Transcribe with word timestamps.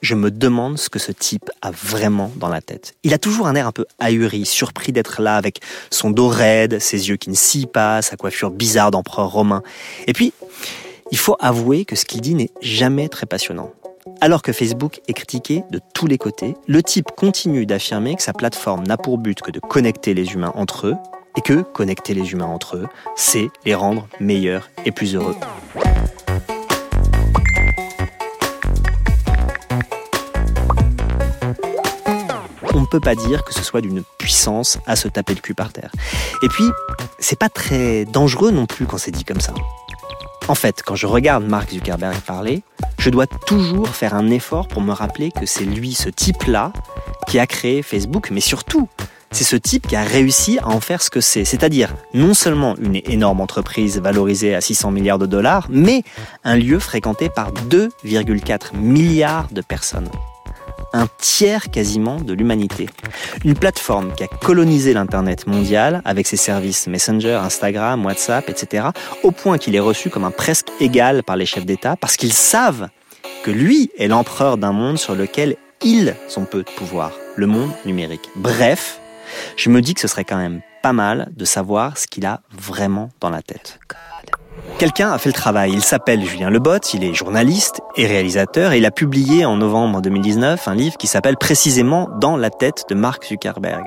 je 0.00 0.14
me 0.14 0.30
demande 0.30 0.78
ce 0.78 0.88
que 0.88 0.98
ce 0.98 1.12
type 1.12 1.50
a 1.62 1.70
vraiment 1.70 2.30
dans 2.36 2.48
la 2.48 2.60
tête. 2.60 2.94
Il 3.02 3.14
a 3.14 3.18
toujours 3.18 3.46
un 3.46 3.54
air 3.54 3.66
un 3.66 3.72
peu 3.72 3.86
ahuri, 3.98 4.46
surpris 4.46 4.92
d'être 4.92 5.20
là 5.22 5.36
avec 5.36 5.60
son 5.90 6.10
dos 6.10 6.28
raide, 6.28 6.78
ses 6.78 7.08
yeux 7.08 7.16
qui 7.16 7.30
ne 7.30 7.34
scient 7.34 7.66
pas, 7.66 8.02
sa 8.02 8.16
coiffure 8.16 8.50
bizarre 8.50 8.90
d'empereur 8.90 9.30
romain. 9.30 9.62
Et 10.06 10.12
puis, 10.12 10.32
il 11.10 11.18
faut 11.18 11.36
avouer 11.40 11.84
que 11.84 11.96
ce 11.96 12.04
qu'il 12.04 12.20
dit 12.20 12.34
n'est 12.34 12.50
jamais 12.60 13.08
très 13.08 13.26
passionnant. 13.26 13.72
Alors 14.20 14.42
que 14.42 14.52
Facebook 14.52 15.00
est 15.06 15.12
critiqué 15.12 15.62
de 15.70 15.80
tous 15.94 16.06
les 16.06 16.18
côtés, 16.18 16.54
le 16.66 16.82
type 16.82 17.10
continue 17.16 17.66
d'affirmer 17.66 18.16
que 18.16 18.22
sa 18.22 18.32
plateforme 18.32 18.86
n'a 18.86 18.96
pour 18.96 19.18
but 19.18 19.40
que 19.40 19.50
de 19.50 19.60
connecter 19.60 20.14
les 20.14 20.32
humains 20.32 20.52
entre 20.54 20.88
eux, 20.88 20.96
et 21.36 21.40
que 21.40 21.62
connecter 21.62 22.14
les 22.14 22.32
humains 22.32 22.46
entre 22.46 22.76
eux, 22.76 22.86
c'est 23.14 23.48
les 23.64 23.74
rendre 23.74 24.08
meilleurs 24.18 24.70
et 24.84 24.90
plus 24.90 25.14
heureux. 25.14 25.36
On 32.74 32.80
ne 32.80 32.86
peut 32.86 33.00
pas 33.00 33.14
dire 33.14 33.44
que 33.44 33.54
ce 33.54 33.62
soit 33.62 33.80
d'une 33.80 34.02
puissance 34.18 34.78
à 34.86 34.96
se 34.96 35.08
taper 35.08 35.34
le 35.34 35.40
cul 35.40 35.54
par 35.54 35.72
terre. 35.72 35.90
Et 36.42 36.48
puis, 36.48 36.64
c'est 37.18 37.38
pas 37.38 37.48
très 37.48 38.04
dangereux 38.04 38.50
non 38.50 38.66
plus 38.66 38.86
quand 38.86 38.98
c'est 38.98 39.10
dit 39.10 39.24
comme 39.24 39.40
ça. 39.40 39.54
En 40.48 40.54
fait, 40.54 40.82
quand 40.84 40.94
je 40.94 41.06
regarde 41.06 41.44
Mark 41.44 41.70
Zuckerberg 41.70 42.18
parler, 42.20 42.62
je 42.98 43.10
dois 43.10 43.26
toujours 43.26 43.88
faire 43.88 44.14
un 44.14 44.30
effort 44.30 44.66
pour 44.66 44.80
me 44.80 44.92
rappeler 44.92 45.30
que 45.30 45.44
c'est 45.44 45.64
lui, 45.64 45.92
ce 45.92 46.08
type-là, 46.08 46.72
qui 47.26 47.38
a 47.38 47.46
créé 47.46 47.82
Facebook, 47.82 48.30
mais 48.30 48.40
surtout, 48.40 48.88
c'est 49.30 49.44
ce 49.44 49.56
type 49.56 49.86
qui 49.86 49.96
a 49.96 50.02
réussi 50.02 50.58
à 50.58 50.68
en 50.68 50.80
faire 50.80 51.02
ce 51.02 51.10
que 51.10 51.20
c'est, 51.20 51.44
c'est-à-dire 51.44 51.94
non 52.14 52.32
seulement 52.32 52.76
une 52.78 53.00
énorme 53.04 53.42
entreprise 53.42 54.00
valorisée 54.00 54.54
à 54.54 54.60
600 54.62 54.90
milliards 54.90 55.18
de 55.18 55.26
dollars, 55.26 55.66
mais 55.68 56.02
un 56.44 56.56
lieu 56.56 56.78
fréquenté 56.78 57.28
par 57.28 57.52
2,4 57.52 58.74
milliards 58.74 59.48
de 59.50 59.60
personnes 59.60 60.08
un 60.92 61.06
tiers 61.18 61.70
quasiment 61.70 62.16
de 62.20 62.32
l'humanité. 62.32 62.88
Une 63.44 63.54
plateforme 63.54 64.12
qui 64.14 64.24
a 64.24 64.26
colonisé 64.26 64.92
l'Internet 64.92 65.46
mondial 65.46 66.02
avec 66.04 66.26
ses 66.26 66.36
services 66.36 66.86
Messenger, 66.86 67.34
Instagram, 67.34 68.04
WhatsApp, 68.04 68.48
etc., 68.48 68.88
au 69.22 69.30
point 69.30 69.58
qu'il 69.58 69.74
est 69.74 69.80
reçu 69.80 70.10
comme 70.10 70.24
un 70.24 70.30
presque 70.30 70.68
égal 70.80 71.22
par 71.22 71.36
les 71.36 71.46
chefs 71.46 71.66
d'État 71.66 71.96
parce 71.96 72.16
qu'ils 72.16 72.32
savent 72.32 72.88
que 73.44 73.50
lui 73.50 73.90
est 73.98 74.08
l'empereur 74.08 74.56
d'un 74.56 74.72
monde 74.72 74.98
sur 74.98 75.14
lequel 75.14 75.56
ils 75.82 76.14
ont 76.36 76.44
peu 76.44 76.62
de 76.62 76.70
pouvoir, 76.70 77.12
le 77.36 77.46
monde 77.46 77.70
numérique. 77.84 78.28
Bref, 78.36 79.00
je 79.56 79.70
me 79.70 79.80
dis 79.80 79.94
que 79.94 80.00
ce 80.00 80.08
serait 80.08 80.24
quand 80.24 80.36
même 80.36 80.60
pas 80.82 80.92
mal 80.92 81.30
de 81.36 81.44
savoir 81.44 81.98
ce 81.98 82.06
qu'il 82.06 82.26
a 82.26 82.40
vraiment 82.50 83.10
dans 83.20 83.30
la 83.30 83.42
tête. 83.42 83.78
Quelqu'un 84.76 85.10
a 85.10 85.18
fait 85.18 85.30
le 85.30 85.34
travail. 85.34 85.72
Il 85.72 85.82
s'appelle 85.82 86.24
Julien 86.24 86.50
Lebot, 86.50 86.78
il 86.94 87.02
est 87.02 87.14
journaliste 87.14 87.80
et 87.96 88.06
réalisateur 88.06 88.72
et 88.72 88.78
il 88.78 88.86
a 88.86 88.90
publié 88.90 89.44
en 89.44 89.56
novembre 89.56 90.00
2019 90.02 90.68
un 90.68 90.74
livre 90.74 90.96
qui 90.96 91.06
s'appelle 91.06 91.36
précisément 91.36 92.08
Dans 92.20 92.36
la 92.36 92.50
tête 92.50 92.84
de 92.88 92.94
Mark 92.94 93.26
Zuckerberg. 93.26 93.84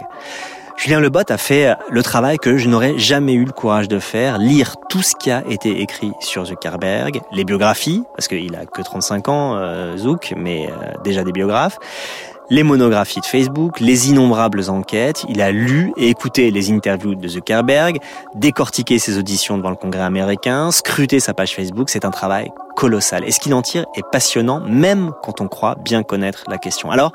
Julien 0.78 1.00
Lebot 1.00 1.30
a 1.30 1.38
fait 1.38 1.76
le 1.90 2.02
travail 2.02 2.38
que 2.38 2.58
je 2.58 2.68
n'aurais 2.68 2.98
jamais 2.98 3.34
eu 3.34 3.46
le 3.46 3.52
courage 3.52 3.88
de 3.88 4.00
faire, 4.00 4.40
lire 4.40 4.78
tout 4.90 5.04
ce 5.04 5.16
qui 5.16 5.30
a 5.30 5.44
été 5.48 5.82
écrit 5.82 6.12
sur 6.20 6.46
Zuckerberg, 6.46 7.22
les 7.32 7.46
biographies, 7.46 8.04
parce 8.16 8.28
qu'il 8.28 8.56
a 8.56 8.66
que 8.66 8.82
35 8.82 9.30
ans, 9.30 9.56
euh, 9.58 9.96
Zuck, 9.96 10.34
mais 10.36 10.68
euh, 10.72 10.94
déjà 11.04 11.24
des 11.24 11.32
biographes, 11.32 11.78
les 12.50 12.64
monographies 12.64 13.20
de 13.22 13.26
Facebook, 13.26 13.80
les 13.80 14.10
innombrables 14.10 14.70
enquêtes. 14.70 15.24
Il 15.30 15.42
a 15.42 15.52
lu 15.52 15.94
et 15.98 16.10
écouté 16.10 16.52
les 16.52 16.72
interviews 16.72 17.16
de 17.16 17.28
Zuckerberg, 17.28 18.00
décortiqué 18.36 19.00
ses 19.00 19.18
auditions 19.18 19.58
devant 19.58 19.70
le 19.70 19.76
Congrès 19.76 20.02
américain, 20.02 20.72
scruté 20.72 21.20
sa 21.20 21.34
page 21.34 21.56
Facebook. 21.56 21.90
C'est 21.90 22.06
un 22.06 22.12
travail 22.12 22.52
colossal. 22.76 23.24
Et 23.26 23.32
ce 23.32 23.40
qu'il 23.40 23.54
en 23.54 23.62
tire 23.62 23.86
est 23.96 24.04
passionnant, 24.12 24.60
même 24.62 25.12
quand 25.24 25.42
on 25.42 25.48
croit 25.48 25.76
bien 25.76 26.04
connaître 26.04 26.44
la 26.50 26.58
question. 26.58 26.92
Alors, 26.92 27.14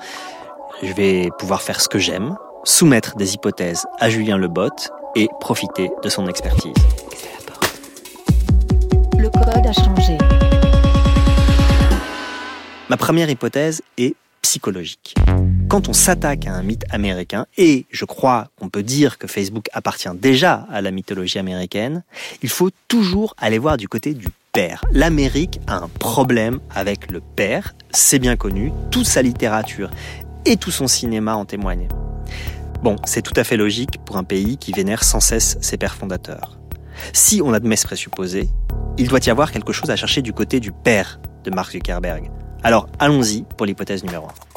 je 0.82 0.92
vais 0.92 1.30
pouvoir 1.38 1.62
faire 1.62 1.80
ce 1.80 1.88
que 1.88 1.98
j'aime, 1.98 2.36
soumettre 2.64 3.16
des 3.16 3.34
hypothèses 3.34 3.86
à 3.98 4.08
Julien 4.10 4.38
Lebot 4.38 4.70
et 5.14 5.28
profiter 5.40 5.90
de 6.02 6.08
son 6.08 6.26
expertise. 6.28 6.74
Le 9.18 9.30
code 9.30 9.66
a 9.66 9.72
changé. 9.72 10.18
Ma 12.88 12.96
première 12.96 13.28
hypothèse 13.28 13.82
est 13.98 14.14
Quand 15.68 15.88
on 15.88 15.92
s'attaque 15.92 16.46
à 16.46 16.54
un 16.54 16.62
mythe 16.62 16.84
américain, 16.90 17.46
et 17.58 17.86
je 17.90 18.04
crois 18.04 18.48
qu'on 18.58 18.68
peut 18.68 18.82
dire 18.82 19.18
que 19.18 19.26
Facebook 19.26 19.68
appartient 19.72 20.08
déjà 20.14 20.66
à 20.70 20.80
la 20.80 20.90
mythologie 20.90 21.38
américaine, 21.38 22.02
il 22.42 22.48
faut 22.48 22.70
toujours 22.88 23.34
aller 23.38 23.58
voir 23.58 23.76
du 23.76 23.88
côté 23.88 24.14
du 24.14 24.28
père. 24.52 24.84
L'Amérique 24.92 25.60
a 25.66 25.76
un 25.76 25.88
problème 25.88 26.60
avec 26.74 27.10
le 27.10 27.20
père, 27.20 27.74
c'est 27.90 28.18
bien 28.18 28.36
connu, 28.36 28.72
toute 28.90 29.06
sa 29.06 29.22
littérature 29.22 29.90
et 30.44 30.56
tout 30.56 30.70
son 30.70 30.86
cinéma 30.86 31.34
en 31.34 31.44
témoignent. 31.44 31.88
Bon, 32.82 32.96
c'est 33.04 33.22
tout 33.22 33.34
à 33.36 33.44
fait 33.44 33.56
logique 33.56 33.98
pour 34.04 34.16
un 34.16 34.24
pays 34.24 34.58
qui 34.58 34.72
vénère 34.72 35.02
sans 35.02 35.20
cesse 35.20 35.58
ses 35.60 35.76
pères 35.76 35.96
fondateurs. 35.96 36.58
Si 37.12 37.42
on 37.42 37.52
admet 37.52 37.76
ce 37.76 37.86
présupposé, 37.86 38.48
il 38.98 39.08
doit 39.08 39.20
y 39.24 39.30
avoir 39.30 39.52
quelque 39.52 39.72
chose 39.72 39.90
à 39.90 39.96
chercher 39.96 40.22
du 40.22 40.32
côté 40.32 40.60
du 40.60 40.72
père 40.72 41.20
de 41.44 41.50
Mark 41.50 41.72
Zuckerberg. 41.72 42.30
Alors 42.66 42.88
allons-y 42.98 43.44
pour 43.56 43.64
l'hypothèse 43.64 44.02
numéro 44.02 44.26
1. 44.26 44.55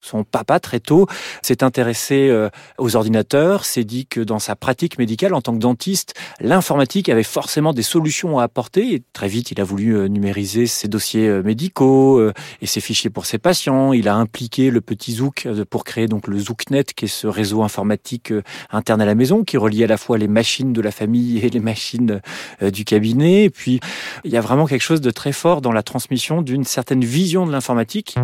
Son 0.00 0.24
papa, 0.24 0.60
très 0.60 0.80
tôt, 0.80 1.06
s'est 1.42 1.62
intéressé 1.62 2.28
euh, 2.28 2.48
aux 2.78 2.96
ordinateurs, 2.96 3.64
s'est 3.64 3.84
dit 3.84 4.06
que 4.06 4.20
dans 4.20 4.38
sa 4.38 4.56
pratique 4.56 4.98
médicale 4.98 5.34
en 5.34 5.40
tant 5.40 5.52
que 5.54 5.58
dentiste, 5.58 6.14
l'informatique 6.40 7.08
avait 7.08 7.22
forcément 7.22 7.72
des 7.72 7.82
solutions 7.82 8.38
à 8.38 8.44
apporter. 8.44 9.02
Très 9.12 9.28
vite, 9.28 9.50
il 9.50 9.60
a 9.60 9.64
voulu 9.64 9.96
euh, 9.96 10.08
numériser 10.08 10.66
ses 10.66 10.88
dossiers 10.88 11.28
euh, 11.28 11.42
médicaux 11.42 12.20
et 12.60 12.66
ses 12.66 12.80
fichiers 12.80 13.10
pour 13.10 13.26
ses 13.26 13.38
patients. 13.38 13.92
Il 13.92 14.08
a 14.08 14.16
impliqué 14.16 14.70
le 14.70 14.80
petit 14.80 15.12
Zouk 15.12 15.48
pour 15.70 15.84
créer 15.84 16.06
donc 16.06 16.26
le 16.26 16.38
Zouknet, 16.38 16.84
qui 16.84 17.04
est 17.04 17.08
ce 17.08 17.26
réseau 17.26 17.62
informatique 17.62 18.32
interne 18.70 19.00
à 19.00 19.06
la 19.06 19.14
maison, 19.14 19.44
qui 19.44 19.56
relie 19.56 19.84
à 19.84 19.86
la 19.86 19.96
fois 19.96 20.18
les 20.18 20.28
machines 20.28 20.72
de 20.72 20.80
la 20.80 20.90
famille 20.90 21.38
et 21.38 21.50
les 21.50 21.60
machines 21.60 22.20
du 22.60 22.84
cabinet. 22.84 23.44
Et 23.44 23.50
puis, 23.50 23.80
il 24.24 24.30
y 24.30 24.36
a 24.36 24.40
vraiment 24.40 24.66
quelque 24.66 24.82
chose 24.82 25.00
de 25.00 25.10
très 25.10 25.32
fort 25.32 25.60
dans 25.60 25.72
la 25.72 25.82
transmission 25.82 26.42
d'une 26.42 26.64
certaine 26.64 27.04
vision 27.04 27.46
de 27.46 27.52
l'informatique. 27.52 28.16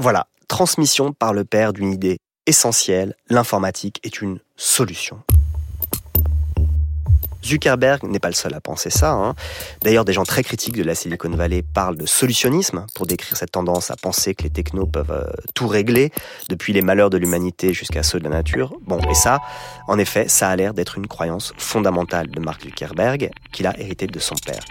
Voilà, 0.00 0.28
transmission 0.46 1.12
par 1.12 1.32
le 1.32 1.44
père 1.44 1.72
d'une 1.72 1.92
idée 1.92 2.18
essentielle, 2.46 3.16
l'informatique 3.28 3.98
est 4.04 4.22
une 4.22 4.38
solution. 4.56 5.20
Zuckerberg 7.44 8.04
n'est 8.04 8.20
pas 8.20 8.28
le 8.28 8.34
seul 8.34 8.54
à 8.54 8.60
penser 8.60 8.90
ça. 8.90 9.10
Hein. 9.10 9.34
D'ailleurs, 9.82 10.04
des 10.04 10.12
gens 10.12 10.22
très 10.22 10.44
critiques 10.44 10.76
de 10.76 10.84
la 10.84 10.94
Silicon 10.94 11.30
Valley 11.30 11.62
parlent 11.62 11.96
de 11.96 12.06
solutionnisme 12.06 12.86
pour 12.94 13.06
décrire 13.06 13.36
cette 13.36 13.50
tendance 13.50 13.90
à 13.90 13.96
penser 13.96 14.36
que 14.36 14.44
les 14.44 14.50
technos 14.50 14.86
peuvent 14.86 15.10
euh, 15.10 15.24
tout 15.54 15.66
régler, 15.66 16.12
depuis 16.48 16.72
les 16.72 16.82
malheurs 16.82 17.10
de 17.10 17.18
l'humanité 17.18 17.72
jusqu'à 17.72 18.04
ceux 18.04 18.20
de 18.20 18.24
la 18.24 18.30
nature. 18.30 18.74
Bon, 18.86 19.00
et 19.10 19.14
ça, 19.14 19.40
en 19.88 19.98
effet, 19.98 20.28
ça 20.28 20.48
a 20.48 20.54
l'air 20.54 20.74
d'être 20.74 20.96
une 20.96 21.08
croyance 21.08 21.52
fondamentale 21.58 22.30
de 22.30 22.38
Mark 22.38 22.62
Zuckerberg 22.62 23.30
qu'il 23.52 23.66
a 23.66 23.78
hérité 23.80 24.06
de 24.06 24.18
son 24.20 24.36
père. 24.46 24.62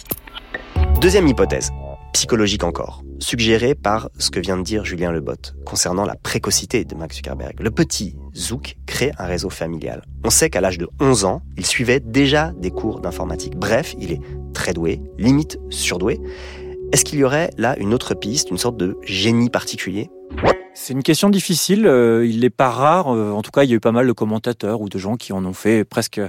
Deuxième 1.02 1.28
hypothèse, 1.28 1.72
psychologique 2.18 2.64
encore, 2.64 3.04
suggérée 3.20 3.76
par 3.76 4.10
ce 4.18 4.32
que 4.32 4.40
vient 4.40 4.58
de 4.58 4.64
dire 4.64 4.84
Julien 4.84 5.12
Lebot 5.12 5.54
concernant 5.68 6.04
la 6.04 6.16
précocité 6.16 6.84
de 6.84 6.96
Max 6.96 7.18
Zuckerberg. 7.18 7.54
Le 7.60 7.70
petit 7.70 8.16
Zouk 8.36 8.76
crée 8.88 9.12
un 9.20 9.28
réseau 9.28 9.52
familial. 9.52 10.02
On 10.24 10.32
sait 10.32 10.50
qu'à 10.50 10.60
l'âge 10.60 10.80
de 10.80 10.90
11 11.00 11.26
ans, 11.26 11.44
il 11.58 11.66
suivait 11.68 12.00
déjà 12.00 12.54
des 12.58 12.72
cours 12.72 13.02
d'informatique. 13.02 13.56
Bref, 13.56 13.94
il 14.00 14.12
est 14.12 14.22
très 14.56 14.74
doué, 14.74 15.00
limite 15.20 15.60
surdoué. 15.70 16.20
Est-ce 16.92 17.06
qu'il 17.06 17.20
y 17.20 17.24
aurait 17.24 17.52
là 17.56 17.78
une 17.78 17.94
autre 17.94 18.16
piste, 18.16 18.50
une 18.50 18.58
sorte 18.58 18.78
de 18.78 18.98
génie 19.04 19.52
particulier? 19.52 20.10
C'est 20.80 20.94
une 20.94 21.02
question 21.02 21.30
difficile. 21.30 21.88
Euh, 21.88 22.26
il 22.26 22.42
n'est 22.42 22.52
pas 22.52 22.70
rare. 22.70 23.14
Euh, 23.14 23.32
en 23.32 23.42
tout 23.42 23.50
cas, 23.50 23.64
il 23.64 23.70
y 23.70 23.74
a 23.74 23.76
eu 23.76 23.80
pas 23.80 23.92
mal 23.92 24.06
de 24.06 24.12
commentateurs 24.12 24.80
ou 24.80 24.90
de 24.90 24.98
gens 25.00 25.18
qui 25.18 25.34
en 25.34 25.44
ont 25.44 25.54
fait 25.54 25.84
presque 25.84 26.22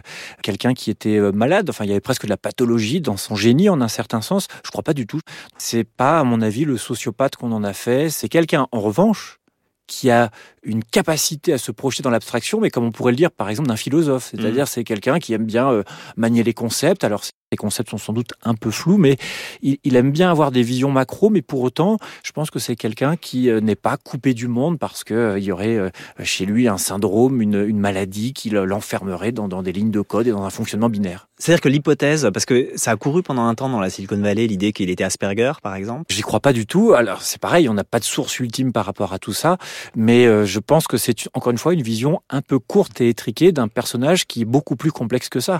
quelqu'un 0.42 0.72
qui 0.72 0.90
était 0.90 1.18
euh, 1.18 1.32
malade. 1.32 1.68
Enfin, 1.68 1.84
il 1.84 1.88
y 1.88 1.90
avait 1.90 2.00
presque 2.00 2.24
de 2.24 2.30
la 2.30 2.38
pathologie 2.38 3.02
dans 3.02 3.18
son 3.18 3.36
génie 3.36 3.68
en 3.68 3.82
un 3.82 3.88
certain 3.88 4.22
sens. 4.22 4.48
Je 4.64 4.70
crois 4.70 4.82
pas 4.82 4.94
du 4.94 5.06
tout. 5.06 5.20
C'est 5.58 5.84
pas, 5.84 6.18
à 6.18 6.24
mon 6.24 6.40
avis, 6.40 6.64
le 6.64 6.78
sociopathe 6.78 7.36
qu'on 7.36 7.52
en 7.52 7.62
a 7.62 7.74
fait. 7.74 8.08
C'est 8.08 8.30
quelqu'un, 8.30 8.68
en 8.72 8.80
revanche, 8.80 9.38
qui 9.86 10.10
a 10.10 10.30
une 10.62 10.82
capacité 10.82 11.52
à 11.52 11.58
se 11.58 11.70
projeter 11.70 12.02
dans 12.02 12.10
l'abstraction, 12.10 12.58
mais 12.58 12.70
comme 12.70 12.84
on 12.84 12.92
pourrait 12.92 13.12
le 13.12 13.16
dire 13.16 13.30
par 13.30 13.48
exemple 13.48 13.68
d'un 13.68 13.76
philosophe, 13.76 14.28
c'est-à-dire 14.30 14.64
mmh. 14.64 14.68
c'est 14.68 14.84
quelqu'un 14.84 15.18
qui 15.18 15.32
aime 15.32 15.46
bien 15.46 15.82
manier 16.18 16.42
les 16.42 16.52
concepts. 16.52 17.04
Alors 17.04 17.22
Les 17.50 17.56
concepts 17.56 17.88
sont 17.88 17.96
sans 17.96 18.12
doute 18.12 18.34
un 18.42 18.52
peu 18.52 18.70
flous, 18.70 18.98
mais 18.98 19.16
il, 19.62 19.96
aime 19.96 20.12
bien 20.12 20.30
avoir 20.30 20.50
des 20.50 20.62
visions 20.62 20.90
macro, 20.90 21.30
mais 21.30 21.40
pour 21.40 21.62
autant, 21.62 21.96
je 22.22 22.30
pense 22.32 22.50
que 22.50 22.58
c'est 22.58 22.76
quelqu'un 22.76 23.16
qui 23.16 23.48
euh, 23.48 23.62
n'est 23.62 23.74
pas 23.74 23.96
coupé 23.96 24.34
du 24.34 24.48
monde 24.48 24.78
parce 24.78 25.02
qu'il 25.02 25.16
euh, 25.16 25.38
y 25.38 25.50
aurait 25.50 25.78
euh, 25.78 25.88
chez 26.22 26.44
lui 26.44 26.68
un 26.68 26.76
syndrome, 26.76 27.40
une, 27.40 27.78
maladie 27.78 28.34
qui 28.34 28.50
l'enfermerait 28.50 29.32
dans, 29.32 29.62
des 29.62 29.72
lignes 29.72 29.90
de 29.90 30.02
code 30.02 30.26
et 30.26 30.30
dans 30.30 30.42
un 30.42 30.50
fonctionnement 30.50 30.90
binaire. 30.90 31.26
C'est-à-dire 31.38 31.62
que 31.62 31.70
l'hypothèse, 31.70 32.28
parce 32.34 32.44
que 32.44 32.70
ça 32.76 32.90
a 32.90 32.96
couru 32.96 33.22
pendant 33.22 33.46
un 33.46 33.54
temps 33.54 33.70
dans 33.70 33.80
la 33.80 33.88
Silicon 33.88 34.20
Valley, 34.20 34.46
l'idée 34.46 34.74
qu'il 34.74 34.90
était 34.90 35.04
Asperger, 35.04 35.52
par 35.62 35.74
exemple 35.74 36.04
J'y 36.10 36.20
crois 36.20 36.40
pas 36.40 36.52
du 36.52 36.66
tout. 36.66 36.92
Alors 36.92 37.22
c'est 37.22 37.40
pareil, 37.40 37.66
on 37.70 37.74
n'a 37.74 37.84
pas 37.84 37.98
de 37.98 38.04
source 38.04 38.38
ultime 38.40 38.72
par 38.72 38.84
rapport 38.84 39.14
à 39.14 39.18
tout 39.18 39.32
ça, 39.32 39.56
mais 39.96 40.26
je 40.44 40.58
pense 40.58 40.86
que 40.86 40.98
c'est 40.98 41.16
encore 41.32 41.52
une 41.52 41.58
fois 41.58 41.72
une 41.72 41.82
vision 41.82 42.20
un 42.28 42.42
peu 42.42 42.58
courte 42.58 43.00
et 43.00 43.08
étriquée 43.08 43.52
d'un 43.52 43.68
personnage 43.68 44.26
qui 44.26 44.42
est 44.42 44.44
beaucoup 44.44 44.76
plus 44.76 44.92
complexe 44.92 45.30
que 45.30 45.40
ça. 45.40 45.58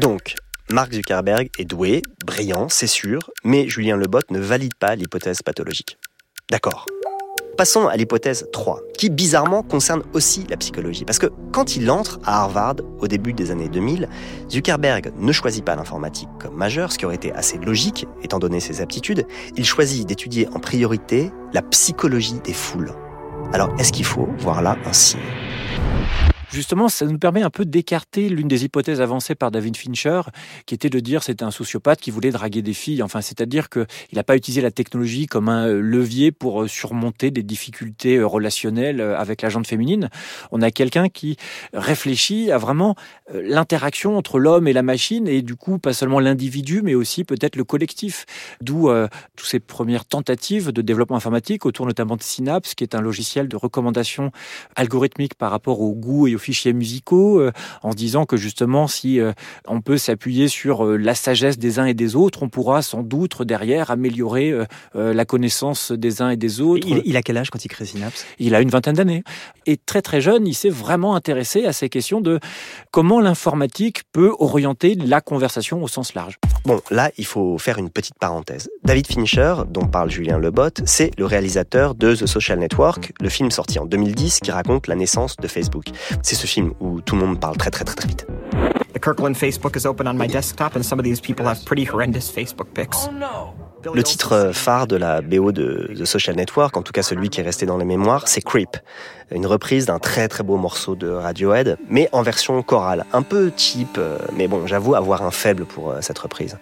Donc, 0.00 0.34
Mark 0.70 0.92
Zuckerberg 0.92 1.50
est 1.58 1.64
doué, 1.64 2.02
brillant, 2.24 2.68
c'est 2.68 2.86
sûr, 2.86 3.30
mais 3.44 3.68
Julien 3.68 3.96
Lebot 3.96 4.20
ne 4.30 4.40
valide 4.40 4.74
pas 4.74 4.96
l'hypothèse 4.96 5.42
pathologique. 5.42 5.98
D'accord. 6.50 6.86
Passons 7.56 7.86
à 7.86 7.96
l'hypothèse 7.96 8.48
3, 8.52 8.80
qui 8.98 9.10
bizarrement 9.10 9.62
concerne 9.62 10.02
aussi 10.12 10.44
la 10.50 10.56
psychologie. 10.56 11.04
Parce 11.04 11.20
que 11.20 11.28
quand 11.52 11.76
il 11.76 11.88
entre 11.88 12.18
à 12.24 12.42
Harvard 12.42 12.76
au 12.98 13.06
début 13.06 13.32
des 13.32 13.52
années 13.52 13.68
2000, 13.68 14.08
Zuckerberg 14.50 15.12
ne 15.16 15.30
choisit 15.30 15.64
pas 15.64 15.76
l'informatique 15.76 16.28
comme 16.40 16.56
majeur, 16.56 16.90
ce 16.90 16.98
qui 16.98 17.06
aurait 17.06 17.14
été 17.14 17.32
assez 17.32 17.58
logique 17.58 18.08
étant 18.22 18.40
donné 18.40 18.58
ses 18.58 18.80
aptitudes. 18.80 19.24
Il 19.56 19.64
choisit 19.64 20.04
d'étudier 20.08 20.48
en 20.48 20.58
priorité 20.58 21.30
la 21.52 21.62
psychologie 21.62 22.40
des 22.42 22.54
foules. 22.54 22.92
Alors 23.52 23.72
est-ce 23.78 23.92
qu'il 23.92 24.04
faut 24.04 24.28
voir 24.38 24.60
là 24.60 24.76
un 24.84 24.92
signe? 24.92 25.20
Justement, 26.54 26.88
ça 26.88 27.04
nous 27.04 27.18
permet 27.18 27.42
un 27.42 27.50
peu 27.50 27.64
d'écarter 27.64 28.28
l'une 28.28 28.46
des 28.46 28.64
hypothèses 28.64 29.00
avancées 29.00 29.34
par 29.34 29.50
David 29.50 29.76
Fincher, 29.76 30.20
qui 30.66 30.76
était 30.76 30.88
de 30.88 31.00
dire 31.00 31.24
c'était 31.24 31.42
un 31.42 31.50
sociopathe 31.50 32.00
qui 32.00 32.12
voulait 32.12 32.30
draguer 32.30 32.62
des 32.62 32.74
filles. 32.74 33.02
Enfin, 33.02 33.22
c'est-à-dire 33.22 33.68
qu'il 33.68 33.84
n'a 34.12 34.22
pas 34.22 34.36
utilisé 34.36 34.60
la 34.60 34.70
technologie 34.70 35.26
comme 35.26 35.48
un 35.48 35.66
euh, 35.66 35.80
levier 35.80 36.30
pour 36.30 36.62
euh, 36.62 36.68
surmonter 36.68 37.32
des 37.32 37.42
difficultés 37.42 38.18
euh, 38.18 38.26
relationnelles 38.28 39.00
avec 39.00 39.42
la 39.42 39.48
gente 39.48 39.66
féminine. 39.66 40.10
On 40.52 40.62
a 40.62 40.70
quelqu'un 40.70 41.08
qui 41.08 41.36
réfléchit 41.72 42.52
à 42.52 42.58
vraiment 42.58 42.94
l'interaction 43.32 44.16
entre 44.16 44.38
l'homme 44.38 44.68
et 44.68 44.72
la 44.72 44.84
machine, 44.84 45.26
et 45.26 45.42
du 45.42 45.56
coup, 45.56 45.80
pas 45.80 45.92
seulement 45.92 46.20
l'individu, 46.20 46.82
mais 46.84 46.94
aussi 46.94 47.24
peut-être 47.24 47.56
le 47.56 47.64
collectif. 47.64 48.26
D'où 48.60 48.90
toutes 49.34 49.48
ces 49.48 49.58
premières 49.58 50.04
tentatives 50.04 50.70
de 50.70 50.82
développement 50.82 51.16
informatique 51.16 51.66
autour 51.66 51.86
notamment 51.86 52.16
de 52.16 52.22
Synapse, 52.22 52.76
qui 52.76 52.84
est 52.84 52.94
un 52.94 53.00
logiciel 53.00 53.48
de 53.48 53.56
recommandation 53.56 54.30
algorithmique 54.76 55.34
par 55.34 55.50
rapport 55.50 55.80
au 55.80 55.94
goût 55.94 56.28
et 56.28 56.36
au 56.36 56.43
fichiers 56.44 56.72
musicaux, 56.72 57.40
euh, 57.40 57.52
en 57.82 57.92
se 57.92 57.96
disant 57.96 58.26
que 58.26 58.36
justement, 58.36 58.86
si 58.86 59.20
euh, 59.20 59.32
on 59.66 59.80
peut 59.80 59.98
s'appuyer 59.98 60.48
sur 60.48 60.84
euh, 60.84 60.96
la 60.96 61.14
sagesse 61.14 61.58
des 61.58 61.78
uns 61.78 61.86
et 61.86 61.94
des 61.94 62.14
autres, 62.16 62.42
on 62.42 62.48
pourra 62.48 62.82
sans 62.82 63.02
doute 63.02 63.42
derrière 63.42 63.90
améliorer 63.90 64.54
la 64.94 65.24
connaissance 65.24 65.92
des 65.92 66.22
uns 66.22 66.30
et 66.30 66.36
des 66.36 66.60
autres. 66.60 66.86
Il, 66.86 67.16
a 67.16 67.22
quel 67.22 67.36
âge 67.36 67.50
quand 67.50 67.64
il 67.64 67.68
crée 67.68 67.84
Synapse? 67.84 68.26
Il 68.38 68.54
a 68.54 68.60
une 68.60 68.68
vingtaine 68.68 68.94
d'années. 68.94 69.24
Et 69.66 69.76
très 69.76 70.02
très 70.02 70.20
jeune, 70.20 70.46
il 70.46 70.54
s'est 70.54 70.68
vraiment 70.68 71.14
intéressé 71.14 71.64
à 71.64 71.72
ces 71.72 71.88
questions 71.88 72.20
de 72.20 72.38
comment 72.90 73.20
l'informatique 73.20 74.02
peut 74.12 74.32
orienter 74.38 74.94
la 74.94 75.20
conversation 75.20 75.82
au 75.82 75.88
sens 75.88 76.14
large. 76.14 76.38
Bon, 76.64 76.80
là, 76.90 77.10
il 77.18 77.26
faut 77.26 77.58
faire 77.58 77.78
une 77.78 77.90
petite 77.90 78.18
parenthèse. 78.18 78.70
David 78.84 79.06
Fincher, 79.06 79.54
dont 79.68 79.86
parle 79.86 80.10
Julien 80.10 80.38
Lebot, 80.38 80.70
c'est 80.84 81.10
le 81.18 81.26
réalisateur 81.26 81.94
de 81.94 82.14
The 82.14 82.26
Social 82.26 82.58
Network, 82.58 83.12
le 83.20 83.28
film 83.28 83.50
sorti 83.50 83.78
en 83.78 83.86
2010 83.86 84.40
qui 84.40 84.50
raconte 84.50 84.86
la 84.86 84.94
naissance 84.94 85.36
de 85.36 85.48
Facebook. 85.48 85.86
C'est 86.22 86.33
ce 86.34 86.46
film 86.46 86.72
où 86.80 87.00
tout 87.00 87.14
le 87.16 87.26
monde 87.26 87.40
parle 87.40 87.56
très 87.56 87.70
très 87.70 87.84
très 87.84 87.94
très 87.94 88.08
vite. 88.08 88.26
Le 93.94 94.02
titre 94.02 94.50
phare 94.54 94.86
de 94.86 94.96
la 94.96 95.20
BO 95.20 95.52
de 95.52 95.92
The 95.98 96.04
Social 96.04 96.36
Network, 96.36 96.76
en 96.76 96.82
tout 96.82 96.92
cas 96.92 97.02
celui 97.02 97.28
qui 97.28 97.40
est 97.40 97.44
resté 97.44 97.66
dans 97.66 97.76
les 97.76 97.84
mémoires, 97.84 98.28
c'est 98.28 98.40
Creep, 98.40 98.78
une 99.30 99.46
reprise 99.46 99.86
d'un 99.86 99.98
très 99.98 100.28
très 100.28 100.42
beau 100.42 100.56
morceau 100.56 100.94
de 100.94 101.08
Radiohead, 101.08 101.76
mais 101.88 102.08
en 102.12 102.22
version 102.22 102.62
chorale, 102.62 103.04
un 103.12 103.22
peu 103.22 103.52
cheap, 103.56 103.98
euh, 103.98 104.18
mais 104.36 104.48
bon, 104.48 104.66
j'avoue 104.66 104.94
avoir 104.94 105.22
un 105.22 105.30
faible 105.30 105.66
pour 105.66 105.90
euh, 105.90 105.98
cette 106.00 106.18
reprise. 106.18 106.56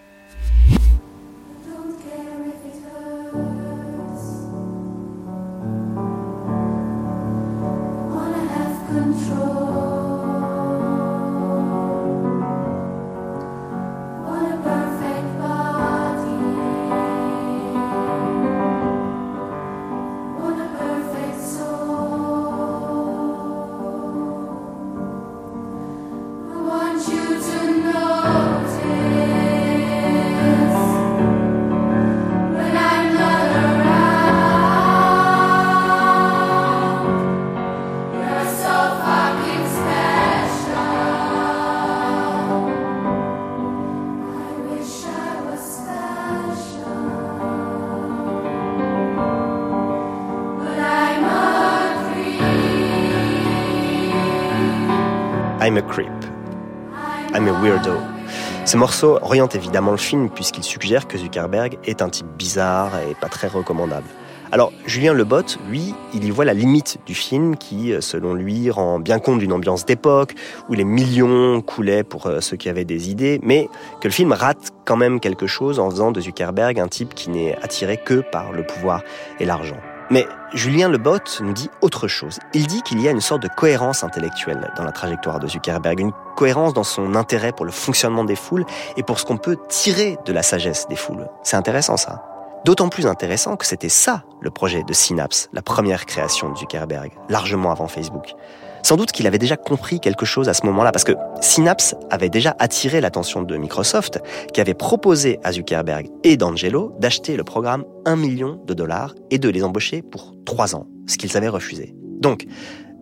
Oriente 59.04 59.54
évidemment 59.54 59.90
le 59.92 59.96
film 59.96 60.30
puisqu'il 60.30 60.64
suggère 60.64 61.06
que 61.06 61.18
Zuckerberg 61.18 61.78
est 61.84 62.02
un 62.02 62.08
type 62.08 62.26
bizarre 62.38 62.92
et 63.08 63.14
pas 63.14 63.28
très 63.28 63.48
recommandable. 63.48 64.06
Alors, 64.52 64.70
Julien 64.84 65.14
Lebot, 65.14 65.56
lui, 65.70 65.94
il 66.12 66.24
y 66.24 66.30
voit 66.30 66.44
la 66.44 66.52
limite 66.52 66.98
du 67.06 67.14
film 67.14 67.56
qui, 67.56 67.94
selon 68.00 68.34
lui, 68.34 68.70
rend 68.70 69.00
bien 69.00 69.18
compte 69.18 69.38
d'une 69.38 69.54
ambiance 69.54 69.86
d'époque 69.86 70.34
où 70.68 70.74
les 70.74 70.84
millions 70.84 71.62
coulaient 71.62 72.04
pour 72.04 72.26
euh, 72.26 72.40
ceux 72.40 72.58
qui 72.58 72.68
avaient 72.68 72.84
des 72.84 73.08
idées, 73.08 73.40
mais 73.42 73.70
que 74.02 74.08
le 74.08 74.12
film 74.12 74.32
rate 74.32 74.72
quand 74.84 74.96
même 74.96 75.20
quelque 75.20 75.46
chose 75.46 75.80
en 75.80 75.88
faisant 75.88 76.12
de 76.12 76.20
Zuckerberg 76.20 76.78
un 76.78 76.88
type 76.88 77.14
qui 77.14 77.30
n'est 77.30 77.56
attiré 77.62 77.96
que 77.96 78.20
par 78.30 78.52
le 78.52 78.62
pouvoir 78.62 79.02
et 79.40 79.46
l'argent. 79.46 79.80
Mais 80.12 80.28
Julien 80.52 80.90
Lebot 80.90 81.40
nous 81.40 81.54
dit 81.54 81.70
autre 81.80 82.06
chose. 82.06 82.38
Il 82.52 82.66
dit 82.66 82.82
qu'il 82.82 83.00
y 83.00 83.08
a 83.08 83.12
une 83.12 83.22
sorte 83.22 83.40
de 83.40 83.48
cohérence 83.48 84.04
intellectuelle 84.04 84.70
dans 84.76 84.84
la 84.84 84.92
trajectoire 84.92 85.40
de 85.40 85.48
Zuckerberg, 85.48 86.00
une 86.00 86.12
cohérence 86.36 86.74
dans 86.74 86.84
son 86.84 87.14
intérêt 87.14 87.50
pour 87.50 87.64
le 87.64 87.72
fonctionnement 87.72 88.22
des 88.22 88.36
foules 88.36 88.66
et 88.98 89.02
pour 89.02 89.18
ce 89.18 89.24
qu'on 89.24 89.38
peut 89.38 89.56
tirer 89.70 90.18
de 90.26 90.32
la 90.34 90.42
sagesse 90.42 90.86
des 90.88 90.96
foules. 90.96 91.30
C'est 91.42 91.56
intéressant 91.56 91.96
ça. 91.96 92.26
D'autant 92.66 92.90
plus 92.90 93.06
intéressant 93.06 93.56
que 93.56 93.64
c'était 93.64 93.88
ça 93.88 94.22
le 94.42 94.50
projet 94.50 94.82
de 94.82 94.92
Synapse, 94.92 95.48
la 95.54 95.62
première 95.62 96.04
création 96.04 96.50
de 96.50 96.58
Zuckerberg, 96.58 97.12
largement 97.30 97.70
avant 97.70 97.88
Facebook. 97.88 98.34
Sans 98.82 98.96
doute 98.96 99.12
qu'il 99.12 99.26
avait 99.26 99.38
déjà 99.38 99.56
compris 99.56 100.00
quelque 100.00 100.26
chose 100.26 100.48
à 100.48 100.54
ce 100.54 100.66
moment-là, 100.66 100.90
parce 100.90 101.04
que 101.04 101.12
Synapse 101.40 101.94
avait 102.10 102.28
déjà 102.28 102.56
attiré 102.58 103.00
l'attention 103.00 103.42
de 103.42 103.56
Microsoft, 103.56 104.20
qui 104.52 104.60
avait 104.60 104.74
proposé 104.74 105.38
à 105.44 105.52
Zuckerberg 105.52 106.08
et 106.24 106.36
d'Angelo 106.36 106.92
d'acheter 106.98 107.36
le 107.36 107.44
programme 107.44 107.84
1 108.06 108.16
million 108.16 108.60
de 108.66 108.74
dollars 108.74 109.14
et 109.30 109.38
de 109.38 109.48
les 109.48 109.62
embaucher 109.62 110.02
pour 110.02 110.34
3 110.46 110.74
ans, 110.74 110.86
ce 111.06 111.16
qu'ils 111.16 111.36
avaient 111.36 111.48
refusé. 111.48 111.94
Donc, 112.20 112.46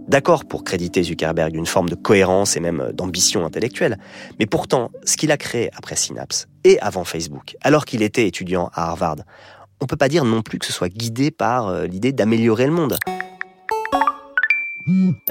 D'accord 0.08 0.44
pour 0.44 0.64
créditer 0.64 1.04
Zuckerberg 1.04 1.52
d'une 1.52 1.66
forme 1.66 1.88
de 1.88 1.94
cohérence 1.94 2.56
et 2.56 2.60
même 2.60 2.90
d'ambition 2.94 3.46
intellectuelle, 3.46 3.96
mais 4.40 4.46
pourtant, 4.46 4.90
ce 5.04 5.16
qu'il 5.16 5.30
a 5.30 5.36
créé 5.36 5.70
après 5.76 5.94
Synapse 5.94 6.48
et 6.64 6.80
avant 6.80 7.04
Facebook, 7.04 7.56
alors 7.60 7.84
qu'il 7.84 8.02
était 8.02 8.26
étudiant 8.26 8.70
à 8.74 8.88
Harvard, 8.88 9.18
on 9.80 9.86
peut 9.86 9.96
pas 9.96 10.08
dire 10.08 10.24
non 10.24 10.42
plus 10.42 10.58
que 10.58 10.66
ce 10.66 10.72
soit 10.72 10.88
guidé 10.88 11.30
par 11.30 11.68
euh, 11.68 11.86
l'idée 11.86 12.12
d'améliorer 12.12 12.66
le 12.66 12.72
monde. 12.72 12.98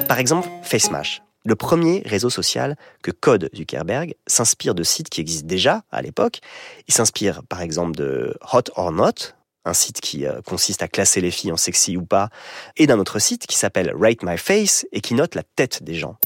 Par 0.07 0.19
exemple, 0.19 0.47
FaceMash, 0.63 1.21
le 1.45 1.55
premier 1.55 2.03
réseau 2.05 2.29
social 2.29 2.75
que 3.01 3.11
code 3.11 3.49
Zuckerberg, 3.55 4.15
s'inspire 4.27 4.75
de 4.75 4.83
sites 4.83 5.09
qui 5.09 5.21
existent 5.21 5.47
déjà 5.47 5.83
à 5.91 6.01
l'époque. 6.01 6.39
Il 6.87 6.93
s'inspire 6.93 7.43
par 7.43 7.61
exemple 7.61 7.95
de 7.95 8.37
Hot 8.53 8.71
or 8.75 8.91
Not, 8.91 9.33
un 9.65 9.73
site 9.73 10.01
qui 10.01 10.25
euh, 10.25 10.41
consiste 10.41 10.83
à 10.83 10.87
classer 10.87 11.21
les 11.21 11.31
filles 11.31 11.51
en 11.51 11.57
sexy 11.57 11.97
ou 11.97 12.03
pas, 12.03 12.29
et 12.77 12.87
d'un 12.87 12.99
autre 12.99 13.19
site 13.19 13.47
qui 13.47 13.57
s'appelle 13.57 13.93
Rate 13.95 14.23
My 14.23 14.37
Face 14.37 14.85
et 14.91 15.01
qui 15.01 15.13
note 15.13 15.35
la 15.35 15.43
tête 15.43 15.83
des 15.83 15.95
gens. 15.95 16.17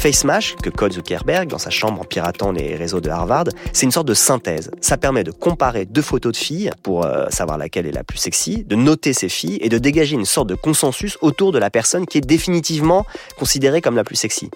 FaceMash, 0.00 0.56
que 0.56 0.70
code 0.70 0.94
Zuckerberg 0.94 1.46
dans 1.48 1.58
sa 1.58 1.68
chambre 1.68 2.00
en 2.00 2.04
piratant 2.04 2.52
les 2.52 2.74
réseaux 2.74 3.02
de 3.02 3.10
Harvard, 3.10 3.44
c'est 3.74 3.84
une 3.84 3.92
sorte 3.92 4.08
de 4.08 4.14
synthèse. 4.14 4.70
Ça 4.80 4.96
permet 4.96 5.24
de 5.24 5.30
comparer 5.30 5.84
deux 5.84 6.00
photos 6.00 6.32
de 6.32 6.38
filles 6.38 6.70
pour 6.82 7.04
euh, 7.04 7.26
savoir 7.28 7.58
laquelle 7.58 7.84
est 7.84 7.92
la 7.92 8.02
plus 8.02 8.16
sexy, 8.16 8.64
de 8.64 8.76
noter 8.76 9.12
ces 9.12 9.28
filles 9.28 9.58
et 9.60 9.68
de 9.68 9.76
dégager 9.76 10.14
une 10.14 10.24
sorte 10.24 10.48
de 10.48 10.54
consensus 10.54 11.18
autour 11.20 11.52
de 11.52 11.58
la 11.58 11.68
personne 11.68 12.06
qui 12.06 12.16
est 12.16 12.22
définitivement 12.22 13.04
considérée 13.38 13.82
comme 13.82 13.94
la 13.94 14.04
plus 14.04 14.16
sexy. 14.16 14.50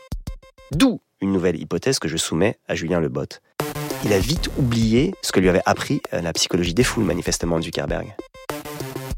D'où 0.72 1.00
une 1.20 1.32
nouvelle 1.32 1.60
hypothèse 1.60 1.98
que 1.98 2.08
je 2.08 2.16
soumets 2.16 2.56
à 2.66 2.74
Julien 2.74 3.00
Lebot. 3.00 3.26
il 4.02 4.14
a 4.14 4.18
vite 4.18 4.48
oublié 4.56 5.14
ce 5.20 5.30
que 5.30 5.40
lui 5.40 5.50
avait 5.50 5.62
appris 5.66 6.00
euh, 6.14 6.22
la 6.22 6.32
psychologie 6.32 6.72
des 6.72 6.84
foules, 6.84 7.04
manifestement, 7.04 7.60
Zuckerberg. 7.60 8.14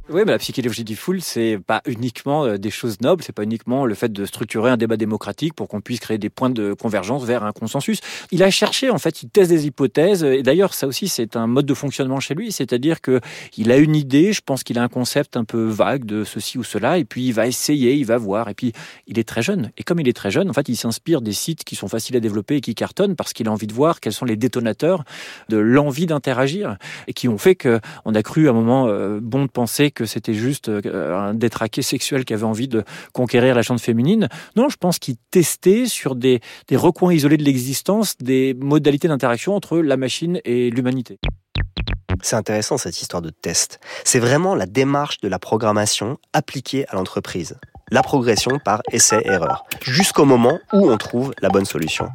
Oui, 0.09 0.23
mais 0.25 0.31
la 0.31 0.39
psychologie 0.39 0.85
du 0.85 0.95
full, 0.95 1.21
c'est 1.21 1.59
pas 1.59 1.83
uniquement 1.85 2.45
euh, 2.45 2.59
des 2.59 2.71
choses 2.71 3.01
nobles, 3.01 3.25
c'est 3.25 3.33
pas 3.33 3.43
uniquement 3.43 3.85
le 3.85 3.95
fait 3.97 4.13
de 4.13 4.25
structurer 4.25 4.71
un 4.71 4.77
débat 4.77 4.97
démocratique 4.97 5.53
pour 5.53 5.67
qu'on 5.67 5.81
puisse 5.81 5.99
créer 5.99 6.17
des 6.17 6.31
points 6.31 6.49
de 6.49 6.75
convergence 6.75 7.25
vers 7.25 7.43
un 7.43 7.51
consensus. 7.51 7.99
Il 8.31 8.45
a 8.45 8.51
cherché, 8.51 8.89
en 8.89 8.99
fait, 8.99 9.25
il 9.25 9.31
teste 9.31 9.51
des 9.51 9.67
hypothèses, 9.67 10.23
et 10.23 10.45
d'ailleurs, 10.45 10.75
ça 10.75 10.87
aussi, 10.87 11.09
c'est 11.09 11.35
un 11.35 11.49
mode 11.49 11.67
de 11.67 11.75
fonctionnement 11.75 12.21
chez 12.21 12.35
lui, 12.35 12.53
c'est-à-dire 12.53 13.01
que 13.01 13.21
il 13.57 13.73
a 13.73 13.79
une 13.79 13.97
idée, 13.97 14.33
je 14.33 14.43
pense 14.43 14.63
qu'il 14.63 14.79
a 14.79 14.83
un 14.85 14.89
concept 14.89 15.37
un 15.37 15.43
peu 15.43 15.65
vague 15.65 16.05
de 16.05 16.23
ceci 16.23 16.57
ou 16.57 16.63
cela, 16.63 16.99
et 16.99 17.05
puis 17.05 17.27
il 17.27 17.33
va 17.33 17.49
essayer, 17.49 17.95
il 17.95 18.07
va 18.07 18.17
voir, 18.17 18.49
et 18.49 18.55
puis 18.55 18.73
il 19.09 19.19
est 19.19 19.27
très 19.27 19.43
jeune. 19.43 19.73
Et 19.77 19.83
comme 19.83 19.99
il 19.99 20.07
est 20.07 20.17
très 20.17 20.31
jeune, 20.31 20.49
en 20.49 20.53
fait, 20.53 20.69
il 20.69 20.77
s'inspire 20.77 21.21
des 21.21 21.33
sites 21.33 21.65
qui 21.65 21.75
sont 21.75 21.89
faciles 21.89 22.15
à 22.15 22.21
développer 22.21 22.55
et 22.55 22.61
qui 22.61 22.77
cartonnent 22.77 23.17
parce 23.17 23.33
qu'il 23.33 23.49
a 23.49 23.51
envie 23.51 23.67
de 23.67 23.75
voir 23.75 23.99
quels 23.99 24.13
sont 24.13 24.25
les 24.25 24.37
détonateurs 24.37 25.03
de 25.49 25.57
l'envie 25.57 26.07
d'interagir 26.07 26.77
et 27.09 27.13
qui 27.13 27.27
ont 27.27 27.39
fait 27.39 27.57
que 27.57 27.81
on 28.05 28.15
a 28.15 28.23
cru 28.23 28.47
à 28.47 28.53
un 28.53 28.55
moment 28.55 28.87
euh, 28.87 29.19
bon 29.21 29.43
de 29.43 29.51
penser 29.51 29.91
que 29.97 30.07
c'était 30.07 30.35
juste 30.35 30.69
euh, 30.69 31.17
un 31.17 31.35
détraqué 31.35 31.83
sexuel 31.83 32.25
qui 32.25 32.35
avait 32.35 32.45
envie 32.45 32.69
de 32.69 32.85
conquérir 33.12 33.57
la 33.57 33.62
chante 33.62 33.81
féminine. 33.81 34.29
Non, 34.55 34.69
je 34.69 34.76
pense 34.76 35.00
qu'il 35.00 35.17
testait 35.31 35.87
sur 35.87 36.15
des, 36.15 36.41
des 36.69 36.76
recoins 36.76 37.12
isolés 37.12 37.38
de 37.38 37.43
l'existence 37.43 38.17
des 38.19 38.55
modalités 38.55 39.09
d'interaction 39.09 39.57
entre 39.57 39.79
la 39.79 39.97
machine 39.97 40.41
et 40.45 40.71
l'humanité. 40.71 41.19
C'est 42.23 42.37
intéressant 42.37 42.79
cette 42.79 43.00
histoire 43.00 43.23
de 43.23 43.31
test. 43.31 43.81
C'est 44.05 44.19
vraiment 44.19 44.55
la 44.55 44.67
démarche 44.67 45.21
de 45.21 45.29
la 45.29 45.38
programmation 45.38 46.19
appliquée 46.33 46.87
à 46.88 46.97
l'entreprise 46.97 47.57
la 47.93 48.02
progression 48.02 48.59
par 48.59 48.83
essai-erreur, 48.90 49.64
jusqu'au 49.83 50.25
moment 50.25 50.59
où 50.73 50.90
on 50.90 50.97
trouve 50.97 51.33
la 51.40 51.49
bonne 51.49 51.64
solution. 51.64 52.09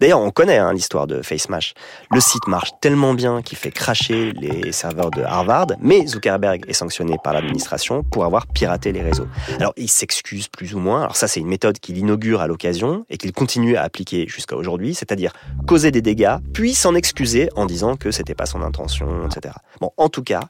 D'ailleurs, 0.00 0.20
on 0.20 0.30
connaît 0.30 0.58
hein, 0.58 0.72
l'histoire 0.72 1.06
de 1.06 1.22
FaceMash. 1.22 1.72
Le 2.10 2.20
site 2.20 2.46
marche 2.46 2.72
tellement 2.80 3.14
bien 3.14 3.40
qu'il 3.40 3.56
fait 3.56 3.70
cracher 3.70 4.32
les 4.32 4.72
serveurs 4.72 5.10
de 5.10 5.22
Harvard, 5.22 5.68
mais 5.80 6.06
Zuckerberg 6.06 6.64
est 6.68 6.74
sanctionné 6.74 7.16
par 7.24 7.32
l'administration 7.32 8.02
pour 8.02 8.24
avoir 8.24 8.46
piraté 8.46 8.92
les 8.92 9.00
réseaux. 9.00 9.28
Alors, 9.58 9.72
il 9.76 9.88
s'excuse 9.88 10.48
plus 10.48 10.74
ou 10.74 10.78
moins. 10.78 11.02
Alors 11.02 11.16
ça, 11.16 11.26
c'est 11.26 11.40
une 11.40 11.48
méthode 11.48 11.78
qu'il 11.78 11.96
inaugure 11.96 12.42
à 12.42 12.46
l'occasion 12.46 13.06
et 13.08 13.16
qu'il 13.16 13.32
continue 13.32 13.76
à 13.76 13.82
appliquer 13.82 14.26
jusqu'à 14.28 14.56
aujourd'hui, 14.56 14.94
c'est-à-dire 14.94 15.32
causer 15.66 15.90
des 15.90 16.02
dégâts, 16.02 16.36
puis 16.52 16.74
s'en 16.74 16.94
excuser 16.94 17.48
en 17.56 17.64
disant 17.64 17.96
que 17.96 18.10
c'était 18.10 18.34
pas 18.34 18.46
son 18.46 18.60
intention, 18.60 19.26
etc. 19.26 19.54
Bon, 19.80 19.90
en 19.96 20.10
tout 20.10 20.22
cas, 20.22 20.40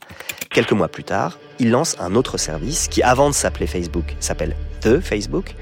quelques 0.50 0.72
mois 0.72 0.88
plus 0.88 1.04
tard, 1.04 1.38
il 1.58 1.70
lance 1.70 1.96
un 1.98 2.14
autre 2.14 2.38
service 2.38 2.88
qui, 2.88 3.02
avant 3.02 3.28
de 3.28 3.34
s'appeler 3.34 3.66
Facebook, 3.66 4.16
s'appelle 4.20 4.56
The 4.80 5.00
Facebook, 5.00 5.54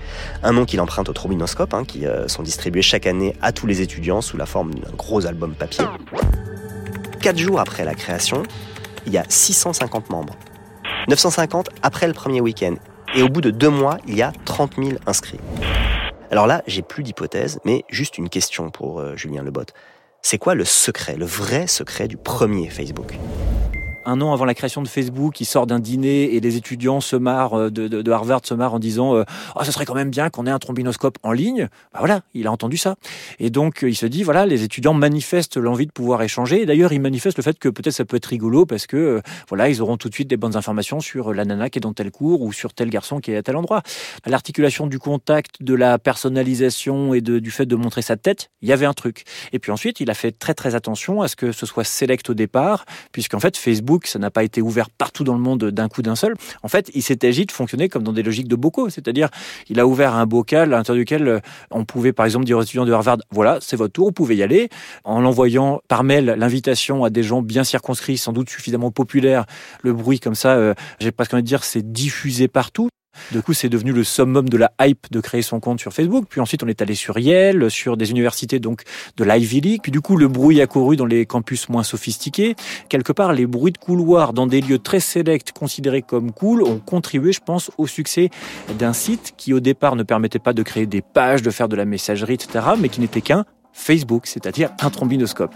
un 0.42 0.52
nom 0.52 0.64
qu'il 0.64 0.80
emprunte 0.80 1.08
aux 1.08 1.12
trombinoscopes, 1.12 1.74
hein, 1.74 1.84
qui 1.84 2.06
euh, 2.06 2.28
sont 2.28 2.42
distribués 2.42 2.82
chaque 2.82 3.06
année 3.06 3.36
à 3.42 3.52
tous 3.52 3.66
les 3.66 3.80
étudiants 3.80 4.20
sous 4.20 4.36
la 4.36 4.46
forme 4.46 4.74
d'un 4.74 4.90
gros 4.92 5.26
album 5.26 5.54
papier. 5.54 5.84
Quatre 7.20 7.38
jours 7.38 7.60
après 7.60 7.84
la 7.84 7.94
création, 7.94 8.42
il 9.06 9.12
y 9.12 9.18
a 9.18 9.24
650 9.28 10.10
membres. 10.10 10.34
950 11.08 11.68
après 11.82 12.06
le 12.06 12.14
premier 12.14 12.40
week-end. 12.40 12.74
Et 13.14 13.22
au 13.22 13.28
bout 13.28 13.40
de 13.40 13.50
deux 13.50 13.68
mois, 13.68 13.98
il 14.06 14.16
y 14.16 14.22
a 14.22 14.32
30 14.44 14.76
000 14.76 14.90
inscrits. 15.06 15.40
Alors 16.30 16.46
là, 16.46 16.62
j'ai 16.66 16.82
plus 16.82 17.02
d'hypothèse, 17.02 17.60
mais 17.64 17.84
juste 17.90 18.16
une 18.16 18.30
question 18.30 18.70
pour 18.70 19.00
euh, 19.00 19.16
Julien 19.16 19.42
Lebot. 19.42 19.66
C'est 20.22 20.38
quoi 20.38 20.54
le 20.54 20.64
secret, 20.64 21.16
le 21.16 21.26
vrai 21.26 21.66
secret 21.66 22.08
du 22.08 22.16
premier 22.16 22.70
Facebook? 22.70 23.18
Un 24.04 24.20
an 24.20 24.32
avant 24.32 24.44
la 24.44 24.54
création 24.54 24.82
de 24.82 24.88
Facebook, 24.88 25.40
il 25.40 25.44
sort 25.44 25.66
d'un 25.66 25.78
dîner 25.78 26.34
et 26.34 26.40
les 26.40 26.56
étudiants 26.56 27.00
se 27.00 27.16
marrent 27.16 27.54
euh, 27.54 27.70
de, 27.70 28.10
Harvard 28.10 28.40
se 28.44 28.54
marrent 28.54 28.74
en 28.74 28.78
disant 28.78 29.16
euh, 29.16 29.24
oh, 29.56 29.64
ce 29.64 29.72
serait 29.72 29.84
quand 29.84 29.94
même 29.94 30.10
bien 30.10 30.30
qu'on 30.30 30.46
ait 30.46 30.50
un 30.50 30.58
trombinoscope 30.58 31.18
en 31.22 31.32
ligne. 31.32 31.68
Bah 31.92 32.00
voilà, 32.00 32.22
il 32.34 32.46
a 32.46 32.52
entendu 32.52 32.76
ça. 32.76 32.96
Et 33.38 33.50
donc 33.50 33.80
il 33.82 33.94
se 33.94 34.06
dit 34.06 34.22
voilà, 34.22 34.46
les 34.46 34.62
étudiants 34.62 34.94
manifestent 34.94 35.56
l'envie 35.56 35.86
de 35.86 35.92
pouvoir 35.92 36.22
échanger. 36.22 36.66
D'ailleurs, 36.66 36.92
ils 36.92 37.00
manifestent 37.00 37.38
le 37.38 37.42
fait 37.42 37.58
que 37.58 37.68
peut-être 37.68 37.94
ça 37.94 38.04
peut 38.04 38.16
être 38.16 38.26
rigolo 38.26 38.66
parce 38.66 38.86
que 38.86 38.96
euh, 38.96 39.20
voilà, 39.48 39.68
ils 39.68 39.80
auront 39.80 39.96
tout 39.96 40.08
de 40.08 40.14
suite 40.14 40.28
des 40.28 40.36
bonnes 40.36 40.56
informations 40.56 41.00
sur 41.00 41.32
la 41.32 41.44
nana 41.44 41.70
qui 41.70 41.78
est 41.78 41.80
dans 41.80 41.92
tel 41.92 42.10
cours 42.10 42.42
ou 42.42 42.52
sur 42.52 42.74
tel 42.74 42.90
garçon 42.90 43.20
qui 43.20 43.32
est 43.32 43.36
à 43.36 43.42
tel 43.42 43.56
endroit. 43.56 43.82
L'articulation 44.26 44.86
du 44.86 44.98
contact, 44.98 45.62
de 45.62 45.74
la 45.74 45.98
personnalisation 45.98 47.14
et 47.14 47.20
du 47.20 47.50
fait 47.50 47.66
de 47.66 47.76
montrer 47.76 48.02
sa 48.02 48.16
tête, 48.16 48.50
il 48.60 48.68
y 48.68 48.72
avait 48.72 48.86
un 48.86 48.92
truc. 48.92 49.24
Et 49.52 49.58
puis 49.58 49.72
ensuite, 49.72 50.00
il 50.00 50.10
a 50.10 50.14
fait 50.14 50.32
très 50.32 50.54
très 50.54 50.74
attention 50.74 51.22
à 51.22 51.28
ce 51.28 51.36
que 51.36 51.52
ce 51.52 51.66
soit 51.66 51.84
select 51.84 52.28
au 52.30 52.34
départ, 52.34 52.84
puisqu'en 53.12 53.40
fait 53.40 53.56
Facebook 53.56 53.91
ça 54.04 54.18
n'a 54.18 54.30
pas 54.30 54.44
été 54.44 54.62
ouvert 54.62 54.90
partout 54.90 55.24
dans 55.24 55.34
le 55.34 55.40
monde 55.40 55.64
d'un 55.64 55.88
coup 55.88 56.02
d'un 56.02 56.16
seul. 56.16 56.34
En 56.62 56.68
fait, 56.68 56.90
il 56.94 57.02
s'est 57.02 57.24
agi 57.24 57.46
de 57.46 57.52
fonctionner 57.52 57.88
comme 57.88 58.02
dans 58.02 58.12
des 58.12 58.22
logiques 58.22 58.48
de 58.48 58.56
bocaux, 58.56 58.88
c'est-à-dire 58.90 59.28
il 59.68 59.80
a 59.80 59.86
ouvert 59.86 60.14
un 60.14 60.26
bocal 60.26 60.72
à 60.72 60.76
l'intérieur 60.76 61.00
duquel 61.00 61.28
euh, 61.28 61.40
on 61.70 61.84
pouvait 61.84 62.12
par 62.12 62.26
exemple 62.26 62.44
dire 62.44 62.58
aux 62.58 62.62
étudiants 62.62 62.84
de 62.84 62.92
Harvard, 62.92 63.18
voilà, 63.30 63.58
c'est 63.60 63.76
votre 63.76 63.92
tour, 63.92 64.06
vous 64.06 64.12
pouvez 64.12 64.36
y 64.36 64.42
aller, 64.42 64.68
en 65.04 65.20
l'envoyant 65.20 65.80
par 65.88 66.04
mail 66.04 66.34
l'invitation 66.38 67.04
à 67.04 67.10
des 67.10 67.22
gens 67.22 67.42
bien 67.42 67.64
circonscrits, 67.64 68.18
sans 68.18 68.32
doute 68.32 68.50
suffisamment 68.50 68.90
populaires, 68.90 69.46
le 69.82 69.92
bruit 69.92 70.20
comme 70.20 70.34
ça, 70.34 70.54
euh, 70.54 70.74
j'ai 71.00 71.12
presque 71.12 71.34
envie 71.34 71.42
de 71.42 71.48
dire, 71.48 71.64
c'est 71.64 71.92
diffusé 71.92 72.48
partout. 72.48 72.88
De 73.32 73.40
coup, 73.40 73.52
c'est 73.52 73.68
devenu 73.68 73.92
le 73.92 74.04
summum 74.04 74.48
de 74.48 74.56
la 74.56 74.72
hype 74.80 75.10
de 75.10 75.20
créer 75.20 75.42
son 75.42 75.60
compte 75.60 75.80
sur 75.80 75.92
Facebook. 75.92 76.26
Puis 76.28 76.40
ensuite, 76.40 76.62
on 76.62 76.68
est 76.68 76.82
allé 76.82 76.94
sur 76.94 77.18
Yale, 77.18 77.70
sur 77.70 77.96
des 77.96 78.10
universités 78.10 78.58
donc 78.58 78.82
de 79.16 79.24
l'Ivy 79.24 79.60
League. 79.60 79.80
Puis 79.82 79.92
du 79.92 80.00
coup, 80.00 80.16
le 80.16 80.28
bruit 80.28 80.60
a 80.60 80.66
couru 80.66 80.96
dans 80.96 81.06
les 81.06 81.26
campus 81.26 81.68
moins 81.68 81.82
sophistiqués. 81.82 82.56
Quelque 82.88 83.12
part, 83.12 83.32
les 83.32 83.46
bruits 83.46 83.72
de 83.72 83.78
couloir 83.78 84.32
dans 84.32 84.46
des 84.46 84.60
lieux 84.60 84.78
très 84.78 85.00
sélects 85.00 85.52
considérés 85.52 86.02
comme 86.02 86.32
cool 86.32 86.62
ont 86.62 86.78
contribué, 86.78 87.32
je 87.32 87.40
pense, 87.40 87.70
au 87.78 87.86
succès 87.86 88.30
d'un 88.78 88.92
site 88.92 89.34
qui 89.36 89.52
au 89.52 89.60
départ 89.60 89.96
ne 89.96 90.02
permettait 90.02 90.38
pas 90.38 90.52
de 90.52 90.62
créer 90.62 90.86
des 90.86 91.02
pages, 91.02 91.42
de 91.42 91.50
faire 91.50 91.68
de 91.68 91.76
la 91.76 91.84
messagerie, 91.84 92.34
etc., 92.34 92.64
mais 92.78 92.88
qui 92.88 93.00
n'était 93.00 93.20
qu'un 93.20 93.44
Facebook, 93.72 94.26
c'est-à-dire 94.26 94.70
un 94.80 94.90
trombinoscope. 94.90 95.54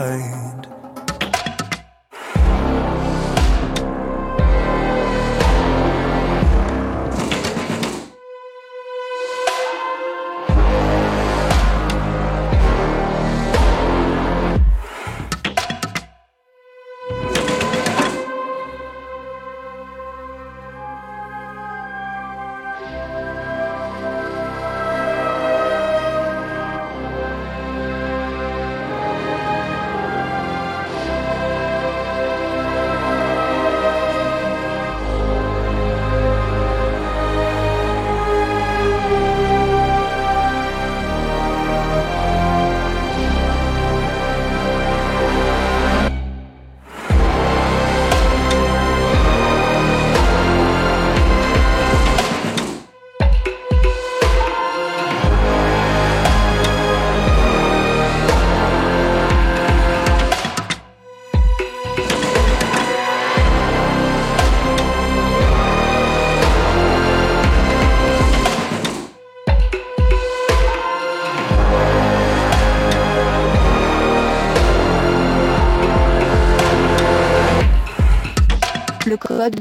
I. 0.00 0.49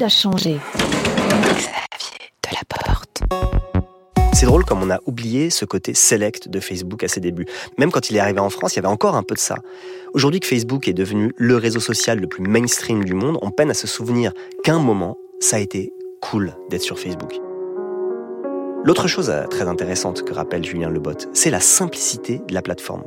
A 0.02 0.08
changé. 0.08 0.58
Xavier. 1.42 2.30
C'est 4.34 4.46
drôle 4.46 4.64
comme 4.64 4.82
on 4.84 4.90
a 4.90 5.00
oublié 5.06 5.50
ce 5.50 5.66
côté 5.66 5.94
select 5.94 6.48
de 6.48 6.60
Facebook 6.60 7.04
à 7.04 7.08
ses 7.08 7.20
débuts. 7.20 7.46
Même 7.78 7.92
quand 7.92 8.10
il 8.10 8.16
est 8.16 8.20
arrivé 8.20 8.40
en 8.40 8.50
France, 8.50 8.74
il 8.74 8.78
y 8.78 8.80
avait 8.80 8.88
encore 8.88 9.16
un 9.16 9.24
peu 9.24 9.36
de 9.36 9.40
ça. 9.40 9.56
Aujourd'hui 10.14 10.40
que 10.40 10.48
Facebook 10.48 10.88
est 10.88 10.94
devenu 10.94 11.34
le 11.38 11.58
réseau 11.58 11.80
social 11.80 12.20
le 12.20 12.28
plus 12.28 12.44
mainstream 12.44 13.04
du 13.04 13.14
monde, 13.14 13.38
on 13.42 13.52
peine 13.52 13.72
à 13.72 13.74
se 13.74 13.88
souvenir 13.88 14.32
qu'à 14.64 14.76
un 14.76 14.80
moment, 14.80 15.18
ça 15.40 15.58
a 15.58 15.60
été 15.60 15.92
cool 16.22 16.54
d'être 16.70 16.84
sur 16.84 17.00
Facebook. 17.00 17.40
L'autre 18.86 19.08
chose 19.08 19.30
euh, 19.30 19.46
très 19.48 19.68
intéressante 19.68 20.24
que 20.24 20.34
rappelle 20.34 20.64
Julien 20.64 20.90
Lebot, 20.90 21.18
c'est 21.34 21.50
la 21.52 21.60
simplicité 21.60 22.42
de 22.48 22.54
la 22.54 22.62
plateforme. 22.62 23.04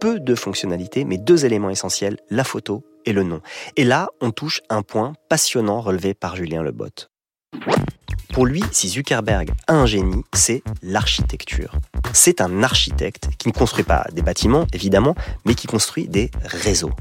Peu 0.00 0.18
de 0.20 0.34
fonctionnalités, 0.34 1.04
mais 1.04 1.18
deux 1.18 1.46
éléments 1.46 1.70
essentiels, 1.70 2.18
la 2.30 2.44
photo 2.44 2.82
et 3.08 3.12
le 3.12 3.22
nom. 3.22 3.40
Et 3.76 3.84
là, 3.84 4.10
on 4.20 4.30
touche 4.30 4.60
un 4.68 4.82
point 4.82 5.14
passionnant 5.30 5.80
relevé 5.80 6.12
par 6.12 6.36
Julien 6.36 6.62
Lebot. 6.62 7.08
Pour 8.34 8.44
lui, 8.44 8.62
si 8.70 8.88
Zuckerberg 8.88 9.50
a 9.66 9.72
un 9.72 9.86
génie, 9.86 10.22
c'est 10.34 10.62
l'architecture. 10.82 11.72
C'est 12.12 12.42
un 12.42 12.62
architecte 12.62 13.30
qui 13.38 13.48
ne 13.48 13.52
construit 13.54 13.84
pas 13.84 14.06
des 14.12 14.20
bâtiments, 14.20 14.66
évidemment, 14.74 15.14
mais 15.46 15.54
qui 15.54 15.66
construit 15.66 16.06
des 16.06 16.30
réseaux. 16.44 16.92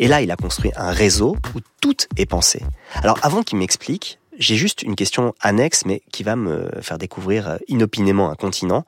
Et 0.00 0.08
là, 0.08 0.20
il 0.20 0.30
a 0.32 0.36
construit 0.36 0.72
un 0.76 0.90
réseau 0.90 1.36
où 1.54 1.60
tout 1.80 1.96
est 2.16 2.26
pensé. 2.26 2.60
Alors, 2.96 3.18
avant 3.22 3.42
qu'il 3.42 3.58
m'explique, 3.58 4.18
j'ai 4.38 4.56
juste 4.56 4.82
une 4.82 4.96
question 4.96 5.32
annexe, 5.40 5.86
mais 5.86 6.02
qui 6.12 6.24
va 6.24 6.34
me 6.34 6.68
faire 6.80 6.98
découvrir 6.98 7.48
euh, 7.48 7.56
inopinément 7.68 8.30
un 8.30 8.34
continent. 8.34 8.84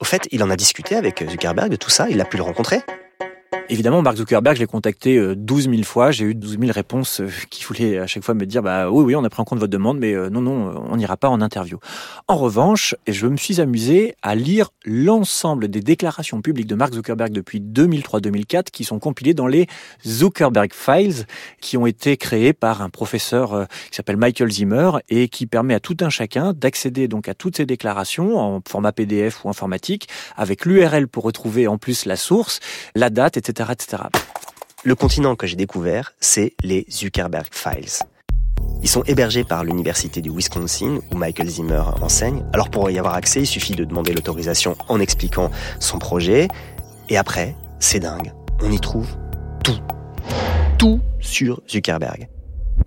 Au 0.00 0.04
fait, 0.04 0.26
il 0.32 0.42
en 0.42 0.50
a 0.50 0.56
discuté 0.56 0.96
avec 0.96 1.24
Zuckerberg 1.30 1.70
de 1.70 1.76
tout 1.76 1.90
ça, 1.90 2.10
il 2.10 2.20
a 2.20 2.24
pu 2.24 2.36
le 2.36 2.42
rencontrer. 2.42 2.80
Évidemment, 3.72 4.02
Mark 4.02 4.16
Zuckerberg, 4.16 4.56
je 4.56 4.62
l'ai 4.62 4.66
contacté 4.66 5.16
euh, 5.16 5.36
12 5.36 5.70
000 5.70 5.82
fois. 5.84 6.10
J'ai 6.10 6.24
eu 6.24 6.34
12 6.34 6.58
000 6.58 6.72
réponses 6.72 7.20
euh, 7.20 7.28
qui 7.50 7.62
voulaient 7.62 7.98
à 7.98 8.08
chaque 8.08 8.24
fois 8.24 8.34
me 8.34 8.44
dire 8.44 8.64
bah 8.64 8.90
oui, 8.90 9.04
oui, 9.04 9.14
on 9.14 9.22
a 9.22 9.30
pris 9.30 9.40
en 9.40 9.44
compte 9.44 9.60
votre 9.60 9.70
demande, 9.70 9.96
mais 10.00 10.12
euh, 10.12 10.28
non, 10.28 10.40
non, 10.40 10.74
on 10.90 10.96
n'ira 10.96 11.16
pas 11.16 11.28
en 11.28 11.40
interview. 11.40 11.78
En 12.26 12.36
revanche, 12.36 12.96
je 13.06 13.28
me 13.28 13.36
suis 13.36 13.60
amusé 13.60 14.16
à 14.22 14.34
lire 14.34 14.70
l'ensemble 14.84 15.68
des 15.68 15.82
déclarations 15.82 16.42
publiques 16.42 16.66
de 16.66 16.74
Mark 16.74 16.92
Zuckerberg 16.94 17.30
depuis 17.30 17.60
2003-2004 17.60 18.70
qui 18.72 18.82
sont 18.82 18.98
compilées 18.98 19.34
dans 19.34 19.46
les 19.46 19.68
Zuckerberg 20.04 20.72
Files 20.74 21.26
qui 21.60 21.76
ont 21.76 21.86
été 21.86 22.16
créés 22.16 22.52
par 22.52 22.82
un 22.82 22.90
professeur 22.90 23.52
euh, 23.52 23.64
qui 23.90 23.96
s'appelle 23.96 24.16
Michael 24.16 24.50
Zimmer 24.50 24.90
et 25.08 25.28
qui 25.28 25.46
permet 25.46 25.74
à 25.74 25.80
tout 25.80 25.96
un 26.00 26.10
chacun 26.10 26.54
d'accéder 26.54 27.06
donc 27.06 27.28
à 27.28 27.34
toutes 27.34 27.56
ces 27.56 27.66
déclarations 27.66 28.36
en 28.36 28.60
format 28.68 28.90
PDF 28.90 29.44
ou 29.44 29.48
informatique 29.48 30.08
avec 30.36 30.64
l'URL 30.64 31.06
pour 31.06 31.22
retrouver 31.22 31.68
en 31.68 31.78
plus 31.78 32.04
la 32.04 32.16
source, 32.16 32.58
la 32.96 33.10
date, 33.10 33.36
etc. 33.36 33.59
Le 34.84 34.94
continent 34.94 35.36
que 35.36 35.46
j'ai 35.46 35.56
découvert, 35.56 36.14
c'est 36.20 36.54
les 36.62 36.86
Zuckerberg 36.90 37.48
Files. 37.52 38.06
Ils 38.82 38.88
sont 38.88 39.02
hébergés 39.04 39.44
par 39.44 39.64
l'université 39.64 40.22
du 40.22 40.30
Wisconsin 40.30 41.00
où 41.10 41.16
Michael 41.16 41.48
Zimmer 41.48 41.82
enseigne. 42.00 42.42
Alors 42.52 42.70
pour 42.70 42.90
y 42.90 42.98
avoir 42.98 43.14
accès, 43.14 43.40
il 43.40 43.46
suffit 43.46 43.74
de 43.74 43.84
demander 43.84 44.14
l'autorisation 44.14 44.76
en 44.88 45.00
expliquant 45.00 45.50
son 45.80 45.98
projet. 45.98 46.48
Et 47.10 47.18
après, 47.18 47.54
c'est 47.78 48.00
dingue. 48.00 48.32
On 48.62 48.70
y 48.70 48.80
trouve 48.80 49.08
tout. 49.62 49.78
Tout 50.78 51.00
sur 51.20 51.60
Zuckerberg. 51.68 52.28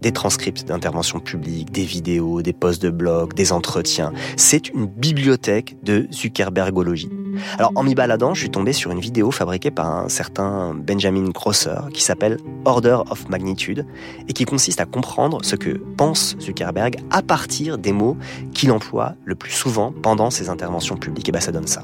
Des 0.02 0.12
transcripts 0.12 0.66
d'interventions 0.68 1.20
publiques, 1.20 1.72
des 1.72 1.86
vidéos, 1.86 2.42
des 2.42 2.54
posts 2.54 2.82
de 2.82 2.90
blog, 2.90 3.34
des 3.34 3.52
entretiens. 3.54 4.12
C'est 4.36 4.70
une 4.70 4.86
bibliothèque 4.86 5.78
de 5.84 6.08
Zuckerbergologie. 6.12 7.10
Alors 7.58 7.72
en 7.76 7.84
m'y 7.84 7.96
baladant, 7.96 8.34
je 8.34 8.42
suis 8.42 8.50
tombé 8.50 8.74
sur 8.74 8.92
une 8.92 9.00
vidéo 9.00 9.32
fabriquée 9.32 9.72
par 9.72 9.90
un 9.90 10.10
certain 10.10 10.74
Benjamin 10.74 11.30
Grosser 11.30 11.90
qui 11.94 12.04
s'appelle 12.04 12.38
Order 12.66 13.00
of 13.10 13.28
Magnitude 13.30 13.86
et 14.28 14.34
qui 14.34 14.46
consiste 14.46 14.82
à 14.82 14.86
comprendre 14.86 15.40
ce 15.44 15.56
que 15.56 15.72
pense 15.98 16.36
Zuckerberg 16.40 16.98
à 17.10 17.22
partir 17.22 17.78
des 17.78 17.92
mots 17.92 18.18
qu'il 18.54 18.72
emploie 18.72 19.16
le 19.26 19.36
plus 19.36 19.52
souvent 19.52 19.92
pendant 19.92 20.30
ses 20.30 20.50
interventions 20.50 20.98
publiques. 20.98 21.30
Et 21.30 21.32
ben 21.32 21.40
ça 21.40 21.52
donne 21.52 21.68
ça. 21.68 21.84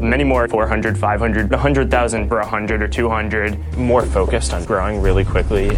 Many 0.00 0.24
more 0.24 0.46
400, 0.46 0.96
500, 0.98 1.50
100,000 1.50 2.28
for 2.28 2.40
100 2.40 2.70
or 2.70 2.88
200. 2.88 3.56
More 3.78 4.02
focused 4.02 4.52
on 4.52 4.64
growing 4.64 5.00
really 5.02 5.24
quickly. 5.24 5.70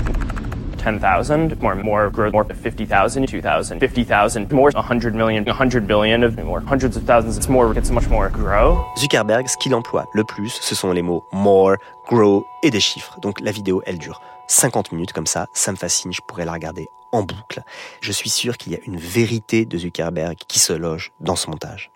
10,000, 0.83 1.61
more, 1.61 1.75
more 1.77 2.11
growth, 2.11 2.33
more 2.33 2.45
50,000, 2.45 3.27
2,000, 3.27 3.79
50,000, 3.79 4.53
more 4.53 4.71
100 4.75 5.15
million, 5.15 5.45
100 5.45 5.87
billion, 5.87 6.23
of 6.23 6.37
more 6.39 6.61
hundreds 6.61 6.97
of 6.97 7.05
thousands. 7.05 7.37
It's 7.37 7.49
more, 7.49 7.73
it's 7.77 7.91
much 7.91 8.09
more 8.09 8.29
grow. 8.29 8.85
Zuckerberg, 8.99 9.47
ce 9.49 9.57
qu'il 9.57 9.75
emploie 9.75 10.07
le 10.13 10.25
plus, 10.25 10.51
ce 10.61 10.75
sont 10.75 10.93
les 10.93 11.03
mots 11.03 11.25
more, 11.33 11.77
grow 12.09 12.45
et 12.63 12.71
des 12.71 12.81
chiffres. 12.81 13.19
Donc 13.23 13.41
la 13.41 13.53
vidéo, 13.53 13.83
elle 13.87 13.99
dure 13.99 14.21
50 14.49 14.93
minutes 14.93 15.13
comme 15.13 15.27
ça, 15.27 15.47
ça 15.55 15.73
me 15.73 15.77
fascine, 15.77 16.13
je 16.13 16.21
pourrais 16.27 16.45
la 16.45 16.53
regarder 16.53 16.87
en 17.13 17.23
boucle. 17.23 17.63
Je 18.01 18.13
suis 18.13 18.31
sûr 18.31 18.57
qu'il 18.57 18.73
y 18.73 18.75
a 18.75 18.81
une 18.87 18.97
vérité 18.97 19.65
de 19.65 19.79
Zuckerberg 19.79 20.37
qui 20.49 20.59
se 20.59 20.73
loge 20.73 21.13
dans 21.21 21.37
ce 21.37 21.49
montage. 21.49 21.91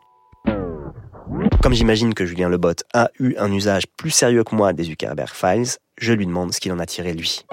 Comme 1.63 1.75
j'imagine 1.75 2.15
que 2.15 2.25
Julien 2.25 2.49
Lebot 2.49 2.75
a 2.95 3.09
eu 3.19 3.35
un 3.39 3.51
usage 3.53 3.87
plus 3.97 4.11
sérieux 4.11 4.45
que 4.45 4.55
moi 4.55 4.73
des 4.73 4.85
Zuckerberg 4.85 5.35
Files, 5.35 5.79
je 5.99 6.13
lui 6.13 6.27
demande 6.27 6.53
ce 6.53 6.61
qu'il 6.61 6.73
en 6.73 6.79
a 6.79 6.87
tiré 6.87 7.13
lui. 7.13 7.45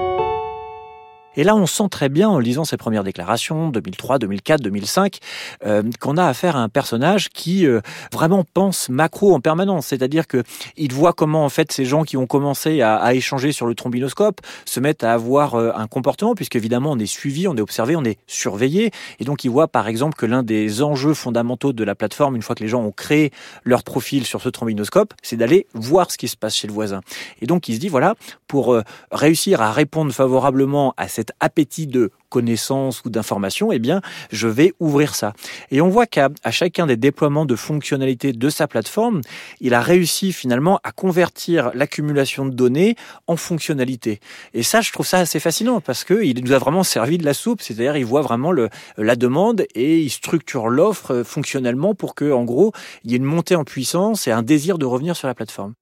Et 1.35 1.43
là, 1.43 1.55
on 1.55 1.65
sent 1.65 1.89
très 1.89 2.09
bien, 2.09 2.29
en 2.29 2.39
lisant 2.39 2.63
ses 2.63 2.77
premières 2.77 3.03
déclarations, 3.03 3.69
2003, 3.69 4.19
2004, 4.19 4.61
2005, 4.61 5.17
euh, 5.65 5.83
qu'on 5.99 6.17
a 6.17 6.25
affaire 6.25 6.55
à 6.55 6.59
un 6.59 6.69
personnage 6.69 7.29
qui 7.29 7.65
euh, 7.65 7.81
vraiment 8.11 8.43
pense 8.53 8.89
macro 8.89 9.33
en 9.33 9.39
permanence. 9.39 9.87
C'est-à-dire 9.87 10.27
que 10.27 10.43
il 10.77 10.93
voit 10.93 11.13
comment, 11.13 11.43
en 11.43 11.49
fait, 11.49 11.71
ces 11.71 11.85
gens 11.85 12.03
qui 12.03 12.17
ont 12.17 12.27
commencé 12.27 12.81
à, 12.81 12.95
à 12.95 13.13
échanger 13.13 13.51
sur 13.51 13.65
le 13.65 13.75
trombinoscope 13.75 14.41
se 14.65 14.79
mettent 14.79 15.03
à 15.03 15.13
avoir 15.13 15.55
euh, 15.55 15.71
un 15.75 15.87
comportement, 15.87 16.35
puisqu'évidemment, 16.35 16.91
on 16.91 16.99
est 16.99 17.05
suivi, 17.05 17.47
on 17.47 17.55
est 17.55 17.61
observé, 17.61 17.95
on 17.95 18.03
est 18.03 18.19
surveillé. 18.27 18.91
Et 19.19 19.23
donc, 19.23 19.43
il 19.43 19.49
voit, 19.49 19.67
par 19.67 19.87
exemple, 19.87 20.15
que 20.15 20.25
l'un 20.25 20.43
des 20.43 20.83
enjeux 20.83 21.13
fondamentaux 21.13 21.73
de 21.73 21.83
la 21.83 21.95
plateforme, 21.95 22.35
une 22.35 22.41
fois 22.41 22.55
que 22.55 22.63
les 22.63 22.69
gens 22.69 22.81
ont 22.81 22.91
créé 22.91 23.31
leur 23.63 23.83
profil 23.83 24.25
sur 24.25 24.41
ce 24.41 24.49
trombinoscope, 24.49 25.13
c'est 25.21 25.37
d'aller 25.37 25.67
voir 25.73 26.11
ce 26.11 26.17
qui 26.17 26.27
se 26.27 26.37
passe 26.37 26.55
chez 26.55 26.67
le 26.67 26.73
voisin. 26.73 27.01
Et 27.41 27.47
donc, 27.47 27.67
il 27.69 27.75
se 27.75 27.79
dit, 27.79 27.89
voilà, 27.89 28.15
pour 28.47 28.73
euh, 28.73 28.83
réussir 29.11 29.61
à 29.61 29.71
répondre 29.71 30.11
favorablement 30.11 30.93
à 30.97 31.07
cet 31.23 31.31
appétit 31.39 31.87
de 31.87 32.11
connaissance 32.27 33.01
ou 33.05 33.09
d'information, 33.09 33.71
eh 33.71 33.79
bien, 33.79 34.01
je 34.31 34.49
vais 34.49 34.73
ouvrir 34.81 35.15
ça. 35.15 35.33
Et 35.71 35.79
on 35.79 35.87
voit 35.87 36.05
qu'à 36.05 36.29
chacun 36.51 36.85
des 36.85 36.97
déploiements 36.97 37.45
de 37.45 37.55
fonctionnalités 37.55 38.33
de 38.33 38.49
sa 38.49 38.67
plateforme, 38.67 39.21
il 39.61 39.73
a 39.73 39.79
réussi 39.79 40.33
finalement 40.33 40.81
à 40.83 40.91
convertir 40.91 41.71
l'accumulation 41.75 42.45
de 42.45 42.51
données 42.51 42.95
en 43.27 43.37
fonctionnalité. 43.37 44.19
Et 44.53 44.63
ça, 44.63 44.81
je 44.81 44.91
trouve 44.91 45.05
ça 45.05 45.19
assez 45.19 45.39
fascinant 45.39 45.79
parce 45.79 46.03
que 46.03 46.23
il 46.23 46.43
nous 46.43 46.51
a 46.51 46.57
vraiment 46.57 46.83
servi 46.83 47.17
de 47.17 47.23
la 47.23 47.33
soupe. 47.33 47.61
C'est-à-dire, 47.61 47.95
il 47.95 48.05
voit 48.05 48.21
vraiment 48.21 48.51
la 48.51 49.15
demande 49.15 49.65
et 49.75 50.01
il 50.01 50.09
structure 50.09 50.67
l'offre 50.67 51.23
fonctionnellement 51.23 51.95
pour 51.95 52.15
que, 52.15 52.33
en 52.33 52.43
gros, 52.43 52.73
il 53.05 53.11
y 53.11 53.13
ait 53.13 53.17
une 53.17 53.23
montée 53.23 53.55
en 53.55 53.63
puissance 53.63 54.27
et 54.27 54.31
un 54.31 54.43
désir 54.43 54.77
de 54.77 54.85
revenir 54.85 55.15
sur 55.15 55.29
la 55.29 55.35
plateforme. 55.35 55.73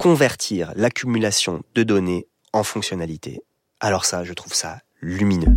convertir 0.00 0.72
l'accumulation 0.76 1.62
de 1.74 1.82
données 1.82 2.26
en 2.52 2.62
fonctionnalité. 2.62 3.42
Alors 3.80 4.04
ça, 4.04 4.24
je 4.24 4.32
trouve 4.32 4.54
ça 4.54 4.80
lumineux. 5.00 5.56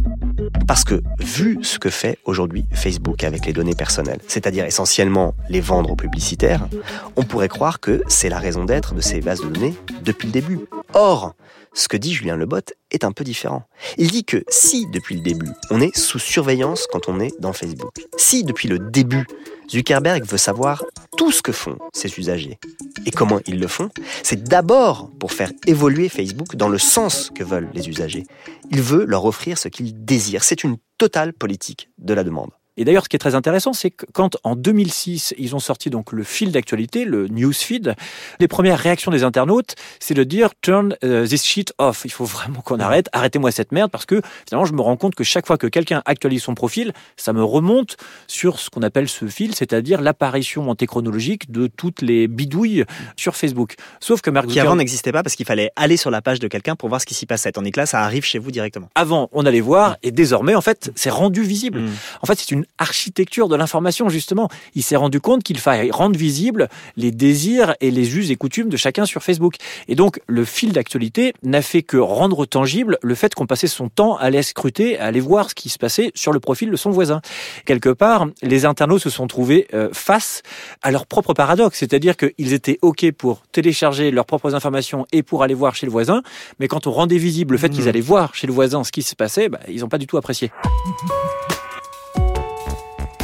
Parce 0.68 0.84
que 0.84 1.02
vu 1.20 1.60
ce 1.64 1.80
que 1.80 1.90
fait 1.90 2.18
aujourd'hui 2.26 2.66
Facebook 2.72 3.24
avec 3.24 3.46
les 3.46 3.54
données 3.54 3.76
personnelles, 3.76 4.20
c'est-à-dire 4.28 4.66
essentiellement 4.66 5.34
les 5.50 5.62
vendre 5.62 5.92
aux 5.92 5.96
publicitaires, 5.96 6.68
on 7.16 7.24
pourrait 7.24 7.50
croire 7.50 7.80
que 7.80 8.02
c'est 8.08 8.30
la 8.30 8.40
raison 8.40 8.64
d'être 8.64 8.94
de 8.94 9.02
ces 9.02 9.20
bases 9.22 9.42
de 9.42 9.50
données 9.50 9.76
depuis 10.04 10.28
le 10.28 10.32
début. 10.32 10.60
Or, 10.94 11.36
ce 11.74 11.88
que 11.88 11.98
dit 11.98 12.14
Julien 12.14 12.36
Lebot 12.36 12.74
est 12.92 13.04
un 13.04 13.12
peu 13.12 13.24
différent. 13.24 13.64
Il 13.98 14.12
dit 14.12 14.24
que 14.24 14.44
si 14.50 14.86
depuis 14.92 15.16
le 15.16 15.22
début, 15.22 15.50
on 15.70 15.82
est 15.82 15.96
sous 15.98 16.20
surveillance 16.20 16.88
quand 16.92 17.10
on 17.10 17.20
est 17.20 17.34
dans 17.40 17.54
Facebook, 17.54 17.94
si 18.18 18.44
depuis 18.44 18.68
le 18.68 18.80
début, 18.80 19.26
Zuckerberg 19.70 20.26
veut 20.26 20.38
savoir 20.38 20.84
tout 21.18 21.32
ce 21.32 21.42
que 21.42 21.52
font 21.52 21.78
ses 21.94 22.20
usagers 22.20 22.60
et 23.06 23.12
comment 23.12 23.40
ils 23.48 23.60
le 23.60 23.68
font, 23.68 23.90
c'est 24.22 24.44
d'abord 24.44 25.10
pour 25.20 25.32
faire 25.32 25.52
évoluer 25.66 26.10
Facebook 26.10 26.56
dans 26.56 26.70
le 26.70 26.78
sens 26.78 27.32
que 27.34 27.44
veulent 27.44 27.70
les 27.74 27.90
usagers. 27.90 28.26
Il 28.72 28.82
veut 28.82 29.06
leur 29.06 29.26
offrir 29.26 29.58
ce 29.58 29.68
qu'ils 29.68 30.06
désirent. 30.06 30.44
C'est 30.44 30.64
une 30.64 30.78
totale 30.98 31.34
politique 31.34 31.90
de 31.98 32.14
la 32.14 32.24
demande. 32.24 32.52
Et 32.78 32.86
d'ailleurs, 32.86 33.04
ce 33.04 33.10
qui 33.10 33.16
est 33.16 33.20
très 33.20 33.36
intéressant, 33.36 33.74
c'est 33.74 33.92
que 33.92 34.06
quand 34.14 34.38
en 34.44 34.56
2006, 34.56 35.36
ils 35.38 35.56
ont 35.56 35.60
sorti 35.60 35.90
donc 35.90 36.12
le 36.12 36.24
fil 36.24 36.52
d'actualité, 36.52 37.06
le 37.06 37.28
newsfeed, 37.28 37.96
les 38.40 38.48
premières 38.48 38.80
réactions 38.80 39.12
des 39.12 39.24
internautes, 39.24 39.76
c'est 40.00 40.14
de 40.14 40.24
dire 40.24 40.50
turn 40.62 40.96
uh, 41.04 41.28
this 41.28 41.44
shit 41.44 41.74
off. 41.78 42.02
Il 42.06 42.12
faut 42.12 42.26
vraiment 42.26 42.62
qu'on 42.62 42.80
arrête. 42.80 43.10
Arrêtez-moi 43.14 43.52
cette 43.52 43.72
merde 43.72 43.92
parce 43.92 44.06
que 44.06 44.22
finalement, 44.48 44.66
je 44.66 44.74
me 44.74 44.82
rends 44.82 44.98
compte 44.98 45.14
que 45.14 45.24
chaque 45.24 45.46
fois 45.46 45.58
que 45.58 45.68
quelqu'un 45.68 46.02
actualise 46.06 46.44
son 46.44 46.56
profil, 46.56 46.94
ça 47.16 47.32
me 47.32 47.44
remonte 47.44 47.98
sur 48.28 48.60
ce 48.60 48.70
qu'on 48.70 48.82
appelle 48.82 49.08
ce 49.08 49.28
fil, 49.28 49.54
c'est-à-dire 49.54 50.02
l'apparition 50.02 50.70
antéchronologique 50.70 51.52
de 51.52 51.68
toutes 51.68 52.02
les 52.02 52.28
bidouilles 52.28 52.86
sur 53.16 53.36
Facebook. 53.36 53.76
Sauf 54.00 54.22
que 54.22 54.30
Mark 54.30 54.48
Qui 54.48 54.60
avant 54.60 54.76
n'existait 54.76 55.12
pas 55.12 55.22
parce 55.22 55.36
qu'il 55.36 55.46
fallait 55.46 55.72
aller 55.76 55.98
sur 55.98 56.10
la 56.10 56.22
page 56.22 56.40
de 56.40 56.48
quelqu'un 56.48 56.76
pour 56.76 56.90
voir 56.90 57.02
ce 57.02 57.06
qui 57.06 57.14
s'y 57.14 57.26
passait. 57.26 57.52
Tandis 57.52 57.72
que 57.72 57.80
là, 57.80 57.86
ça 57.86 58.02
arrive 58.02 58.26
chez 58.26 58.40
vous 58.40 58.52
directement. 58.52 58.90
Avant, 58.96 59.30
on 59.32 59.46
allait 59.46 59.62
voir 59.62 59.98
et 60.02 60.12
désormais, 60.12 60.56
en 60.56 60.62
fait, 60.62 60.92
c'est 60.96 61.10
rendu 61.10 61.44
visible. 61.44 61.82
Mm. 61.82 61.92
En 62.22 62.26
fait, 62.26 62.40
c'est 62.40 62.52
une 62.52 62.63
architecture 62.78 63.48
de 63.48 63.56
l'information, 63.56 64.10
justement. 64.10 64.50
Il 64.76 64.84
s'est 64.84 64.96
rendu 64.96 65.20
compte 65.20 65.44
qu'il 65.44 65.60
fallait 65.60 65.92
rendre 65.92 66.18
visible 66.18 66.70
les 66.98 67.12
désirs 67.12 67.76
et 67.82 67.92
les 67.92 68.18
us 68.18 68.30
et 68.30 68.36
coutumes 68.36 68.70
de 68.70 68.78
chacun 68.78 69.06
sur 69.06 69.24
Facebook. 69.24 69.56
Et 69.88 69.96
donc, 69.96 70.20
le 70.28 70.46
fil 70.46 70.72
d'actualité 70.72 71.34
n'a 71.44 71.62
fait 71.62 71.84
que 71.84 71.98
rendre 71.98 72.46
tangible 72.46 72.98
le 73.02 73.16
fait 73.16 73.34
qu'on 73.34 73.46
passait 73.48 73.68
son 73.68 73.90
temps 73.90 74.18
à 74.18 74.24
aller 74.24 74.44
scruter, 74.44 75.00
à 75.00 75.06
aller 75.06 75.20
voir 75.20 75.50
ce 75.50 75.56
qui 75.56 75.70
se 75.70 75.78
passait 75.78 76.12
sur 76.16 76.34
le 76.34 76.40
profil 76.40 76.70
de 76.70 76.76
son 76.76 76.92
voisin. 76.92 77.22
Quelque 77.66 77.90
part, 77.90 78.28
les 78.42 78.66
internautes 78.66 79.02
se 79.02 79.10
sont 79.10 79.28
trouvés 79.28 79.68
euh, 79.74 79.90
face 79.94 80.42
à 80.82 80.92
leur 80.92 81.06
propre 81.06 81.34
paradoxe, 81.34 81.80
c'est-à-dire 81.80 82.16
qu'ils 82.18 82.54
étaient 82.54 82.80
OK 82.82 83.10
pour 83.12 83.42
télécharger 83.52 84.12
leurs 84.12 84.26
propres 84.26 84.56
informations 84.56 85.06
et 85.12 85.24
pour 85.24 85.44
aller 85.44 85.54
voir 85.54 85.76
chez 85.76 85.86
le 85.86 85.92
voisin, 85.92 86.22
mais 86.60 86.68
quand 86.68 86.88
on 86.88 86.92
rendait 86.92 87.18
visible 87.18 87.54
le 87.54 87.58
fait 87.58 87.70
qu'ils 87.70 87.88
allaient 87.88 88.02
voir 88.02 88.36
chez 88.36 88.48
le 88.48 88.54
voisin 88.54 88.84
ce 88.84 88.92
qui 88.92 89.04
se 89.04 89.16
passait, 89.16 89.50
bah, 89.50 89.60
ils 89.68 89.82
n'ont 89.82 89.90
pas 89.90 89.98
du 89.98 90.08
tout 90.08 90.18
apprécié. 90.18 90.52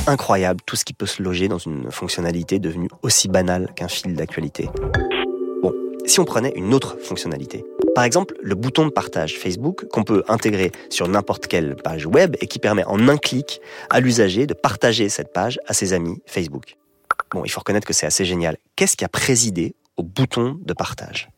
Incroyable 0.09 0.59
tout 0.65 0.75
ce 0.75 0.83
qui 0.83 0.93
peut 0.93 1.05
se 1.05 1.21
loger 1.21 1.47
dans 1.47 1.59
une 1.59 1.91
fonctionnalité 1.91 2.59
devenue 2.59 2.89
aussi 3.03 3.27
banale 3.27 3.71
qu'un 3.75 3.87
fil 3.87 4.15
d'actualité. 4.15 4.69
Bon, 5.61 5.73
si 6.05 6.19
on 6.19 6.25
prenait 6.25 6.51
une 6.55 6.73
autre 6.73 6.97
fonctionnalité, 6.99 7.63
par 7.93 8.03
exemple 8.03 8.35
le 8.41 8.55
bouton 8.55 8.85
de 8.85 8.91
partage 8.91 9.37
Facebook 9.37 9.85
qu'on 9.91 10.03
peut 10.03 10.23
intégrer 10.27 10.71
sur 10.89 11.07
n'importe 11.07 11.47
quelle 11.47 11.75
page 11.75 12.05
web 12.07 12.35
et 12.41 12.47
qui 12.47 12.59
permet 12.59 12.83
en 12.85 13.07
un 13.07 13.17
clic 13.17 13.61
à 13.89 13.99
l'usager 13.99 14.47
de 14.47 14.53
partager 14.53 15.09
cette 15.09 15.31
page 15.31 15.59
à 15.67 15.73
ses 15.73 15.93
amis 15.93 16.21
Facebook. 16.25 16.75
Bon, 17.31 17.43
il 17.45 17.49
faut 17.49 17.59
reconnaître 17.59 17.87
que 17.87 17.93
c'est 17.93 18.07
assez 18.07 18.25
génial. 18.25 18.57
Qu'est-ce 18.75 18.97
qui 18.97 19.05
a 19.05 19.09
présidé 19.09 19.75
au 19.97 20.03
bouton 20.03 20.57
de 20.59 20.73
partage? 20.73 21.29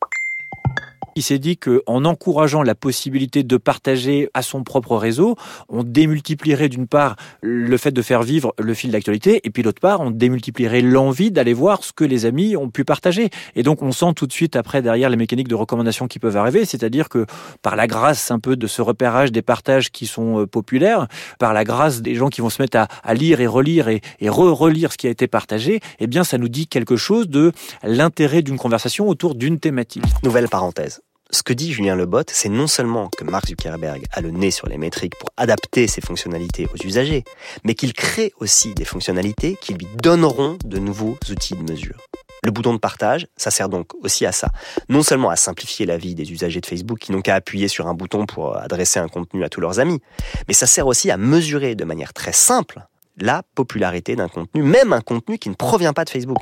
Il 1.15 1.23
s'est 1.23 1.39
dit 1.39 1.57
qu'en 1.57 2.05
encourageant 2.05 2.63
la 2.63 2.75
possibilité 2.75 3.43
de 3.43 3.57
partager 3.57 4.29
à 4.33 4.41
son 4.41 4.63
propre 4.63 4.95
réseau, 4.95 5.35
on 5.69 5.83
démultiplierait 5.83 6.69
d'une 6.69 6.87
part 6.87 7.15
le 7.41 7.77
fait 7.77 7.91
de 7.91 8.01
faire 8.01 8.23
vivre 8.23 8.53
le 8.59 8.73
fil 8.73 8.91
d'actualité, 8.91 9.41
et 9.43 9.49
puis 9.49 9.63
d'autre 9.63 9.81
part, 9.81 10.01
on 10.01 10.11
démultiplierait 10.11 10.81
l'envie 10.81 11.31
d'aller 11.31 11.53
voir 11.53 11.83
ce 11.83 11.91
que 11.93 12.03
les 12.03 12.25
amis 12.25 12.55
ont 12.55 12.69
pu 12.69 12.85
partager. 12.85 13.29
Et 13.55 13.63
donc, 13.63 13.81
on 13.81 13.91
sent 13.91 14.13
tout 14.15 14.27
de 14.27 14.31
suite 14.31 14.55
après 14.55 14.81
derrière 14.81 15.09
les 15.09 15.17
mécaniques 15.17 15.47
de 15.47 15.55
recommandation 15.55 16.07
qui 16.07 16.19
peuvent 16.19 16.37
arriver, 16.37 16.65
c'est-à-dire 16.65 17.09
que 17.09 17.25
par 17.61 17.75
la 17.75 17.87
grâce 17.87 18.31
un 18.31 18.39
peu 18.39 18.55
de 18.55 18.67
ce 18.67 18.81
repérage 18.81 19.31
des 19.31 19.41
partages 19.41 19.91
qui 19.91 20.07
sont 20.07 20.41
euh, 20.41 20.47
populaires, 20.47 21.07
par 21.39 21.53
la 21.53 21.63
grâce 21.63 22.01
des 22.01 22.15
gens 22.15 22.29
qui 22.29 22.41
vont 22.41 22.49
se 22.49 22.61
mettre 22.61 22.77
à, 23.03 23.13
lire 23.13 23.41
et 23.41 23.47
relire 23.47 23.89
et, 23.89 24.01
et 24.19 24.29
re-relire 24.29 24.93
ce 24.93 24.97
qui 24.97 25.07
a 25.07 25.09
été 25.09 25.27
partagé, 25.27 25.79
eh 25.99 26.07
bien, 26.07 26.23
ça 26.23 26.37
nous 26.37 26.49
dit 26.49 26.67
quelque 26.67 26.95
chose 26.95 27.27
de 27.27 27.51
l'intérêt 27.83 28.41
d'une 28.41 28.57
conversation 28.57 29.07
autour 29.07 29.35
d'une 29.35 29.59
thématique. 29.59 30.03
Nouvelle 30.23 30.47
parenthèse. 30.47 31.00
Ce 31.33 31.43
que 31.43 31.53
dit 31.53 31.71
Julien 31.71 31.95
Lebot, 31.95 32.23
c'est 32.27 32.49
non 32.49 32.67
seulement 32.67 33.07
que 33.07 33.23
Mark 33.23 33.47
Zuckerberg 33.47 34.03
a 34.11 34.19
le 34.19 34.31
nez 34.31 34.51
sur 34.51 34.67
les 34.67 34.77
métriques 34.77 35.15
pour 35.17 35.29
adapter 35.37 35.87
ses 35.87 36.01
fonctionnalités 36.01 36.67
aux 36.73 36.85
usagers, 36.85 37.23
mais 37.63 37.73
qu'il 37.73 37.93
crée 37.93 38.33
aussi 38.41 38.73
des 38.73 38.83
fonctionnalités 38.83 39.57
qui 39.61 39.73
lui 39.73 39.87
donneront 39.95 40.57
de 40.65 40.77
nouveaux 40.77 41.17
outils 41.29 41.55
de 41.55 41.63
mesure. 41.63 41.95
Le 42.43 42.51
bouton 42.51 42.73
de 42.73 42.79
partage, 42.79 43.27
ça 43.37 43.49
sert 43.49 43.69
donc 43.69 43.93
aussi 44.03 44.25
à 44.25 44.33
ça. 44.33 44.49
Non 44.89 45.03
seulement 45.03 45.29
à 45.29 45.37
simplifier 45.37 45.85
la 45.85 45.97
vie 45.97 46.15
des 46.15 46.33
usagers 46.33 46.59
de 46.59 46.65
Facebook 46.65 46.99
qui 46.99 47.13
n'ont 47.13 47.21
qu'à 47.21 47.35
appuyer 47.35 47.69
sur 47.69 47.87
un 47.87 47.93
bouton 47.93 48.25
pour 48.25 48.57
adresser 48.57 48.99
un 48.99 49.07
contenu 49.07 49.45
à 49.45 49.49
tous 49.49 49.61
leurs 49.61 49.79
amis, 49.79 50.01
mais 50.49 50.53
ça 50.53 50.67
sert 50.67 50.85
aussi 50.85 51.11
à 51.11 51.17
mesurer 51.17 51.75
de 51.75 51.85
manière 51.85 52.11
très 52.11 52.33
simple 52.33 52.81
la 53.15 53.43
popularité 53.55 54.17
d'un 54.17 54.27
contenu, 54.27 54.63
même 54.63 54.91
un 54.91 55.01
contenu 55.01 55.37
qui 55.37 55.47
ne 55.47 55.55
provient 55.55 55.93
pas 55.93 56.03
de 56.03 56.09
Facebook 56.09 56.41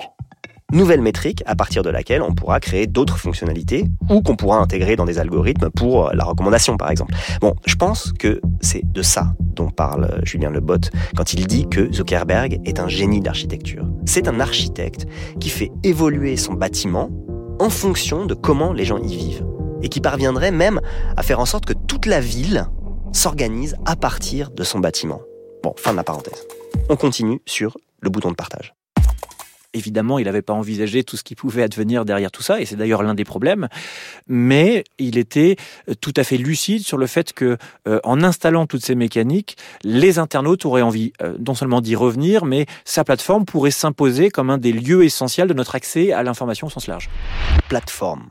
nouvelle 0.71 1.01
métrique 1.01 1.43
à 1.45 1.55
partir 1.55 1.83
de 1.83 1.89
laquelle 1.89 2.21
on 2.21 2.33
pourra 2.33 2.59
créer 2.59 2.87
d'autres 2.87 3.17
fonctionnalités 3.17 3.85
ou 4.09 4.21
qu'on 4.21 4.35
pourra 4.35 4.57
intégrer 4.57 4.95
dans 4.95 5.05
des 5.05 5.19
algorithmes 5.19 5.69
pour 5.69 6.11
la 6.13 6.23
recommandation 6.23 6.77
par 6.77 6.91
exemple. 6.91 7.13
Bon, 7.41 7.55
je 7.65 7.75
pense 7.75 8.13
que 8.13 8.41
c'est 8.61 8.81
de 8.83 9.01
ça 9.01 9.33
dont 9.39 9.69
parle 9.69 10.21
Julien 10.23 10.49
Lebot 10.51 10.89
quand 11.15 11.33
il 11.33 11.47
dit 11.47 11.67
que 11.67 11.91
Zuckerberg 11.91 12.59
est 12.65 12.79
un 12.79 12.87
génie 12.87 13.21
d'architecture. 13.21 13.85
C'est 14.05 14.27
un 14.27 14.39
architecte 14.39 15.05
qui 15.39 15.49
fait 15.49 15.71
évoluer 15.83 16.37
son 16.37 16.53
bâtiment 16.53 17.09
en 17.59 17.69
fonction 17.69 18.25
de 18.25 18.33
comment 18.33 18.73
les 18.73 18.85
gens 18.85 18.97
y 18.97 19.15
vivent 19.15 19.45
et 19.81 19.89
qui 19.89 20.01
parviendrait 20.01 20.51
même 20.51 20.79
à 21.17 21.23
faire 21.23 21.39
en 21.39 21.45
sorte 21.45 21.65
que 21.65 21.73
toute 21.73 22.05
la 22.05 22.19
ville 22.19 22.67
s'organise 23.11 23.75
à 23.85 23.95
partir 23.95 24.51
de 24.51 24.63
son 24.63 24.79
bâtiment. 24.79 25.21
Bon, 25.63 25.73
fin 25.77 25.91
de 25.91 25.97
la 25.97 26.03
parenthèse. 26.03 26.45
On 26.89 26.95
continue 26.95 27.41
sur 27.45 27.77
le 28.01 28.09
bouton 28.09 28.29
de 28.29 28.35
partage. 28.35 28.73
Évidemment, 29.73 30.17
il 30.17 30.25
n'avait 30.25 30.41
pas 30.41 30.53
envisagé 30.53 31.03
tout 31.03 31.15
ce 31.15 31.23
qui 31.23 31.35
pouvait 31.35 31.61
advenir 31.61 32.03
derrière 32.03 32.31
tout 32.31 32.41
ça, 32.41 32.59
et 32.59 32.65
c'est 32.65 32.75
d'ailleurs 32.75 33.03
l'un 33.03 33.13
des 33.13 33.23
problèmes. 33.23 33.67
Mais 34.27 34.83
il 34.97 35.17
était 35.17 35.57
euh, 35.89 35.93
tout 36.01 36.13
à 36.15 36.23
fait 36.23 36.37
lucide 36.37 36.81
sur 36.81 36.97
le 36.97 37.05
fait 37.05 37.33
que, 37.33 37.57
euh, 37.87 37.99
en 38.03 38.23
installant 38.23 38.65
toutes 38.65 38.83
ces 38.83 38.95
mécaniques, 38.95 39.57
les 39.83 40.17
internautes 40.17 40.65
auraient 40.65 40.81
envie 40.81 41.13
euh, 41.21 41.37
non 41.45 41.53
seulement 41.53 41.81
d'y 41.81 41.95
revenir, 41.95 42.45
mais 42.45 42.65
sa 42.83 43.03
plateforme 43.03 43.45
pourrait 43.45 43.69
s'imposer 43.69 44.31
comme 44.31 44.49
un 44.49 44.57
des 44.57 44.71
lieux 44.71 45.03
essentiels 45.03 45.47
de 45.47 45.53
notre 45.53 45.75
accès 45.75 46.11
à 46.13 46.23
l'information 46.23 46.65
au 46.65 46.69
sens 46.71 46.87
large. 46.87 47.09
Plateforme. 47.69 48.29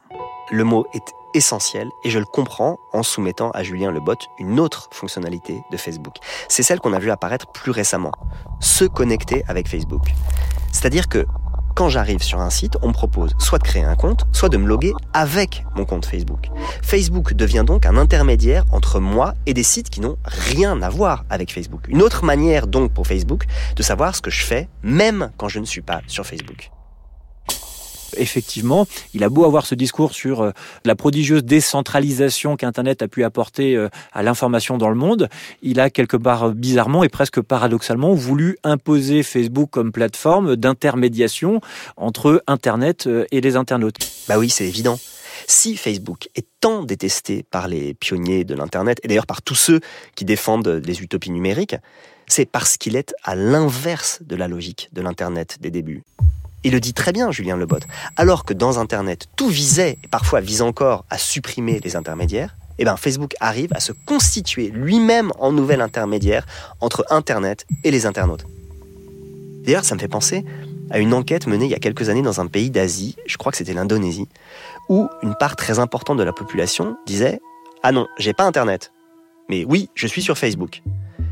Le 0.51 0.64
mot 0.64 0.87
est 0.94 1.14
essentiel 1.35 1.88
et 2.05 2.11
je 2.11 2.18
le 2.18 2.24
comprends 2.24 2.79
en 2.92 3.03
soumettant 3.03 3.51
à 3.51 3.62
Julien 3.62 3.92
Lebot 3.92 4.16
une 4.38 4.59
autre 4.59 4.88
fonctionnalité 4.92 5.61
de 5.70 5.77
Facebook. 5.77 6.14
C'est 6.48 6.62
celle 6.62 6.81
qu'on 6.81 6.94
a 6.94 6.98
vu 6.98 7.11
apparaître 7.11 7.46
plus 7.53 7.70
récemment. 7.70 8.12
Se 8.61 8.85
connecter 8.85 9.44
avec 9.46 9.68
Facebook. 9.68 10.03
C'est-à-dire 10.72 11.09
que 11.09 11.26
quand 11.78 11.88
j'arrive 11.88 12.22
sur 12.22 12.40
un 12.40 12.50
site, 12.50 12.76
on 12.83 12.88
me 12.88 12.92
propose 12.92 13.31
soit 13.38 13.59
de 13.59 13.62
créer 13.62 13.85
un 13.85 13.94
compte, 13.94 14.26
soit 14.33 14.48
de 14.48 14.57
me 14.57 14.66
loguer 14.66 14.92
avec 15.12 15.64
mon 15.76 15.85
compte 15.85 16.07
Facebook. 16.07 16.48
Facebook 16.83 17.35
devient 17.35 17.62
donc 17.64 17.87
un 17.87 17.96
intermédiaire 17.96 18.64
entre 18.72 18.98
moi 18.98 19.35
et 19.46 19.54
des 19.54 19.62
sites 19.62 19.88
qui 19.88 20.00
n'ont 20.00 20.18
rien 20.24 20.83
à 20.83 20.90
voir 20.90 21.24
avec 21.31 21.52
Facebook. 21.52 21.83
Une 21.88 22.02
autre 22.02 22.24
manière 22.24 22.66
donc 22.66 22.92
pour 22.92 23.07
Facebook 23.07 23.44
de 23.76 23.83
savoir 23.85 24.16
ce 24.16 24.22
que 24.22 24.31
je 24.31 24.44
fais, 24.44 24.68
même 24.83 25.31
quand 25.37 25.48
je 25.48 25.61
ne 25.61 25.64
suis 25.64 25.83
pas 25.83 26.00
sur 26.09 26.26
Facebook 26.26 26.70
effectivement, 28.16 28.86
il 29.14 29.24
a 29.24 29.28
beau 29.28 29.44
avoir 29.44 29.66
ce 29.66 29.74
discours 29.74 30.12
sur 30.12 30.42
euh, 30.42 30.50
la 30.84 30.94
prodigieuse 30.94 31.44
décentralisation 31.44 32.56
qu'Internet 32.56 33.02
a 33.02 33.08
pu 33.08 33.24
apporter 33.24 33.76
euh, 33.76 33.88
à 34.12 34.22
l'information 34.22 34.78
dans 34.78 34.88
le 34.88 34.94
monde, 34.94 35.28
il 35.62 35.80
a 35.80 35.90
quelque 35.90 36.16
part 36.16 36.50
bizarrement 36.50 37.04
et 37.04 37.08
presque 37.08 37.40
paradoxalement 37.40 38.14
voulu 38.14 38.58
imposer 38.64 39.22
Facebook 39.22 39.70
comme 39.70 39.92
plateforme 39.92 40.56
d'intermédiation 40.56 41.60
entre 41.96 42.42
Internet 42.46 43.06
euh, 43.06 43.26
et 43.30 43.40
les 43.40 43.56
internautes. 43.56 43.98
Bah 44.28 44.38
oui, 44.38 44.50
c'est 44.50 44.66
évident. 44.66 44.98
Si 45.46 45.76
Facebook 45.76 46.28
est 46.34 46.46
tant 46.60 46.82
détesté 46.82 47.44
par 47.50 47.68
les 47.68 47.94
pionniers 47.94 48.44
de 48.44 48.54
l'Internet, 48.54 49.00
et 49.02 49.08
d'ailleurs 49.08 49.26
par 49.26 49.42
tous 49.42 49.54
ceux 49.54 49.80
qui 50.14 50.24
défendent 50.24 50.82
les 50.84 51.00
utopies 51.00 51.30
numériques, 51.30 51.76
c'est 52.26 52.44
parce 52.44 52.76
qu'il 52.76 52.96
est 52.96 53.14
à 53.24 53.34
l'inverse 53.34 54.20
de 54.22 54.36
la 54.36 54.48
logique 54.48 54.90
de 54.92 55.00
l'Internet 55.00 55.58
des 55.60 55.70
débuts. 55.70 56.02
Il 56.64 56.72
le 56.72 56.80
dit 56.80 56.92
très 56.92 57.12
bien, 57.12 57.30
Julien 57.30 57.56
Lebot. 57.56 57.78
Alors 58.16 58.44
que 58.44 58.52
dans 58.52 58.78
Internet, 58.78 59.26
tout 59.36 59.48
visait, 59.48 59.98
et 60.02 60.08
parfois 60.08 60.40
vise 60.40 60.62
encore, 60.62 61.04
à 61.08 61.18
supprimer 61.18 61.80
les 61.80 61.94
intermédiaires, 61.94 62.56
eh 62.78 62.84
ben 62.84 62.96
Facebook 62.96 63.34
arrive 63.40 63.72
à 63.72 63.80
se 63.80 63.92
constituer 63.92 64.70
lui-même 64.70 65.32
en 65.38 65.52
nouvel 65.52 65.80
intermédiaire 65.80 66.46
entre 66.80 67.04
Internet 67.10 67.66
et 67.84 67.90
les 67.90 68.06
internautes. 68.06 68.44
D'ailleurs, 69.64 69.84
ça 69.84 69.94
me 69.94 70.00
fait 70.00 70.08
penser 70.08 70.44
à 70.90 70.98
une 70.98 71.12
enquête 71.12 71.46
menée 71.46 71.66
il 71.66 71.70
y 71.70 71.74
a 71.74 71.78
quelques 71.78 72.08
années 72.08 72.22
dans 72.22 72.40
un 72.40 72.46
pays 72.46 72.70
d'Asie, 72.70 73.16
je 73.26 73.36
crois 73.36 73.52
que 73.52 73.58
c'était 73.58 73.74
l'Indonésie, 73.74 74.28
où 74.88 75.08
une 75.22 75.34
part 75.34 75.56
très 75.56 75.78
importante 75.78 76.18
de 76.18 76.22
la 76.22 76.32
population 76.32 76.96
disait 77.06 77.40
Ah 77.82 77.92
non, 77.92 78.06
j'ai 78.18 78.32
pas 78.32 78.44
Internet. 78.44 78.92
Mais 79.48 79.64
oui, 79.64 79.90
je 79.94 80.06
suis 80.06 80.22
sur 80.22 80.38
Facebook. 80.38 80.82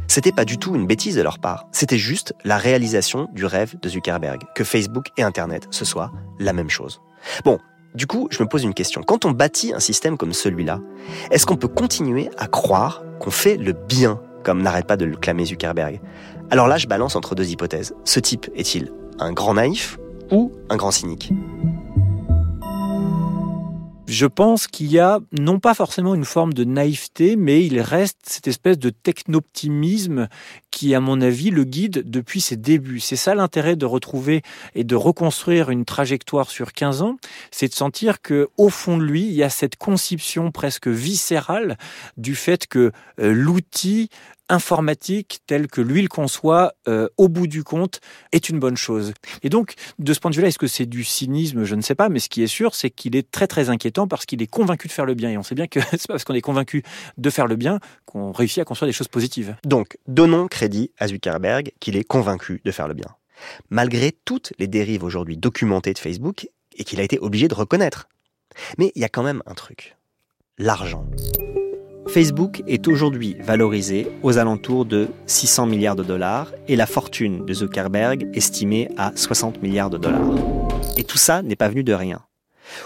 C'était 0.09 0.33
pas 0.33 0.45
du 0.45 0.59
tout 0.59 0.75
une 0.75 0.87
bêtise 0.87 1.17
de 1.17 1.23
leur 1.23 1.39
part, 1.39 1.67
c'était 1.73 1.99
juste 1.99 2.35
la 2.45 2.57
réalisation 2.57 3.29
du 3.33 3.45
rêve 3.45 3.75
de 3.81 3.89
Zuckerberg, 3.89 4.43
que 4.55 4.65
Facebook 4.65 5.09
et 5.17 5.23
Internet, 5.23 5.67
ce 5.71 5.85
soit 5.85 6.13
la 6.39 6.53
même 6.53 6.71
chose. 6.71 7.01
Bon, 7.45 7.59
du 7.95 8.07
coup, 8.07 8.29
je 8.31 8.43
me 8.43 8.49
pose 8.49 8.63
une 8.63 8.75
question. 8.75 9.03
Quand 9.03 9.25
on 9.25 9.31
bâtit 9.31 9.73
un 9.75 9.81
système 9.81 10.17
comme 10.17 10.33
celui-là, 10.33 10.81
est-ce 11.31 11.47
qu'on 11.47 11.57
peut 11.57 11.69
continuer 11.69 12.31
à 12.37 12.47
croire 12.47 13.03
qu'on 13.21 13.31
fait 13.31 13.57
le 13.57 13.73
bien, 13.73 14.21
comme 14.45 14.63
n'arrête 14.63 14.87
pas 14.87 14.97
de 14.97 15.05
le 15.05 15.17
clamer 15.17 15.47
Zuckerberg? 15.47 16.01
Alors 16.51 16.69
là, 16.69 16.77
je 16.77 16.87
balance 16.87 17.17
entre 17.17 17.35
deux 17.35 17.51
hypothèses. 17.51 17.95
Ce 18.05 18.21
type 18.21 18.49
est-il 18.55 18.93
un 19.19 19.33
grand 19.33 19.55
naïf 19.55 19.99
ou 20.31 20.53
un 20.69 20.77
grand 20.77 20.91
cynique? 20.91 21.33
Je 24.07 24.27
pense 24.27 24.67
qu'il 24.69 24.87
y 24.87 24.99
a 24.99 25.19
non 25.33 25.59
pas 25.59 25.75
forcément 25.75 26.15
une 26.15 26.25
forme 26.25 26.53
de 26.55 26.65
naïveté, 26.65 27.37
mais 27.37 27.65
il 27.65 27.81
reste 27.81 28.19
cette 28.23 28.47
espèce 28.47 28.79
de 28.79 28.91
technoptimisme 28.91 30.29
qui, 30.71 30.95
à 30.95 31.01
mon 31.01 31.21
avis, 31.21 31.51
le 31.51 31.65
guide 31.65 32.09
depuis 32.09 32.41
ses 32.41 32.57
débuts. 32.57 33.01
C'est 33.01 33.17
ça 33.17 33.35
l'intérêt 33.35 33.77
de 33.77 33.87
retrouver 33.87 34.43
et 34.75 34.85
de 34.85 34.95
reconstruire 34.95 35.71
une 35.71 35.85
trajectoire 35.85 36.51
sur 36.51 36.73
15 36.73 37.03
ans, 37.03 37.17
c'est 37.51 37.69
de 37.69 37.75
sentir 37.75 38.21
que 38.21 38.49
au 38.57 38.69
fond 38.69 38.97
de 38.99 39.03
lui, 39.03 39.23
il 39.23 39.33
y 39.33 39.43
a 39.43 39.51
cette 39.51 39.77
conception 39.77 40.51
presque 40.53 40.89
viscérale 40.89 41.77
du 42.17 42.35
fait 42.35 42.67
que 42.67 42.93
euh, 43.21 43.33
l'outil 43.33 44.11
informatique 44.49 45.41
tel 45.47 45.67
que 45.67 45.81
lui 45.81 46.03
le 46.03 46.09
conçoit, 46.09 46.75
euh, 46.89 47.09
au 47.17 47.29
bout 47.29 47.47
du 47.47 47.65
compte, 47.65 48.01
est 48.33 48.49
une 48.49 48.59
bonne 48.59 48.77
chose. 48.77 49.13
Et 49.43 49.49
donc, 49.49 49.75
de 49.99 50.13
ce 50.13 50.21
point 50.21 50.31
de 50.31 50.37
vue-là, 50.37 50.49
est-ce 50.49 50.59
que 50.59 50.67
c'est 50.67 50.87
du 50.87 51.05
cynisme? 51.05 51.65
Je 51.65 51.75
ne 51.75 51.83
sais 51.83 51.95
pas, 51.95 52.09
mais 52.09 52.19
ce 52.19 52.29
qui 52.29 52.43
est 52.43 52.49
sûr, 52.49 52.75
c'est 52.75 52.91
qu'il 52.91 53.17
est 53.17 53.31
très 53.31 53.47
très 53.47 53.71
inquiétant 53.71 54.07
parce 54.07 54.27
qu'il 54.27 54.43
est 54.43 54.47
convaincu 54.47 54.89
de 54.89 54.93
faire 54.93 55.05
le 55.05 55.15
bien. 55.15 55.31
Et 55.31 55.39
on 55.39 55.43
sait 55.43 55.55
bien 55.55 55.67
que 55.67 55.81
c'est 55.91 56.07
pas 56.07 56.15
parce 56.15 56.25
qu'on 56.25 56.35
est 56.35 56.41
convaincu 56.41 56.83
de 57.19 57.31
faire 57.31 57.47
le 57.47 57.57
bien 57.57 57.81
qu'on 58.05 58.33
réussit 58.33 58.59
à 58.59 58.65
construire 58.65 58.89
des 58.89 58.97
choses 58.97 59.09
positives. 59.09 59.57
Donc, 59.65 59.99
donnons 60.07 60.49
crédit 60.49 60.91
à 60.99 61.09
Zuckerberg 61.09 61.73
qu'il 61.81 61.97
est 61.97 62.05
convaincu 62.05 62.61
de 62.65 62.71
faire 62.71 62.89
le 62.89 62.95
bien. 62.95 63.09
Malgré 63.71 64.13
toutes 64.25 64.53
les 64.59 64.67
dérives 64.67 65.05
aujourd'hui 65.05 65.37
documentées 65.37 65.93
de 65.93 65.99
Facebook 65.99 66.49
et 66.77 66.85
qu'il 66.85 67.01
a 67.01 67.03
été 67.03 67.19
obligé 67.19 67.49
de 67.49 67.55
reconnaître. 67.55 68.09
Mais 68.79 68.93
il 68.95 69.03
y 69.03 69.05
a 69.05 69.09
quand 69.09 69.23
même 69.23 69.43
un 69.47 69.55
truc. 69.55 69.97
L'argent. 70.59 71.05
Facebook 72.09 72.63
est 72.67 72.87
aujourd'hui 72.89 73.37
valorisé 73.41 74.09
aux 74.23 74.39
alentours 74.39 74.85
de 74.85 75.09
600 75.27 75.67
milliards 75.67 75.97
de 75.97 76.05
dollars 76.05 76.53
et 76.69 76.77
la 76.77 76.87
fortune 76.87 77.45
de 77.45 77.53
Zuckerberg 77.53 78.29
estimée 78.33 78.89
à 78.97 79.13
60 79.15 79.63
milliards 79.63 79.91
de 79.91 79.99
dollars. 79.99 80.31
Et 80.97 81.05
tout 81.05 81.19
ça 81.19 81.43
n'est 81.43 81.57
pas 81.57 81.69
venu 81.69 81.85
de 81.85 81.93
rien. 81.93 82.23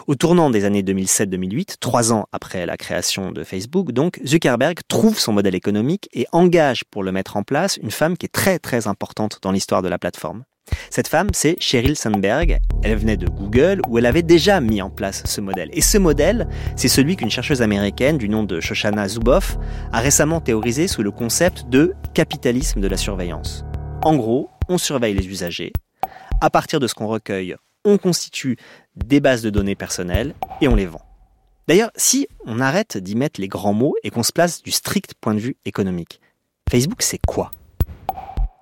Au 0.06 0.14
tournant 0.14 0.50
des 0.50 0.64
années 0.64 0.82
2007-2008, 0.82 1.76
trois 1.80 2.12
ans 2.12 2.26
après 2.32 2.66
la 2.66 2.76
création 2.76 3.30
de 3.32 3.44
Facebook, 3.44 3.92
donc, 3.92 4.20
Zuckerberg 4.26 4.80
trouve 4.88 5.18
son 5.18 5.32
modèle 5.32 5.54
économique 5.54 6.08
et 6.12 6.26
engage 6.32 6.84
pour 6.90 7.02
le 7.02 7.12
mettre 7.12 7.36
en 7.36 7.42
place 7.42 7.78
une 7.82 7.90
femme 7.90 8.16
qui 8.16 8.26
est 8.26 8.30
très 8.30 8.58
très 8.58 8.86
importante 8.86 9.38
dans 9.42 9.52
l'histoire 9.52 9.82
de 9.82 9.88
la 9.88 9.98
plateforme. 9.98 10.44
Cette 10.90 11.08
femme, 11.08 11.28
c'est 11.32 11.56
Sheryl 11.60 11.96
Sandberg. 11.96 12.58
Elle 12.82 12.96
venait 12.96 13.16
de 13.16 13.28
Google 13.28 13.80
où 13.88 13.98
elle 13.98 14.06
avait 14.06 14.22
déjà 14.22 14.60
mis 14.60 14.82
en 14.82 14.90
place 14.90 15.22
ce 15.24 15.40
modèle. 15.40 15.70
Et 15.72 15.80
ce 15.80 15.98
modèle, 15.98 16.48
c'est 16.76 16.88
celui 16.88 17.16
qu'une 17.16 17.30
chercheuse 17.30 17.62
américaine 17.62 18.18
du 18.18 18.28
nom 18.28 18.42
de 18.42 18.60
Shoshana 18.60 19.08
Zuboff 19.08 19.58
a 19.92 20.00
récemment 20.00 20.40
théorisé 20.40 20.88
sous 20.88 21.02
le 21.02 21.10
concept 21.10 21.68
de 21.68 21.94
capitalisme 22.14 22.80
de 22.80 22.88
la 22.88 22.96
surveillance. 22.96 23.64
En 24.02 24.16
gros, 24.16 24.50
on 24.68 24.78
surveille 24.78 25.14
les 25.14 25.26
usagers. 25.26 25.72
À 26.40 26.50
partir 26.50 26.80
de 26.80 26.86
ce 26.86 26.94
qu'on 26.94 27.06
recueille, 27.06 27.56
on 27.84 27.98
constitue 27.98 28.56
des 28.96 29.20
bases 29.20 29.42
de 29.42 29.50
données 29.50 29.74
personnelles 29.74 30.34
et 30.60 30.68
on 30.68 30.74
les 30.74 30.86
vend. 30.86 31.02
D'ailleurs, 31.68 31.90
si 31.94 32.26
on 32.46 32.60
arrête 32.60 32.96
d'y 32.96 33.14
mettre 33.14 33.40
les 33.40 33.48
grands 33.48 33.74
mots 33.74 33.94
et 34.02 34.10
qu'on 34.10 34.22
se 34.22 34.32
place 34.32 34.62
du 34.62 34.70
strict 34.70 35.14
point 35.20 35.34
de 35.34 35.40
vue 35.40 35.56
économique, 35.64 36.20
Facebook 36.68 37.02
c'est 37.02 37.20
quoi? 37.26 37.50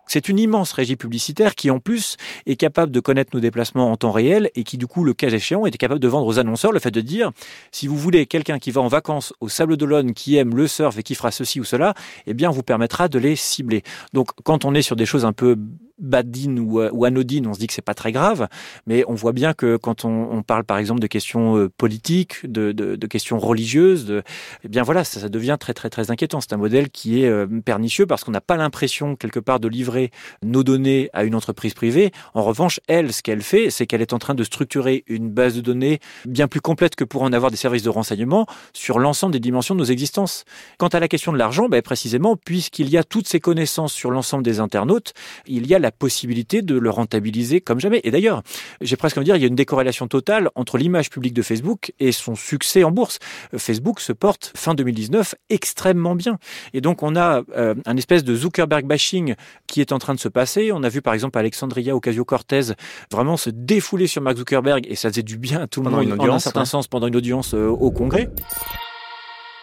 C'est 0.08 0.28
une 0.28 0.38
immense 0.38 0.72
régie 0.72 0.96
publicitaire 0.96 1.54
qui, 1.54 1.70
en 1.70 1.78
plus, 1.78 2.16
est 2.46 2.56
capable 2.56 2.90
de 2.90 3.00
connaître 3.00 3.30
nos 3.34 3.40
déplacements 3.40 3.92
en 3.92 3.96
temps 3.96 4.10
réel 4.10 4.50
et 4.54 4.64
qui, 4.64 4.78
du 4.78 4.86
coup, 4.86 5.04
le 5.04 5.14
cas 5.14 5.28
échéant, 5.28 5.66
est 5.66 5.76
capable 5.76 6.00
de 6.00 6.08
vendre 6.08 6.26
aux 6.26 6.38
annonceurs 6.38 6.72
le 6.72 6.80
fait 6.80 6.90
de 6.90 7.00
dire 7.00 7.30
si 7.70 7.86
vous 7.86 7.96
voulez 7.96 8.26
quelqu'un 8.26 8.58
qui 8.58 8.70
va 8.70 8.80
en 8.80 8.88
vacances 8.88 9.32
au 9.40 9.48
Sable 9.48 9.76
d'Olonne, 9.76 10.14
qui 10.14 10.36
aime 10.36 10.56
le 10.56 10.66
surf 10.66 10.98
et 10.98 11.02
qui 11.02 11.14
fera 11.14 11.30
ceci 11.30 11.60
ou 11.60 11.64
cela, 11.64 11.94
eh 12.26 12.34
bien, 12.34 12.50
vous 12.50 12.62
permettra 12.62 13.08
de 13.08 13.18
les 13.18 13.36
cibler. 13.36 13.82
Donc, 14.12 14.30
quand 14.44 14.64
on 14.64 14.74
est 14.74 14.82
sur 14.82 14.96
des 14.96 15.06
choses 15.06 15.24
un 15.24 15.32
peu 15.32 15.56
badine 15.98 16.58
ou, 16.58 16.80
euh, 16.80 16.90
ou, 16.92 17.04
anodine, 17.04 17.46
on 17.46 17.54
se 17.54 17.58
dit 17.58 17.66
que 17.66 17.72
c'est 17.72 17.82
pas 17.82 17.94
très 17.94 18.12
grave, 18.12 18.48
mais 18.86 19.04
on 19.08 19.14
voit 19.14 19.32
bien 19.32 19.54
que 19.54 19.76
quand 19.76 20.04
on, 20.04 20.42
parle 20.42 20.64
par 20.64 20.78
exemple 20.78 21.00
de 21.00 21.06
questions 21.06 21.56
euh, 21.56 21.68
politiques, 21.68 22.46
de 22.46 23.06
questions 23.06 23.38
religieuses, 23.38 24.06
de, 24.06 24.22
eh 24.64 24.68
bien 24.68 24.82
voilà, 24.82 25.04
ça, 25.04 25.20
ça, 25.20 25.28
devient 25.28 25.56
très 25.58 25.74
très 25.74 25.90
très 25.90 26.10
inquiétant. 26.10 26.40
C'est 26.40 26.52
un 26.52 26.58
modèle 26.58 26.90
qui 26.90 27.22
est 27.22 27.28
euh, 27.28 27.46
pernicieux 27.64 28.06
parce 28.06 28.24
qu'on 28.24 28.30
n'a 28.30 28.40
pas 28.40 28.56
l'impression 28.56 29.16
quelque 29.16 29.40
part 29.40 29.60
de 29.60 29.68
livrer 29.68 30.10
nos 30.42 30.62
données 30.62 31.10
à 31.12 31.24
une 31.24 31.34
entreprise 31.34 31.74
privée. 31.74 32.12
En 32.34 32.42
revanche, 32.42 32.80
elle, 32.88 33.12
ce 33.12 33.22
qu'elle 33.22 33.42
fait, 33.42 33.70
c'est 33.70 33.86
qu'elle 33.86 34.02
est 34.02 34.12
en 34.12 34.18
train 34.18 34.34
de 34.34 34.44
structurer 34.44 35.04
une 35.06 35.30
base 35.30 35.54
de 35.54 35.60
données 35.60 36.00
bien 36.24 36.48
plus 36.48 36.60
complète 36.60 36.96
que 36.96 37.04
pour 37.04 37.22
en 37.22 37.32
avoir 37.32 37.50
des 37.50 37.56
services 37.56 37.82
de 37.82 37.90
renseignement 37.90 38.46
sur 38.72 38.98
l'ensemble 38.98 39.32
des 39.32 39.40
dimensions 39.40 39.74
de 39.74 39.80
nos 39.80 39.86
existences. 39.86 40.44
Quant 40.78 40.88
à 40.88 41.00
la 41.00 41.08
question 41.08 41.32
de 41.32 41.38
l'argent, 41.38 41.68
ben, 41.68 41.82
précisément, 41.82 42.36
puisqu'il 42.36 42.88
y 42.88 42.96
a 42.96 43.04
toutes 43.04 43.28
ces 43.28 43.40
connaissances 43.40 43.92
sur 43.92 44.10
l'ensemble 44.10 44.42
des 44.42 44.60
internautes, 44.60 45.12
il 45.46 45.66
y 45.66 45.74
a 45.74 45.78
la 45.78 45.87
la 45.88 45.92
possibilité 45.92 46.60
de 46.60 46.76
le 46.76 46.90
rentabiliser 46.90 47.62
comme 47.62 47.80
jamais. 47.80 48.02
Et 48.04 48.10
d'ailleurs, 48.10 48.42
j'ai 48.82 48.96
presque 48.96 49.16
envie 49.16 49.24
de 49.24 49.32
dire, 49.32 49.36
il 49.36 49.40
y 49.40 49.44
a 49.44 49.48
une 49.48 49.54
décorrélation 49.54 50.06
totale 50.06 50.50
entre 50.54 50.76
l'image 50.76 51.08
publique 51.08 51.32
de 51.32 51.40
Facebook 51.40 51.92
et 51.98 52.12
son 52.12 52.34
succès 52.34 52.84
en 52.84 52.90
bourse. 52.90 53.18
Facebook 53.56 54.00
se 54.00 54.12
porte 54.12 54.52
fin 54.54 54.74
2019 54.74 55.34
extrêmement 55.48 56.14
bien. 56.14 56.38
Et 56.74 56.82
donc, 56.82 57.02
on 57.02 57.16
a 57.16 57.42
euh, 57.56 57.74
un 57.86 57.96
espèce 57.96 58.22
de 58.22 58.34
Zuckerberg 58.34 58.84
bashing 58.84 59.34
qui 59.66 59.80
est 59.80 59.92
en 59.92 59.98
train 59.98 60.14
de 60.14 60.20
se 60.20 60.28
passer. 60.28 60.72
On 60.72 60.82
a 60.82 60.90
vu 60.90 61.00
par 61.00 61.14
exemple 61.14 61.38
Alexandria 61.38 61.96
Ocasio-Cortez 61.96 62.74
vraiment 63.10 63.38
se 63.38 63.48
défouler 63.48 64.06
sur 64.06 64.20
Mark 64.20 64.36
Zuckerberg 64.36 64.86
et 64.86 64.94
ça 64.94 65.08
faisait 65.08 65.22
du 65.22 65.38
bien 65.38 65.62
à 65.62 65.66
tout 65.66 65.82
le 65.82 65.90
monde 65.90 66.20
en 66.20 66.34
un 66.34 66.38
certain 66.38 66.66
sens 66.66 66.86
pendant 66.86 67.06
une 67.06 67.16
audience 67.16 67.54
euh, 67.54 67.68
au 67.68 67.90
Congrès. 67.90 68.28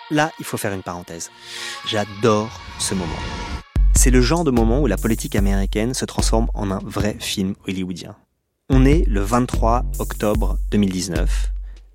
Là, 0.10 0.32
il 0.40 0.46
faut 0.46 0.58
faire 0.58 0.74
une 0.74 0.84
parenthèse. 0.84 1.30
J'adore 1.86 2.50
ce 2.80 2.96
moment. 2.96 3.65
C'est 3.96 4.12
le 4.12 4.22
genre 4.22 4.44
de 4.44 4.52
moment 4.52 4.82
où 4.82 4.88
la 4.88 4.98
politique 4.98 5.36
américaine 5.36 5.94
se 5.94 6.06
transforme 6.06 6.48
en 6.54 6.70
un 6.70 6.80
vrai 6.84 7.16
film 7.20 7.56
hollywoodien. 7.68 8.16
On 8.70 8.86
est 8.86 9.04
le 9.08 9.22
23 9.22 9.84
octobre 10.00 10.58
2019. 10.72 11.52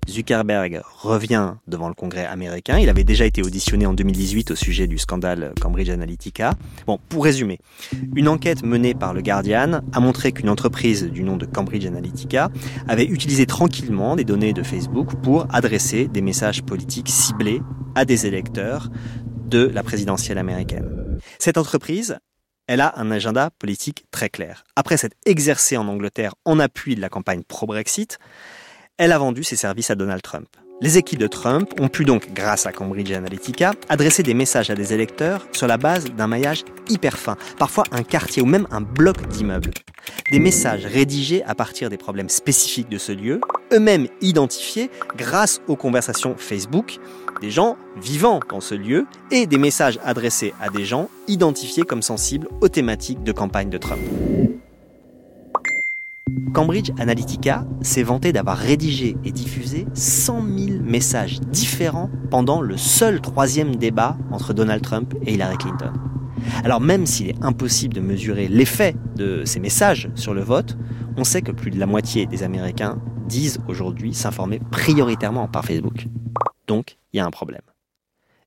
Zuckerberg 0.09 0.81
revient 1.03 1.53
devant 1.67 1.87
le 1.87 1.93
Congrès 1.93 2.25
américain. 2.25 2.79
Il 2.79 2.89
avait 2.89 3.03
déjà 3.03 3.25
été 3.25 3.43
auditionné 3.43 3.85
en 3.85 3.93
2018 3.93 4.51
au 4.51 4.55
sujet 4.55 4.87
du 4.87 4.97
scandale 4.97 5.53
Cambridge 5.61 5.89
Analytica. 5.89 6.55
Bon, 6.87 6.99
pour 7.07 7.23
résumer, 7.23 7.59
une 8.15 8.27
enquête 8.27 8.63
menée 8.63 8.95
par 8.95 9.13
le 9.13 9.21
Guardian 9.21 9.81
a 9.93 9.99
montré 9.99 10.31
qu'une 10.31 10.49
entreprise 10.49 11.03
du 11.03 11.23
nom 11.23 11.37
de 11.37 11.45
Cambridge 11.45 11.85
Analytica 11.85 12.49
avait 12.87 13.05
utilisé 13.05 13.45
tranquillement 13.45 14.15
des 14.15 14.25
données 14.25 14.53
de 14.53 14.63
Facebook 14.63 15.15
pour 15.21 15.45
adresser 15.53 16.07
des 16.07 16.21
messages 16.21 16.63
politiques 16.63 17.09
ciblés 17.09 17.61
à 17.93 18.03
des 18.03 18.25
électeurs 18.25 18.89
de 19.49 19.67
la 19.67 19.83
présidentielle 19.83 20.39
américaine. 20.39 21.00
Cette 21.39 21.57
entreprise, 21.57 22.17
elle 22.67 22.81
a 22.81 22.93
un 22.97 23.11
agenda 23.11 23.49
politique 23.51 24.05
très 24.11 24.29
clair. 24.29 24.63
Après 24.75 24.97
s'être 24.97 25.17
exercée 25.25 25.77
en 25.77 25.87
Angleterre 25.87 26.35
en 26.45 26.59
appui 26.59 26.95
de 26.95 27.01
la 27.01 27.09
campagne 27.09 27.43
pro-Brexit, 27.43 28.19
elle 28.97 29.11
a 29.11 29.17
vendu 29.17 29.43
ses 29.43 29.55
services 29.55 29.91
à 29.91 29.95
Donald 29.95 30.21
Trump. 30.21 30.47
Les 30.83 30.97
équipes 30.97 31.19
de 31.19 31.27
Trump 31.27 31.69
ont 31.79 31.89
pu 31.89 32.05
donc, 32.05 32.33
grâce 32.33 32.65
à 32.65 32.71
Cambridge 32.71 33.11
Analytica, 33.11 33.73
adresser 33.87 34.23
des 34.23 34.33
messages 34.33 34.71
à 34.71 34.75
des 34.75 34.93
électeurs 34.93 35.45
sur 35.51 35.67
la 35.67 35.77
base 35.77 36.05
d'un 36.05 36.25
maillage 36.25 36.63
hyper 36.89 37.19
fin, 37.19 37.37
parfois 37.59 37.83
un 37.91 38.01
quartier 38.01 38.41
ou 38.41 38.47
même 38.47 38.65
un 38.71 38.81
bloc 38.81 39.27
d'immeubles. 39.27 39.69
Des 40.31 40.39
messages 40.39 40.87
rédigés 40.87 41.43
à 41.43 41.53
partir 41.53 41.91
des 41.91 41.97
problèmes 41.97 42.29
spécifiques 42.29 42.89
de 42.89 42.97
ce 42.97 43.11
lieu, 43.11 43.41
eux-mêmes 43.71 44.07
identifiés 44.21 44.89
grâce 45.15 45.61
aux 45.67 45.75
conversations 45.75 46.35
Facebook 46.35 46.97
des 47.41 47.51
gens 47.51 47.77
vivant 48.01 48.39
dans 48.49 48.59
ce 48.59 48.73
lieu 48.73 49.05
et 49.29 49.45
des 49.45 49.59
messages 49.59 49.99
adressés 50.03 50.55
à 50.59 50.69
des 50.69 50.85
gens 50.85 51.09
identifiés 51.27 51.83
comme 51.83 52.01
sensibles 52.01 52.47
aux 52.59 52.69
thématiques 52.69 53.21
de 53.21 53.31
campagne 53.31 53.69
de 53.69 53.77
Trump. 53.77 54.01
Cambridge 56.53 56.91
Analytica 56.99 57.65
s'est 57.81 58.03
vanté 58.03 58.33
d'avoir 58.33 58.57
rédigé 58.57 59.15
et 59.23 59.31
diffusé 59.31 59.85
100 59.93 60.41
000 60.57 60.83
messages 60.83 61.39
différents 61.39 62.09
pendant 62.29 62.61
le 62.61 62.75
seul 62.75 63.21
troisième 63.21 63.77
débat 63.77 64.17
entre 64.31 64.53
Donald 64.53 64.81
Trump 64.81 65.13
et 65.25 65.33
Hillary 65.33 65.57
Clinton. 65.57 65.93
Alors 66.63 66.81
même 66.81 67.05
s'il 67.05 67.29
est 67.29 67.41
impossible 67.43 67.93
de 67.93 68.01
mesurer 68.01 68.47
l'effet 68.47 68.95
de 69.15 69.43
ces 69.45 69.59
messages 69.59 70.09
sur 70.15 70.33
le 70.33 70.41
vote, 70.41 70.77
on 71.17 71.23
sait 71.23 71.41
que 71.41 71.51
plus 71.51 71.71
de 71.71 71.79
la 71.79 71.85
moitié 71.85 72.25
des 72.25 72.43
Américains 72.43 73.01
disent 73.27 73.59
aujourd'hui 73.67 74.13
s'informer 74.13 74.59
prioritairement 74.71 75.47
par 75.47 75.63
Facebook. 75.65 76.07
Donc, 76.67 76.97
il 77.13 77.17
y 77.17 77.19
a 77.19 77.25
un 77.25 77.31
problème. 77.31 77.61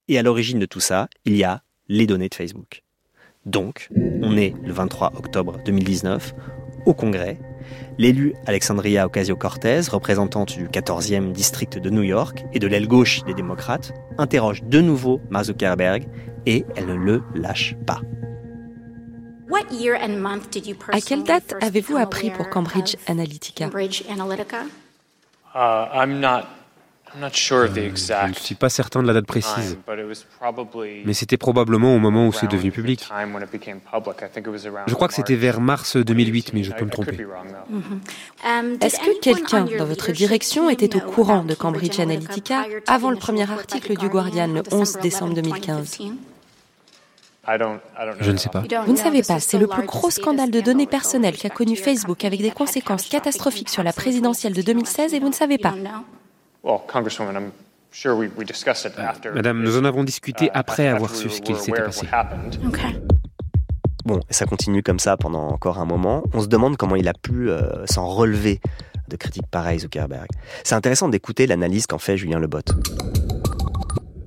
Et 0.09 0.18
à 0.18 0.23
l'origine 0.23 0.59
de 0.59 0.66
tout 0.66 0.81
ça, 0.81 1.09
il 1.25 1.37
y 1.37 1.44
a 1.44 1.62
les 1.88 2.07
données 2.07 2.29
de 2.29 2.35
Facebook. 2.35 2.83
Donc, 3.47 3.88
on 4.23 4.37
est 4.37 4.55
le 4.62 4.73
23 4.73 5.12
octobre 5.16 5.59
2019 5.64 6.35
au 6.87 6.94
Congrès 6.94 7.38
L'élu 7.98 8.35
Alexandria 8.46 9.07
Ocasio-Cortez, 9.07 9.83
représentante 9.90 10.57
du 10.57 10.68
14e 10.68 11.33
district 11.33 11.79
de 11.79 11.90
New 11.90 12.03
York 12.03 12.44
et 12.53 12.59
de 12.59 12.66
l'aile 12.66 12.88
gauche 12.88 13.22
des 13.24 13.35
démocrates, 13.35 13.92
interroge 14.18 14.62
de 14.64 14.81
nouveau 14.81 15.20
Mark 15.31 15.46
Zuckerberg 15.46 16.07
et 16.46 16.64
elle 16.77 16.87
ne 16.87 16.94
le 16.94 17.22
lâche 17.35 17.77
pas. 17.87 18.00
À 20.92 21.00
quelle 21.00 21.22
date 21.22 21.55
avez-vous 21.61 21.96
appris 21.96 22.31
pour 22.31 22.48
Cambridge 22.48 22.96
Analytica? 23.07 23.70
Je 27.16 28.29
ne 28.29 28.33
suis 28.35 28.55
pas 28.55 28.68
certain 28.68 29.03
de 29.03 29.07
la 29.07 29.12
date 29.12 29.27
précise, 29.27 29.79
mais 31.05 31.14
c'était 31.14 31.37
probablement 31.37 31.94
au 31.94 31.98
moment 31.98 32.27
où 32.27 32.33
c'est 32.33 32.48
devenu 32.48 32.70
public. 32.70 33.09
Je 34.87 34.94
crois 34.94 35.09
que 35.09 35.14
c'était 35.14 35.37
vers 35.37 35.61
mars 35.61 35.96
2008, 35.96 36.53
mais 36.55 36.62
je 36.62 36.72
peux 36.72 36.85
me 36.85 36.90
tromper. 36.90 37.18
Um, 38.44 38.77
Est-ce 38.81 38.98
que 38.98 39.20
quelqu'un 39.20 39.66
dans 39.79 39.87
votre 39.87 40.12
direction 40.12 40.70
était 40.70 40.96
au 40.96 41.00
courant 41.00 41.44
de 41.44 41.55
Cambridge 41.55 41.98
Analytica 42.00 42.66
avant 42.87 43.11
le 43.11 43.16
premier 43.16 43.50
article 43.50 43.96
du 43.96 44.09
Guardian 44.09 44.48
le 44.48 44.62
11 44.70 44.98
décembre 45.00 45.35
2015 45.35 45.98
je 48.20 48.31
ne 48.31 48.37
sais 48.38 48.48
pas. 48.48 48.62
Vous 48.87 48.92
ne 48.92 48.96
savez 48.96 49.22
pas, 49.22 49.38
c'est 49.38 49.59
le 49.59 49.66
plus 49.66 49.85
gros 49.85 50.11
scandale 50.11 50.50
de 50.50 50.61
données 50.62 50.87
personnelles 50.87 51.37
qu'a 51.37 51.50
connu 51.50 51.77
Facebook 51.77 52.24
avec 52.24 52.40
des 52.40 52.50
conséquences 52.50 53.07
catastrophiques 53.07 53.68
sur 53.68 53.83
la 53.83 53.92
présidentielle 53.92 54.55
de 54.55 54.62
2016 54.62 55.12
et 55.12 55.20
vous 55.20 55.29
ne 55.29 55.35
savez 55.35 55.59
pas. 55.59 55.74
Madame, 59.35 59.62
nous 59.62 59.77
en 59.77 59.85
avons 59.85 60.03
discuté 60.03 60.46
uh, 60.46 60.50
après 60.55 60.88
avoir 60.88 61.14
su 61.14 61.31
ce 61.31 61.40
qu'il 61.40 61.57
s'était 61.57 61.83
passé. 61.83 62.09
Bon, 64.05 64.20
et 64.29 64.33
ça 64.33 64.44
continue 64.46 64.83
comme 64.83 64.98
ça 64.98 65.16
pendant 65.16 65.48
encore 65.48 65.79
un 65.79 65.85
moment. 65.85 66.24
On 66.33 66.40
se 66.40 66.46
demande 66.46 66.77
comment 66.77 66.96
il 66.96 67.09
a 67.09 67.14
pu 67.14 67.50
euh, 67.50 67.87
s'en 67.87 68.07
relever 68.07 68.61
de 69.09 69.16
critiques 69.16 69.46
pareilles, 69.50 69.81
Zuckerberg. 69.81 70.27
C'est 70.62 70.74
intéressant 70.74 71.09
d'écouter 71.09 71.46
l'analyse 71.46 71.87
qu'en 71.87 71.98
fait 71.98 72.16
Julien 72.16 72.38
Lebot. 72.38 72.61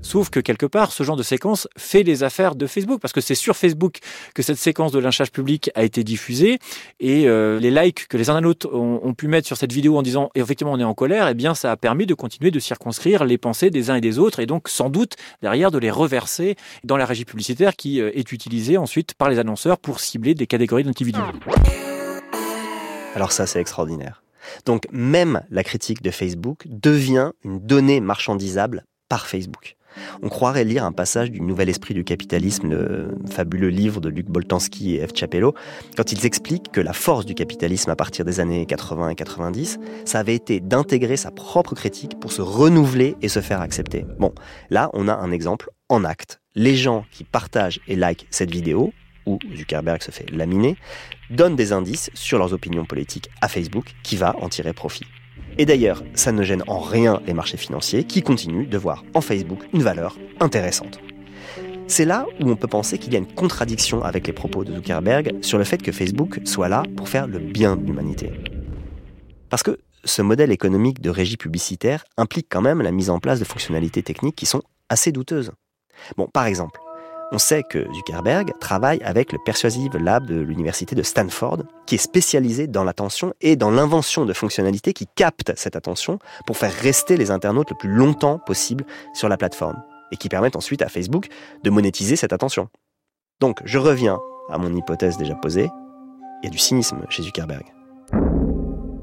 Sauf 0.07 0.29
que 0.29 0.39
quelque 0.39 0.65
part, 0.65 0.93
ce 0.93 1.03
genre 1.03 1.17
de 1.17 1.23
séquence 1.23 1.67
fait 1.77 2.01
les 2.01 2.23
affaires 2.23 2.55
de 2.55 2.65
Facebook, 2.65 3.01
parce 3.01 3.11
que 3.11 3.19
c'est 3.19 3.35
sur 3.35 3.57
Facebook 3.57 3.97
que 4.33 4.41
cette 4.41 4.57
séquence 4.57 4.93
de 4.93 4.99
lynchage 4.99 5.33
public 5.33 5.69
a 5.75 5.83
été 5.83 6.05
diffusée, 6.05 6.59
et 7.01 7.27
euh, 7.27 7.59
les 7.59 7.71
likes 7.71 8.07
que 8.07 8.15
les 8.15 8.29
internautes 8.29 8.67
ont, 8.67 9.01
ont, 9.03 9.13
pu 9.13 9.27
mettre 9.27 9.47
sur 9.47 9.57
cette 9.57 9.73
vidéo 9.73 9.97
en 9.97 10.01
disant 10.01 10.29
effectivement 10.33 10.71
on 10.71 10.79
est 10.79 10.85
en 10.85 10.93
colère, 10.93 11.27
eh 11.27 11.33
bien 11.33 11.55
ça 11.55 11.73
a 11.73 11.75
permis 11.75 12.05
de 12.05 12.13
continuer 12.13 12.51
de 12.51 12.59
circonscrire 12.59 13.25
les 13.25 13.37
pensées 13.37 13.69
des 13.69 13.89
uns 13.89 13.95
et 13.95 14.01
des 14.01 14.17
autres, 14.17 14.39
et 14.39 14.45
donc 14.45 14.69
sans 14.69 14.89
doute 14.89 15.17
derrière 15.41 15.71
de 15.71 15.77
les 15.77 15.91
reverser 15.91 16.55
dans 16.85 16.95
la 16.95 17.05
régie 17.05 17.25
publicitaire 17.25 17.75
qui 17.75 17.99
euh, 17.99 18.17
est 18.17 18.31
utilisée 18.31 18.77
ensuite 18.77 19.13
par 19.13 19.29
les 19.29 19.39
annonceurs 19.39 19.77
pour 19.77 19.99
cibler 19.99 20.35
des 20.35 20.47
catégories 20.47 20.85
d'individus. 20.85 21.19
Alors 23.13 23.33
ça 23.33 23.45
c'est 23.45 23.59
extraordinaire. 23.59 24.23
Donc 24.65 24.87
même 24.93 25.41
la 25.49 25.65
critique 25.65 26.01
de 26.01 26.11
Facebook 26.11 26.63
devient 26.65 27.31
une 27.43 27.59
donnée 27.59 27.99
marchandisable 27.99 28.85
par 29.09 29.27
Facebook. 29.27 29.75
On 30.21 30.29
croirait 30.29 30.63
lire 30.63 30.83
un 30.85 30.91
passage 30.91 31.31
du 31.31 31.41
Nouvel 31.41 31.69
Esprit 31.69 31.93
du 31.93 32.03
Capitalisme, 32.03 32.69
le 32.69 33.17
fabuleux 33.29 33.69
livre 33.69 34.01
de 34.01 34.09
Luc 34.09 34.27
Boltanski 34.27 34.95
et 34.95 35.07
F. 35.07 35.11
Chapello, 35.13 35.53
quand 35.95 36.11
ils 36.11 36.25
expliquent 36.25 36.71
que 36.71 36.81
la 36.81 36.93
force 36.93 37.25
du 37.25 37.33
capitalisme 37.33 37.89
à 37.89 37.95
partir 37.95 38.25
des 38.25 38.39
années 38.39 38.65
80 38.65 39.09
et 39.09 39.15
90, 39.15 39.79
ça 40.05 40.19
avait 40.19 40.35
été 40.35 40.59
d'intégrer 40.59 41.17
sa 41.17 41.31
propre 41.31 41.75
critique 41.75 42.19
pour 42.19 42.31
se 42.31 42.41
renouveler 42.41 43.15
et 43.21 43.27
se 43.27 43.39
faire 43.39 43.61
accepter. 43.61 44.05
Bon, 44.19 44.33
là, 44.69 44.89
on 44.93 45.07
a 45.07 45.13
un 45.13 45.31
exemple 45.31 45.69
en 45.89 46.03
acte. 46.03 46.41
Les 46.55 46.75
gens 46.75 47.05
qui 47.11 47.23
partagent 47.23 47.79
et 47.87 47.95
likent 47.95 48.27
cette 48.29 48.51
vidéo, 48.51 48.91
où 49.25 49.39
Zuckerberg 49.55 50.01
se 50.01 50.11
fait 50.11 50.29
laminer, 50.31 50.77
donnent 51.29 51.55
des 51.55 51.73
indices 51.73 52.09
sur 52.13 52.39
leurs 52.39 52.53
opinions 52.53 52.85
politiques 52.85 53.29
à 53.41 53.47
Facebook 53.47 53.93
qui 54.03 54.15
va 54.15 54.35
en 54.41 54.49
tirer 54.49 54.73
profit. 54.73 55.05
Et 55.57 55.65
d'ailleurs, 55.65 56.03
ça 56.13 56.31
ne 56.31 56.43
gêne 56.43 56.63
en 56.67 56.79
rien 56.79 57.19
les 57.25 57.33
marchés 57.33 57.57
financiers 57.57 58.03
qui 58.03 58.21
continuent 58.21 58.69
de 58.69 58.77
voir 58.77 59.03
en 59.13 59.21
Facebook 59.21 59.59
une 59.73 59.81
valeur 59.81 60.17
intéressante. 60.39 60.99
C'est 61.87 62.05
là 62.05 62.25
où 62.41 62.49
on 62.49 62.55
peut 62.55 62.67
penser 62.67 62.97
qu'il 62.97 63.13
y 63.13 63.15
a 63.15 63.19
une 63.19 63.33
contradiction 63.33 64.03
avec 64.03 64.27
les 64.27 64.33
propos 64.33 64.63
de 64.63 64.73
Zuckerberg 64.73 65.35
sur 65.41 65.57
le 65.57 65.63
fait 65.63 65.81
que 65.81 65.91
Facebook 65.91 66.41
soit 66.43 66.67
là 66.67 66.83
pour 66.95 67.07
faire 67.07 67.27
le 67.27 67.39
bien 67.39 67.77
de 67.77 67.85
l'humanité. 67.85 68.31
Parce 69.49 69.63
que 69.63 69.79
ce 70.03 70.21
modèle 70.21 70.51
économique 70.51 71.01
de 71.01 71.09
régie 71.09 71.37
publicitaire 71.37 72.03
implique 72.17 72.47
quand 72.49 72.61
même 72.61 72.81
la 72.81 72.91
mise 72.91 73.09
en 73.09 73.19
place 73.19 73.39
de 73.39 73.45
fonctionnalités 73.45 74.03
techniques 74.03 74.35
qui 74.35 74.45
sont 74.45 74.61
assez 74.89 75.11
douteuses. 75.11 75.51
Bon, 76.17 76.27
par 76.27 76.45
exemple, 76.45 76.79
on 77.31 77.37
sait 77.37 77.63
que 77.63 77.85
Zuckerberg 77.93 78.53
travaille 78.59 79.01
avec 79.03 79.31
le 79.31 79.39
Persuasive 79.43 79.97
Lab 79.97 80.25
de 80.25 80.39
l'université 80.39 80.95
de 80.95 81.03
Stanford, 81.03 81.63
qui 81.85 81.95
est 81.95 81.99
spécialisé 81.99 82.67
dans 82.67 82.83
l'attention 82.83 83.33
et 83.41 83.55
dans 83.55 83.71
l'invention 83.71 84.25
de 84.25 84.33
fonctionnalités 84.33 84.93
qui 84.93 85.07
captent 85.15 85.53
cette 85.57 85.75
attention 85.75 86.19
pour 86.45 86.57
faire 86.57 86.73
rester 86.73 87.17
les 87.17 87.31
internautes 87.31 87.71
le 87.71 87.77
plus 87.77 87.89
longtemps 87.89 88.39
possible 88.39 88.85
sur 89.13 89.27
la 89.27 89.37
plateforme, 89.37 89.81
et 90.11 90.17
qui 90.17 90.29
permettent 90.29 90.55
ensuite 90.55 90.81
à 90.81 90.89
Facebook 90.89 91.27
de 91.63 91.69
monétiser 91.69 92.15
cette 92.15 92.33
attention. 92.33 92.69
Donc, 93.39 93.59
je 93.65 93.77
reviens 93.77 94.19
à 94.49 94.57
mon 94.57 94.73
hypothèse 94.73 95.17
déjà 95.17 95.35
posée, 95.35 95.69
il 96.41 96.45
y 96.45 96.47
a 96.47 96.51
du 96.51 96.57
cynisme 96.57 97.05
chez 97.09 97.23
Zuckerberg. 97.23 97.76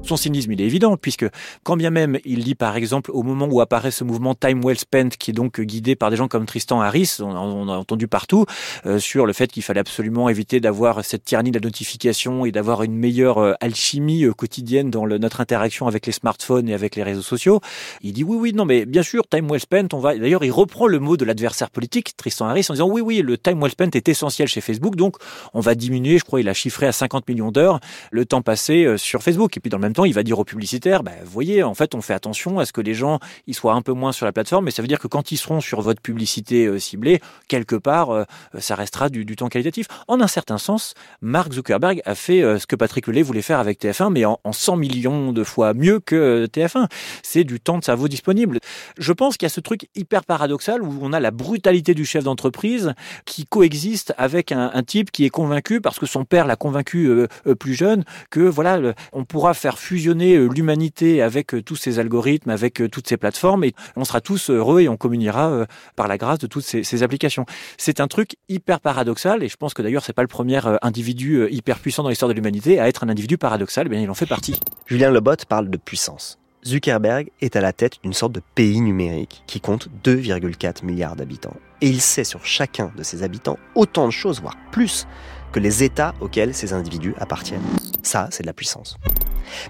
Son 0.05 0.17
cynisme, 0.17 0.51
il 0.51 0.61
est 0.61 0.65
évident, 0.65 0.97
puisque 0.97 1.25
quand 1.63 1.77
bien 1.77 1.89
même 1.89 2.19
il 2.25 2.43
dit, 2.43 2.53
par 2.53 2.77
exemple, 2.77 3.09
au 3.11 3.23
moment 3.23 3.47
où 3.49 3.59
apparaît 3.59 3.89
ce 3.89 4.03
mouvement 4.03 4.35
Time 4.35 4.61
Well 4.63 4.77
Spent, 4.77 5.09
qui 5.17 5.31
est 5.31 5.33
donc 5.33 5.59
guidé 5.59 5.95
par 5.95 6.11
des 6.11 6.15
gens 6.15 6.27
comme 6.27 6.45
Tristan 6.45 6.79
Harris, 6.79 7.17
on, 7.21 7.67
a 7.69 7.75
entendu 7.75 8.07
partout, 8.07 8.45
euh, 8.85 8.99
sur 8.99 9.25
le 9.25 9.33
fait 9.33 9.47
qu'il 9.47 9.63
fallait 9.63 9.79
absolument 9.79 10.29
éviter 10.29 10.59
d'avoir 10.59 11.03
cette 11.03 11.23
tyrannie 11.23 11.49
de 11.49 11.57
la 11.57 11.63
notification 11.63 12.45
et 12.45 12.51
d'avoir 12.51 12.83
une 12.83 12.93
meilleure 12.93 13.39
euh, 13.39 13.53
alchimie 13.61 14.25
euh, 14.25 14.33
quotidienne 14.33 14.91
dans 14.91 15.07
notre 15.07 15.41
interaction 15.41 15.87
avec 15.87 16.05
les 16.05 16.11
smartphones 16.11 16.69
et 16.69 16.75
avec 16.75 16.95
les 16.95 17.01
réseaux 17.01 17.23
sociaux. 17.23 17.59
Il 18.03 18.13
dit 18.13 18.23
oui, 18.23 18.37
oui, 18.39 18.53
non, 18.53 18.65
mais 18.65 18.85
bien 18.85 19.01
sûr, 19.01 19.23
Time 19.27 19.49
Well 19.49 19.59
Spent, 19.59 19.87
on 19.93 19.99
va. 19.99 20.15
D'ailleurs, 20.15 20.43
il 20.43 20.51
reprend 20.51 20.85
le 20.85 20.99
mot 20.99 21.17
de 21.17 21.25
l'adversaire 21.25 21.71
politique, 21.71 22.15
Tristan 22.15 22.45
Harris, 22.45 22.67
en 22.69 22.73
disant 22.73 22.87
oui, 22.87 23.01
oui, 23.01 23.23
le 23.23 23.39
Time 23.39 23.59
Well 23.59 23.71
Spent 23.71 23.89
est 23.95 24.07
essentiel 24.07 24.47
chez 24.47 24.61
Facebook, 24.61 24.97
donc 24.97 25.17
on 25.55 25.61
va 25.61 25.73
diminuer, 25.73 26.19
je 26.19 26.25
crois, 26.25 26.41
il 26.41 26.47
a 26.47 26.53
chiffré 26.53 26.85
à 26.85 26.91
50 26.91 27.27
millions 27.27 27.51
d'heures 27.51 27.79
le 28.11 28.25
temps 28.25 28.43
passé 28.43 28.97
sur 28.97 29.23
Facebook. 29.23 29.57
Et 29.57 29.59
puis 29.59 29.71
dans 29.71 29.77
le 29.77 29.81
même 29.81 29.94
il 30.03 30.13
va 30.13 30.23
dire 30.23 30.39
aux 30.39 30.43
publicitaires, 30.43 31.03
bah, 31.03 31.11
vous 31.23 31.31
voyez, 31.31 31.63
en 31.63 31.73
fait, 31.73 31.95
on 31.95 32.01
fait 32.01 32.13
attention 32.13 32.59
à 32.59 32.65
ce 32.65 32.73
que 32.73 32.81
les 32.81 32.93
gens 32.93 33.19
ils 33.47 33.53
soient 33.53 33.73
un 33.73 33.81
peu 33.81 33.93
moins 33.93 34.11
sur 34.11 34.25
la 34.25 34.33
plateforme, 34.33 34.65
mais 34.65 34.71
ça 34.71 34.81
veut 34.81 34.87
dire 34.87 34.99
que 34.99 35.07
quand 35.07 35.31
ils 35.31 35.37
seront 35.37 35.61
sur 35.61 35.81
votre 35.81 36.01
publicité 36.01 36.65
euh, 36.65 36.79
ciblée, 36.79 37.21
quelque 37.47 37.75
part, 37.75 38.09
euh, 38.09 38.23
ça 38.59 38.75
restera 38.75 39.09
du, 39.09 39.25
temps 39.35 39.49
qualitatif. 39.49 39.87
En 40.07 40.19
un 40.21 40.27
certain 40.27 40.57
sens, 40.57 40.93
Mark 41.21 41.53
Zuckerberg 41.53 42.01
a 42.05 42.15
fait 42.15 42.41
euh, 42.41 42.59
ce 42.59 42.67
que 42.67 42.75
Patrick 42.75 43.07
Lelay 43.07 43.21
voulait 43.21 43.41
faire 43.41 43.59
avec 43.59 43.79
TF1, 43.79 44.11
mais 44.11 44.25
en, 44.25 44.39
100 44.51 44.77
millions 44.77 45.31
de 45.31 45.43
fois 45.43 45.73
mieux 45.73 45.99
que 45.99 46.47
TF1. 46.47 46.87
C'est 47.23 47.43
du 47.43 47.59
temps 47.59 47.77
de 47.77 47.83
cerveau 47.83 48.07
disponible. 48.07 48.59
Je 48.97 49.13
pense 49.13 49.37
qu'il 49.37 49.45
y 49.45 49.51
a 49.51 49.53
ce 49.53 49.59
truc 49.59 49.87
hyper 49.95 50.23
paradoxal 50.23 50.81
où 50.81 50.97
on 51.01 51.13
a 51.13 51.19
la 51.19 51.31
brutalité 51.31 51.93
du 51.93 52.05
chef 52.05 52.23
d'entreprise 52.23 52.93
qui 53.25 53.45
coexiste 53.45 54.13
avec 54.17 54.51
un, 54.51 54.71
un, 54.73 54.83
type 54.83 55.11
qui 55.11 55.25
est 55.25 55.29
convaincu, 55.29 55.81
parce 55.81 55.99
que 55.99 56.05
son 56.05 56.25
père 56.25 56.47
l'a 56.47 56.55
convaincu 56.55 57.27
plus 57.59 57.73
jeune, 57.73 58.05
que 58.29 58.39
voilà, 58.39 58.93
on 59.11 59.25
pourra 59.25 59.53
faire 59.53 59.77
fusionner 59.85 60.35
euh, 60.35 60.47
l'humanité 60.47 61.21
avec 61.21 61.53
euh, 61.53 61.61
tous 61.61 61.75
ces 61.75 61.99
algorithmes, 61.99 62.49
avec 62.49 62.81
euh, 62.81 62.89
toutes 62.89 63.07
ces 63.07 63.17
plateformes, 63.17 63.63
et 63.63 63.75
on 63.95 64.03
sera 64.03 64.19
tous 64.19 64.49
heureux 64.49 64.81
et 64.81 64.89
on 64.89 64.97
communiera 64.97 65.65
par 65.95 66.07
la 66.07 66.17
grâce 66.17 66.39
de 66.39 66.47
toutes 66.47 66.63
ces, 66.63 67.03
applications. 67.03 67.45
C'est 67.77 67.99
un 67.99 68.07
truc 68.07 68.37
hyper 68.49 68.79
paradoxal, 68.79 69.43
et 69.43 69.47
je 69.47 69.57
pense 69.57 69.73
que 69.73 69.81
d'ailleurs 69.81 70.03
c'est 70.03 70.13
pas 70.13 70.23
le 70.23 70.27
premier 70.27 70.59
individu 70.81 71.47
hyper 71.51 71.79
puissant 71.79 72.03
dans 72.03 72.09
l'histoire 72.09 72.29
de 72.29 72.33
l'humanité 72.33 72.79
à 72.79 72.87
être 72.87 73.03
un 73.03 73.09
individu 73.09 73.37
paradoxal, 73.37 73.85
eh 73.85 73.89
bien 73.89 74.01
il 74.01 74.09
en 74.09 74.15
fait 74.15 74.25
partie. 74.25 74.59
Julien 74.87 75.11
Lebot 75.11 75.35
parle 75.47 75.69
de 75.69 75.77
puissance. 75.77 76.39
Zuckerberg 76.65 77.29
est 77.41 77.55
à 77.55 77.61
la 77.61 77.73
tête 77.73 77.99
d'une 78.01 78.13
sorte 78.13 78.31
de 78.31 78.41
pays 78.55 78.81
numérique 78.81 79.43
qui 79.45 79.61
compte 79.61 79.87
2,4 80.03 80.83
milliards 80.83 81.15
d'habitants. 81.15 81.55
Et 81.81 81.89
il 81.89 82.01
sait 82.01 82.23
sur 82.23 82.45
chacun 82.45 82.91
de 82.97 83.03
ses 83.03 83.21
habitants 83.21 83.59
autant 83.75 84.07
de 84.07 84.11
choses, 84.11 84.41
voire 84.41 84.57
plus, 84.71 85.05
que 85.51 85.59
les 85.59 85.83
États 85.83 86.15
auxquels 86.21 86.55
ces 86.55 86.73
individus 86.73 87.13
appartiennent. 87.19 87.61
Ça, 88.01 88.29
c'est 88.31 88.43
de 88.43 88.47
la 88.47 88.53
puissance. 88.53 88.97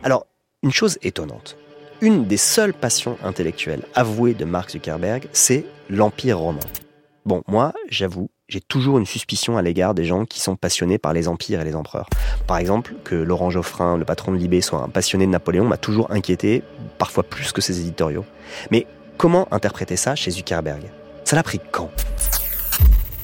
Alors, 0.03 0.25
une 0.63 0.71
chose 0.71 0.97
étonnante. 1.01 1.57
Une 2.01 2.25
des 2.25 2.37
seules 2.37 2.73
passions 2.73 3.17
intellectuelles 3.23 3.83
avouées 3.93 4.33
de 4.33 4.45
Mark 4.45 4.71
Zuckerberg, 4.71 5.27
c'est 5.31 5.65
l'Empire 5.89 6.39
romain. 6.39 6.59
Bon, 7.25 7.41
moi, 7.47 7.73
j'avoue, 7.89 8.29
j'ai 8.47 8.61
toujours 8.61 8.99
une 8.99 9.05
suspicion 9.05 9.57
à 9.57 9.61
l'égard 9.61 9.93
des 9.93 10.05
gens 10.05 10.25
qui 10.25 10.39
sont 10.39 10.55
passionnés 10.55 10.97
par 10.97 11.13
les 11.13 11.27
empires 11.27 11.61
et 11.61 11.65
les 11.65 11.75
empereurs. 11.75 12.07
Par 12.45 12.57
exemple, 12.57 12.93
que 13.03 13.15
Laurent 13.15 13.49
Geoffrin, 13.49 13.97
le 13.97 14.05
patron 14.05 14.31
de 14.31 14.37
Libé, 14.37 14.61
soit 14.61 14.81
un 14.81 14.89
passionné 14.89 15.25
de 15.25 15.31
Napoléon 15.31 15.65
m'a 15.65 15.77
toujours 15.77 16.11
inquiété, 16.11 16.61
parfois 16.97 17.23
plus 17.23 17.51
que 17.51 17.61
ses 17.61 17.79
éditoriaux. 17.79 18.25
Mais 18.69 18.85
comment 19.17 19.47
interpréter 19.51 19.95
ça 19.95 20.15
chez 20.15 20.31
Zuckerberg? 20.31 20.83
Ça 21.23 21.35
l'a 21.35 21.43
pris 21.43 21.59
quand? 21.71 21.89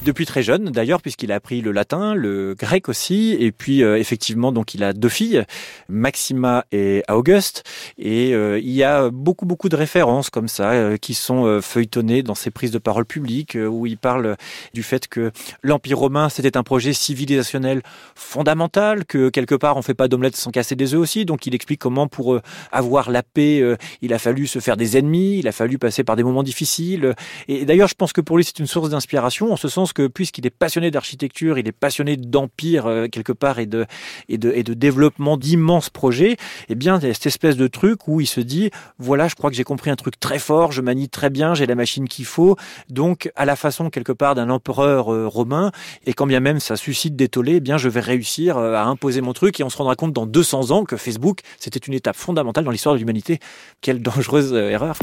Depuis 0.02 0.26
très 0.26 0.42
jeune 0.42 0.70
d'ailleurs, 0.70 1.00
puisqu'il 1.00 1.32
a 1.32 1.36
appris 1.36 1.60
le 1.60 1.72
latin, 1.72 2.14
le 2.14 2.54
grec 2.54 2.88
aussi, 2.88 3.36
et 3.38 3.52
puis 3.52 3.82
euh, 3.82 3.98
effectivement, 3.98 4.52
donc 4.52 4.74
il 4.74 4.82
a 4.84 4.92
deux 4.92 5.08
filles, 5.08 5.44
Maxima 5.88 6.64
et 6.72 7.02
Auguste, 7.08 7.64
et 7.98 8.34
euh, 8.34 8.58
il 8.58 8.70
y 8.70 8.82
a 8.82 9.10
beaucoup 9.10 9.46
beaucoup 9.46 9.68
de 9.68 9.76
références 9.76 10.30
comme 10.30 10.48
ça 10.48 10.72
euh, 10.72 10.96
qui 10.96 11.14
sont 11.14 11.60
feuilletonnées 11.62 12.22
dans 12.22 12.34
ses 12.34 12.50
prises 12.50 12.70
de 12.70 12.78
parole 12.78 13.04
publiques, 13.04 13.56
où 13.56 13.86
il 13.86 13.96
parle 13.96 14.36
du 14.74 14.82
fait 14.82 15.08
que 15.08 15.30
l'Empire 15.62 15.98
romain 15.98 16.28
c'était 16.28 16.56
un 16.56 16.62
projet 16.62 16.92
civilisationnel 16.92 17.82
fondamental, 18.14 19.04
que 19.04 19.28
quelque 19.28 19.54
part 19.54 19.76
on 19.76 19.82
fait 19.82 19.94
pas 19.94 20.08
d'omelette 20.08 20.36
sans 20.36 20.50
casser 20.50 20.74
des 20.74 20.94
œufs 20.94 21.00
aussi, 21.00 21.24
donc 21.24 21.46
il 21.46 21.54
explique 21.54 21.80
comment 21.80 22.08
pour 22.08 22.40
avoir 22.72 23.10
la 23.10 23.22
paix, 23.22 23.62
il 24.00 24.12
a 24.12 24.18
fallu 24.18 24.46
se 24.46 24.58
faire 24.58 24.76
des 24.76 24.96
ennemis, 24.96 25.38
il 25.38 25.48
a 25.48 25.52
fallu 25.52 25.78
passer 25.78 26.04
par 26.04 26.16
des 26.16 26.22
moments 26.22 26.42
difficiles, 26.42 27.14
et 27.48 27.64
d'ailleurs 27.64 27.88
je 27.88 27.94
pense 27.94 28.12
que 28.12 28.20
pour 28.20 28.36
lui 28.36 28.44
c'est 28.44 28.58
une 28.58 28.66
source 28.66 28.90
d'inspiration 28.90 29.52
en 29.52 29.56
ce 29.56 29.68
sens 29.68 29.91
que 29.92 30.06
puisqu'il 30.06 30.46
est 30.46 30.50
passionné 30.50 30.90
d'architecture, 30.90 31.58
il 31.58 31.68
est 31.68 31.72
passionné 31.72 32.16
d'empire 32.16 32.86
euh, 32.86 33.06
quelque 33.08 33.32
part 33.32 33.58
et 33.58 33.66
de, 33.66 33.86
et 34.28 34.38
de, 34.38 34.52
et 34.54 34.62
de 34.62 34.74
développement 34.74 35.36
d'immenses 35.36 35.90
projets, 35.90 36.36
eh 36.68 36.74
bien, 36.74 36.98
il 36.98 37.06
y 37.06 37.10
a 37.10 37.14
cette 37.14 37.26
espèce 37.26 37.56
de 37.56 37.66
truc 37.66 38.08
où 38.08 38.20
il 38.20 38.26
se 38.26 38.40
dit, 38.40 38.70
voilà, 38.98 39.28
je 39.28 39.34
crois 39.34 39.50
que 39.50 39.56
j'ai 39.56 39.64
compris 39.64 39.90
un 39.90 39.96
truc 39.96 40.18
très 40.18 40.38
fort, 40.38 40.72
je 40.72 40.80
manie 40.80 41.08
très 41.08 41.30
bien, 41.30 41.54
j'ai 41.54 41.66
la 41.66 41.74
machine 41.74 42.08
qu'il 42.08 42.24
faut, 42.24 42.56
donc 42.88 43.30
à 43.36 43.44
la 43.44 43.56
façon 43.56 43.90
quelque 43.90 44.12
part 44.12 44.34
d'un 44.34 44.50
empereur 44.50 45.12
euh, 45.12 45.26
romain, 45.26 45.72
et 46.06 46.14
quand 46.14 46.26
bien 46.26 46.40
même 46.40 46.60
ça 46.60 46.76
suscite 46.76 47.16
des 47.16 47.28
tollés, 47.28 47.56
eh 47.56 47.60
bien, 47.60 47.78
je 47.78 47.88
vais 47.88 48.00
réussir 48.00 48.58
euh, 48.58 48.74
à 48.74 48.84
imposer 48.84 49.20
mon 49.20 49.32
truc 49.32 49.60
et 49.60 49.64
on 49.64 49.70
se 49.70 49.76
rendra 49.76 49.96
compte 49.96 50.12
dans 50.12 50.26
200 50.26 50.70
ans 50.70 50.84
que 50.84 50.96
Facebook, 50.96 51.40
c'était 51.58 51.80
une 51.80 51.94
étape 51.94 52.16
fondamentale 52.16 52.64
dans 52.64 52.70
l'histoire 52.70 52.94
de 52.94 52.98
l'humanité. 52.98 53.38
Quelle 53.80 54.02
dangereuse 54.02 54.52
erreur. 54.52 54.96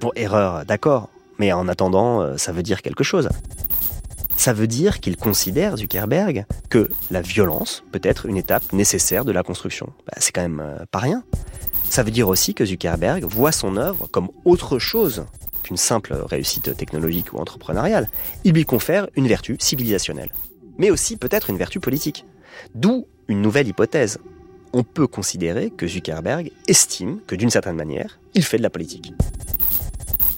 Pour 0.00 0.12
erreur, 0.16 0.64
d'accord. 0.64 1.08
Mais 1.38 1.52
en 1.52 1.68
attendant, 1.68 2.36
ça 2.36 2.52
veut 2.52 2.62
dire 2.62 2.82
quelque 2.82 3.04
chose. 3.04 3.28
Ça 4.42 4.52
veut 4.52 4.66
dire 4.66 4.98
qu'il 4.98 5.16
considère, 5.16 5.76
Zuckerberg, 5.76 6.46
que 6.68 6.88
la 7.12 7.20
violence 7.20 7.84
peut 7.92 8.00
être 8.02 8.26
une 8.26 8.36
étape 8.36 8.72
nécessaire 8.72 9.24
de 9.24 9.30
la 9.30 9.44
construction. 9.44 9.92
Bah, 10.04 10.14
c'est 10.16 10.32
quand 10.32 10.42
même 10.42 10.58
euh, 10.58 10.84
pas 10.90 10.98
rien. 10.98 11.22
Ça 11.88 12.02
veut 12.02 12.10
dire 12.10 12.26
aussi 12.26 12.52
que 12.52 12.64
Zuckerberg 12.64 13.22
voit 13.22 13.52
son 13.52 13.76
œuvre 13.76 14.08
comme 14.10 14.30
autre 14.44 14.80
chose 14.80 15.26
qu'une 15.62 15.76
simple 15.76 16.14
réussite 16.28 16.76
technologique 16.76 17.32
ou 17.32 17.36
entrepreneuriale. 17.36 18.08
Il 18.42 18.54
lui 18.54 18.64
confère 18.64 19.06
une 19.14 19.28
vertu 19.28 19.54
civilisationnelle, 19.60 20.32
mais 20.76 20.90
aussi 20.90 21.16
peut-être 21.16 21.48
une 21.48 21.56
vertu 21.56 21.78
politique. 21.78 22.26
D'où 22.74 23.06
une 23.28 23.42
nouvelle 23.42 23.68
hypothèse. 23.68 24.18
On 24.72 24.82
peut 24.82 25.06
considérer 25.06 25.70
que 25.70 25.86
Zuckerberg 25.86 26.50
estime 26.66 27.20
que 27.28 27.36
d'une 27.36 27.50
certaine 27.50 27.76
manière, 27.76 28.18
il 28.34 28.42
fait 28.42 28.58
de 28.58 28.64
la 28.64 28.70
politique. 28.70 29.12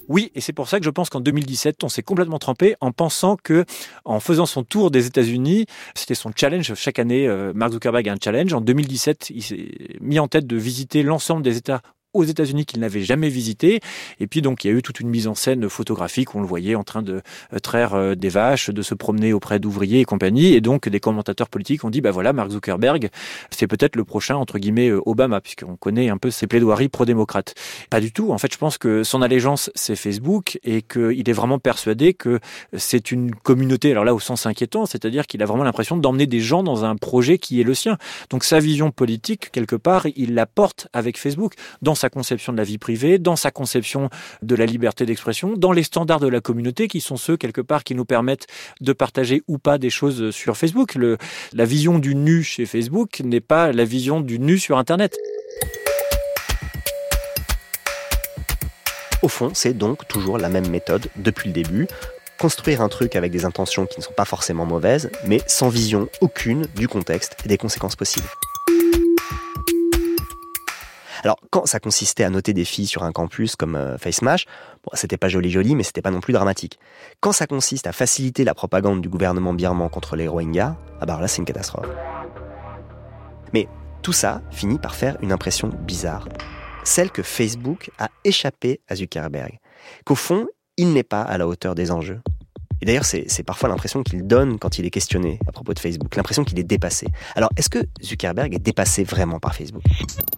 Oui, 0.08 0.30
et 0.34 0.40
c'est 0.40 0.52
pour 0.52 0.68
ça 0.68 0.78
que 0.78 0.84
je 0.84 0.90
pense 0.90 1.10
qu'en 1.10 1.20
2017, 1.20 1.84
on 1.84 1.88
s'est 1.88 2.02
complètement 2.02 2.38
trempé 2.38 2.76
en 2.80 2.92
pensant 2.92 3.36
que, 3.36 3.64
en 4.04 4.20
faisant 4.20 4.46
son 4.46 4.62
tour 4.62 4.90
des 4.90 5.06
États-Unis, 5.06 5.66
c'était 5.94 6.14
son 6.14 6.30
challenge. 6.34 6.74
Chaque 6.74 6.98
année, 6.98 7.26
euh, 7.26 7.52
Mark 7.54 7.72
Zuckerberg 7.72 8.08
a 8.08 8.12
un 8.12 8.18
challenge. 8.22 8.52
En 8.52 8.60
2017, 8.60 9.30
il 9.30 9.42
s'est 9.42 9.68
mis 10.00 10.18
en 10.18 10.28
tête 10.28 10.46
de 10.46 10.56
visiter 10.56 11.02
l'ensemble 11.02 11.42
des 11.42 11.56
États 11.56 11.82
aux 12.14 12.24
États-Unis 12.24 12.64
qu'il 12.64 12.80
n'avait 12.80 13.02
jamais 13.02 13.28
visité. 13.28 13.80
Et 14.20 14.26
puis 14.26 14.40
donc 14.40 14.64
il 14.64 14.68
y 14.68 14.70
a 14.70 14.76
eu 14.76 14.82
toute 14.82 15.00
une 15.00 15.08
mise 15.08 15.26
en 15.26 15.34
scène 15.34 15.68
photographique 15.68 16.34
où 16.34 16.38
on 16.38 16.40
le 16.40 16.46
voyait 16.46 16.76
en 16.76 16.84
train 16.84 17.02
de 17.02 17.20
euh, 17.52 17.58
traire 17.58 17.94
euh, 17.94 18.14
des 18.14 18.28
vaches, 18.28 18.70
de 18.70 18.82
se 18.82 18.94
promener 18.94 19.32
auprès 19.32 19.58
d'ouvriers 19.58 20.00
et 20.00 20.04
compagnie. 20.04 20.54
Et 20.54 20.60
donc 20.60 20.88
des 20.88 21.00
commentateurs 21.00 21.48
politiques 21.48 21.84
ont 21.84 21.90
dit 21.90 22.00
bah 22.00 22.12
voilà 22.12 22.32
Mark 22.32 22.50
Zuckerberg, 22.50 23.10
c'est 23.50 23.66
peut-être 23.66 23.96
le 23.96 24.04
prochain 24.04 24.36
entre 24.36 24.58
guillemets 24.58 24.88
euh, 24.88 25.00
Obama 25.04 25.40
puisqu'on 25.40 25.76
connaît 25.76 26.08
un 26.08 26.16
peu 26.16 26.30
ses 26.30 26.46
plaidoiries 26.46 26.88
pro-démocrates. 26.88 27.54
Pas 27.90 28.00
du 28.00 28.12
tout. 28.12 28.32
En 28.32 28.38
fait, 28.38 28.52
je 28.52 28.58
pense 28.58 28.78
que 28.78 29.02
son 29.02 29.20
allégeance 29.20 29.70
c'est 29.74 29.96
Facebook 29.96 30.58
et 30.62 30.82
qu'il 30.82 31.28
est 31.28 31.32
vraiment 31.32 31.58
persuadé 31.58 32.14
que 32.14 32.38
c'est 32.76 33.10
une 33.10 33.34
communauté. 33.34 33.90
Alors 33.90 34.04
là 34.04 34.14
au 34.14 34.20
sens 34.20 34.46
inquiétant, 34.46 34.86
c'est-à-dire 34.86 35.26
qu'il 35.26 35.42
a 35.42 35.46
vraiment 35.46 35.64
l'impression 35.64 35.96
d'emmener 35.96 36.26
des 36.26 36.40
gens 36.40 36.62
dans 36.62 36.84
un 36.84 36.96
projet 36.96 37.38
qui 37.38 37.60
est 37.60 37.64
le 37.64 37.74
sien. 37.74 37.98
Donc 38.30 38.44
sa 38.44 38.60
vision 38.60 38.90
politique 38.90 39.50
quelque 39.50 39.76
part, 39.76 40.06
il 40.16 40.34
la 40.34 40.46
porte 40.46 40.88
avec 40.92 41.18
Facebook 41.18 41.54
dans 41.82 41.94
conception 42.10 42.52
de 42.52 42.58
la 42.58 42.64
vie 42.64 42.78
privée, 42.78 43.18
dans 43.18 43.36
sa 43.36 43.50
conception 43.50 44.10
de 44.42 44.54
la 44.54 44.66
liberté 44.66 45.06
d'expression, 45.06 45.54
dans 45.56 45.72
les 45.72 45.82
standards 45.82 46.20
de 46.20 46.28
la 46.28 46.40
communauté 46.40 46.88
qui 46.88 47.00
sont 47.00 47.16
ceux 47.16 47.36
quelque 47.36 47.60
part 47.60 47.84
qui 47.84 47.94
nous 47.94 48.04
permettent 48.04 48.46
de 48.80 48.92
partager 48.92 49.42
ou 49.48 49.58
pas 49.58 49.78
des 49.78 49.90
choses 49.90 50.30
sur 50.30 50.56
Facebook. 50.56 50.96
La 51.52 51.64
vision 51.64 51.98
du 51.98 52.14
nu 52.14 52.42
chez 52.42 52.66
Facebook 52.66 53.20
n'est 53.20 53.40
pas 53.40 53.72
la 53.72 53.84
vision 53.84 54.20
du 54.20 54.38
nu 54.38 54.58
sur 54.58 54.78
Internet. 54.78 55.16
Au 59.22 59.28
fond, 59.28 59.52
c'est 59.54 59.72
donc 59.72 60.06
toujours 60.06 60.36
la 60.36 60.50
même 60.50 60.68
méthode 60.68 61.08
depuis 61.16 61.48
le 61.48 61.54
début. 61.54 61.86
Construire 62.38 62.82
un 62.82 62.88
truc 62.88 63.16
avec 63.16 63.32
des 63.32 63.46
intentions 63.46 63.86
qui 63.86 63.98
ne 63.98 64.04
sont 64.04 64.12
pas 64.12 64.26
forcément 64.26 64.66
mauvaises, 64.66 65.10
mais 65.26 65.40
sans 65.46 65.70
vision 65.70 66.08
aucune 66.20 66.66
du 66.76 66.88
contexte 66.88 67.36
et 67.44 67.48
des 67.48 67.56
conséquences 67.56 67.96
possibles. 67.96 68.28
Alors, 71.24 71.38
quand 71.48 71.64
ça 71.64 71.80
consistait 71.80 72.22
à 72.24 72.28
noter 72.28 72.52
des 72.52 72.66
filles 72.66 72.86
sur 72.86 73.02
un 73.02 73.10
campus 73.10 73.56
comme 73.56 73.76
euh, 73.76 73.96
c'était 74.92 75.16
pas 75.16 75.28
joli 75.28 75.50
joli, 75.50 75.74
mais 75.74 75.82
c'était 75.82 76.02
pas 76.02 76.10
non 76.10 76.20
plus 76.20 76.34
dramatique. 76.34 76.78
Quand 77.20 77.32
ça 77.32 77.46
consiste 77.46 77.86
à 77.86 77.92
faciliter 77.92 78.44
la 78.44 78.52
propagande 78.52 79.00
du 79.00 79.08
gouvernement 79.08 79.54
birman 79.54 79.88
contre 79.88 80.16
les 80.16 80.28
Rohingyas, 80.28 80.76
ah 81.00 81.06
bah 81.06 81.18
là 81.18 81.26
c'est 81.26 81.38
une 81.38 81.46
catastrophe. 81.46 81.88
Mais 83.54 83.68
tout 84.02 84.12
ça 84.12 84.42
finit 84.50 84.78
par 84.78 84.94
faire 84.94 85.16
une 85.22 85.32
impression 85.32 85.68
bizarre. 85.68 86.28
Celle 86.84 87.10
que 87.10 87.22
Facebook 87.22 87.90
a 87.98 88.10
échappé 88.24 88.82
à 88.88 88.94
Zuckerberg. 88.94 89.58
Qu'au 90.04 90.16
fond, 90.16 90.46
il 90.76 90.92
n'est 90.92 91.04
pas 91.04 91.22
à 91.22 91.38
la 91.38 91.48
hauteur 91.48 91.74
des 91.74 91.90
enjeux. 91.90 92.20
Et 92.84 92.86
d'ailleurs, 92.86 93.06
c'est 93.06 93.42
parfois 93.46 93.70
l'impression 93.70 94.02
qu'il 94.02 94.26
donne 94.26 94.58
quand 94.58 94.78
il 94.78 94.84
est 94.84 94.90
questionné 94.90 95.38
à 95.48 95.52
propos 95.52 95.72
de 95.72 95.78
Facebook, 95.78 96.14
l'impression 96.16 96.44
qu'il 96.44 96.58
est 96.58 96.64
dépassé. 96.64 97.06
Alors, 97.34 97.48
est-ce 97.56 97.70
que 97.70 97.78
Zuckerberg 98.02 98.52
est 98.54 98.58
dépassé 98.58 99.04
vraiment 99.04 99.40
par 99.40 99.54
Facebook? 99.54 99.82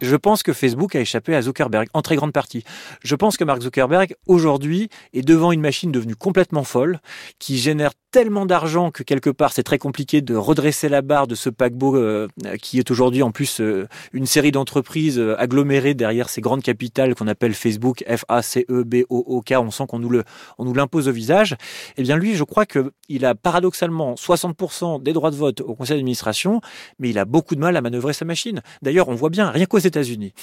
Je 0.01 0.15
pense 0.15 0.43
que 0.43 0.53
Facebook 0.53 0.95
a 0.95 1.01
échappé 1.01 1.35
à 1.35 1.41
Zuckerberg, 1.41 1.89
en 1.93 2.01
très 2.01 2.15
grande 2.15 2.31
partie. 2.31 2.63
Je 3.03 3.15
pense 3.15 3.35
que 3.35 3.43
Mark 3.43 3.61
Zuckerberg, 3.61 4.15
aujourd'hui, 4.27 4.87
est 5.11 5.23
devant 5.23 5.51
une 5.51 5.59
machine 5.59 5.91
devenue 5.91 6.15
complètement 6.15 6.63
folle, 6.63 7.01
qui 7.37 7.57
génère 7.57 7.91
tellement 8.11 8.45
d'argent 8.45 8.89
que 8.89 9.03
quelque 9.03 9.29
part 9.29 9.51
c'est 9.51 9.63
très 9.63 9.77
compliqué 9.77 10.21
de 10.21 10.35
redresser 10.35 10.89
la 10.89 11.01
barre 11.01 11.27
de 11.27 11.35
ce 11.35 11.49
paquebot 11.49 11.97
euh, 11.97 12.27
qui 12.61 12.79
est 12.79 12.89
aujourd'hui 12.89 13.21
en 13.21 13.31
plus 13.31 13.59
euh, 13.59 13.87
une 14.13 14.25
série 14.25 14.51
d'entreprises 14.51 15.19
euh, 15.19 15.35
agglomérées 15.37 15.93
derrière 15.93 16.29
ces 16.29 16.39
grandes 16.39 16.63
capitales 16.63 17.15
qu'on 17.15 17.27
appelle 17.27 17.53
Facebook, 17.53 18.03
F-A-C-E-B-O-O-K, 18.07 19.53
on 19.59 19.71
sent 19.71 19.83
qu'on 19.87 19.99
nous 19.99 20.73
l'impose 20.73 21.09
au 21.09 21.11
visage. 21.11 21.57
Eh 21.97 22.03
bien 22.03 22.15
lui, 22.15 22.36
je 22.37 22.43
crois 22.43 22.65
qu'il 22.65 23.25
a 23.25 23.35
paradoxalement 23.35 24.13
60% 24.13 25.03
des 25.03 25.11
droits 25.11 25.31
de 25.31 25.35
vote 25.35 25.61
au 25.61 25.75
conseil 25.75 25.97
d'administration, 25.97 26.61
mais 26.99 27.09
il 27.09 27.19
a 27.19 27.25
beaucoup 27.25 27.55
de 27.55 27.59
mal 27.59 27.75
à 27.75 27.81
manœuvrer 27.81 28.13
sa 28.13 28.23
machine. 28.23 28.61
D'ailleurs, 28.81 29.09
on 29.09 29.15
voit 29.15 29.29
bien, 29.29 29.49
rien 29.49 29.65
qu'aux 29.65 29.77
États-Unis, 29.79 30.33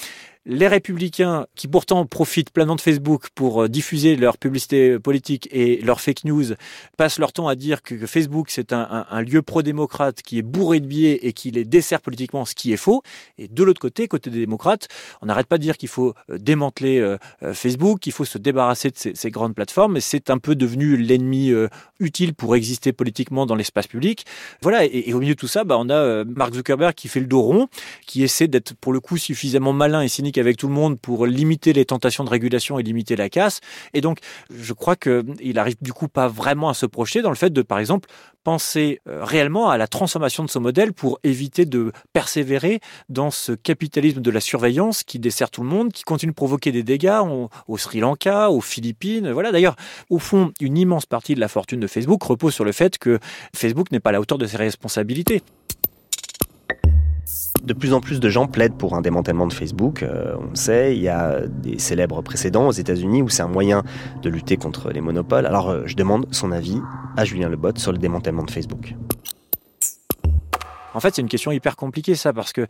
les 0.45 0.67
républicains 0.67 1.47
qui 1.55 1.67
pourtant 1.67 2.05
profitent 2.05 2.51
pleinement 2.51 2.75
de 2.75 2.81
Facebook 2.81 3.27
pour 3.33 3.63
euh, 3.63 3.69
diffuser 3.69 4.15
leur 4.15 4.37
publicité 4.37 4.99
politique 4.99 5.49
et 5.51 5.81
leurs 5.81 6.01
fake 6.01 6.23
news 6.23 6.53
passent 6.97 7.17
leur 7.17 7.33
temps 7.33 7.47
à 7.47 7.55
dire 7.55 7.81
que 7.81 8.05
Facebook 8.05 8.49
c'est 8.51 8.71
un, 8.71 9.05
lieu 9.21 9.41
pro-démocrate 9.41 10.21
qui 10.21 10.37
est 10.37 10.43
bourré 10.43 10.79
de 10.79 10.85
biais 10.85 11.19
et 11.23 11.33
qui 11.33 11.49
les 11.49 11.65
dessert 11.65 12.01
politiquement, 12.01 12.45
ce 12.45 12.53
qui 12.53 12.73
est 12.73 12.77
faux. 12.77 13.01
Et 13.37 13.47
de 13.47 13.63
l'autre 13.63 13.81
côté, 13.81 14.07
côté 14.07 14.29
des 14.29 14.39
démocrates, 14.39 14.87
on 15.21 15.25
n'arrête 15.25 15.47
pas 15.47 15.57
de 15.57 15.63
dire 15.63 15.77
qu'il 15.77 15.89
faut 15.89 16.13
euh, 16.29 16.37
démanteler 16.37 16.99
euh, 16.99 17.17
Facebook, 17.53 17.99
qu'il 17.99 18.13
faut 18.13 18.25
se 18.25 18.37
débarrasser 18.37 18.91
de 18.91 18.95
ces, 18.95 19.31
grandes 19.31 19.55
plateformes, 19.55 19.99
c'est 19.99 20.29
un 20.29 20.37
peu 20.37 20.55
devenu 20.55 20.95
l'ennemi 20.95 21.51
utile 21.99 22.33
pour 22.33 22.55
exister 22.55 22.93
politiquement 22.93 23.45
dans 23.45 23.55
l'espace 23.55 23.87
public. 23.87 24.25
Voilà, 24.61 24.85
et, 24.85 25.13
au 25.13 25.19
milieu 25.19 25.33
de 25.33 25.39
tout 25.39 25.47
ça, 25.47 25.63
bah, 25.63 25.77
on 25.79 25.89
a 25.89 26.23
Mark 26.23 26.53
Zuckerberg 26.53 26.93
qui 26.93 27.07
fait 27.07 27.19
le 27.19 27.25
dos 27.25 27.41
rond, 27.41 27.67
qui 28.05 28.23
essaie 28.23 28.47
d'être 28.47 28.75
pour 28.75 28.93
le 28.93 28.99
coup 28.99 29.17
suffisamment 29.17 29.73
malin 29.73 30.01
et 30.01 30.07
cynique 30.07 30.34
avec 30.39 30.57
tout 30.57 30.67
le 30.67 30.73
monde 30.73 30.99
pour 30.99 31.25
limiter 31.25 31.73
les 31.73 31.85
tentations 31.85 32.23
de 32.23 32.29
régulation 32.29 32.79
et 32.79 32.83
limiter 32.83 33.15
la 33.15 33.29
casse. 33.29 33.61
Et 33.93 34.01
donc, 34.01 34.19
je 34.49 34.73
crois 34.73 34.95
qu'il 34.95 35.59
arrive 35.59 35.75
du 35.81 35.93
coup 35.93 36.07
pas 36.07 36.27
vraiment 36.27 36.69
à 36.69 36.73
se 36.73 36.85
projeter 36.85 37.21
dans 37.21 37.29
le 37.29 37.35
fait 37.35 37.51
de, 37.51 37.61
par 37.61 37.79
exemple, 37.79 38.09
penser 38.43 39.01
euh, 39.07 39.23
réellement 39.25 39.69
à 39.69 39.77
la 39.77 39.87
transformation 39.87 40.43
de 40.43 40.49
ce 40.49 40.59
modèle 40.59 40.93
pour 40.93 41.19
éviter 41.23 41.65
de 41.65 41.91
persévérer 42.13 42.79
dans 43.09 43.31
ce 43.31 43.51
capitalisme 43.51 44.21
de 44.21 44.31
la 44.31 44.39
surveillance 44.39 45.03
qui 45.03 45.19
dessert 45.19 45.49
tout 45.49 45.63
le 45.63 45.67
monde, 45.67 45.91
qui 45.91 46.03
continue 46.03 46.31
de 46.31 46.35
provoquer 46.35 46.71
des 46.71 46.83
dégâts 46.83 47.19
au 47.67 47.77
Sri 47.77 47.99
Lanka, 47.99 48.51
aux 48.51 48.61
Philippines. 48.61 49.31
Voilà. 49.31 49.51
D'ailleurs, 49.51 49.75
au 50.09 50.19
fond, 50.19 50.51
une 50.61 50.77
immense 50.77 51.05
partie 51.05 51.35
de 51.35 51.39
la 51.39 51.47
fortune 51.47 51.79
de 51.79 51.87
Facebook 51.87 52.21
repose 52.23 52.53
sur 52.53 52.63
le 52.63 52.71
fait 52.71 52.97
que 52.97 53.19
Facebook 53.55 53.91
n'est 53.91 53.99
pas 53.99 54.11
à 54.11 54.13
la 54.13 54.21
hauteur 54.21 54.37
de 54.37 54.45
ses 54.45 54.57
responsabilités 54.57 55.41
de 57.63 57.73
plus 57.73 57.93
en 57.93 58.01
plus 58.01 58.19
de 58.19 58.29
gens 58.29 58.47
plaident 58.47 58.77
pour 58.77 58.95
un 58.95 59.01
démantèlement 59.01 59.47
de 59.47 59.53
Facebook. 59.53 60.03
Euh, 60.03 60.35
on 60.39 60.49
le 60.49 60.55
sait, 60.55 60.95
il 60.95 61.01
y 61.01 61.09
a 61.09 61.41
des 61.47 61.79
célèbres 61.79 62.21
précédents 62.21 62.67
aux 62.67 62.71
États-Unis 62.71 63.21
où 63.21 63.29
c'est 63.29 63.43
un 63.43 63.47
moyen 63.47 63.83
de 64.21 64.29
lutter 64.29 64.57
contre 64.57 64.91
les 64.91 65.01
monopoles. 65.01 65.45
Alors 65.45 65.69
euh, 65.69 65.83
je 65.85 65.95
demande 65.95 66.27
son 66.31 66.51
avis 66.51 66.79
à 67.17 67.25
Julien 67.25 67.49
Lebot 67.49 67.77
sur 67.77 67.91
le 67.91 67.97
démantèlement 67.97 68.43
de 68.43 68.51
Facebook. 68.51 68.95
En 70.93 71.01
fait, 71.01 71.13
c'est 71.13 71.21
une 71.21 71.27
question 71.27 71.51
hyper 71.51 71.75
compliquée 71.75 72.15
ça 72.15 72.31
parce 72.31 72.53
que 72.53 72.67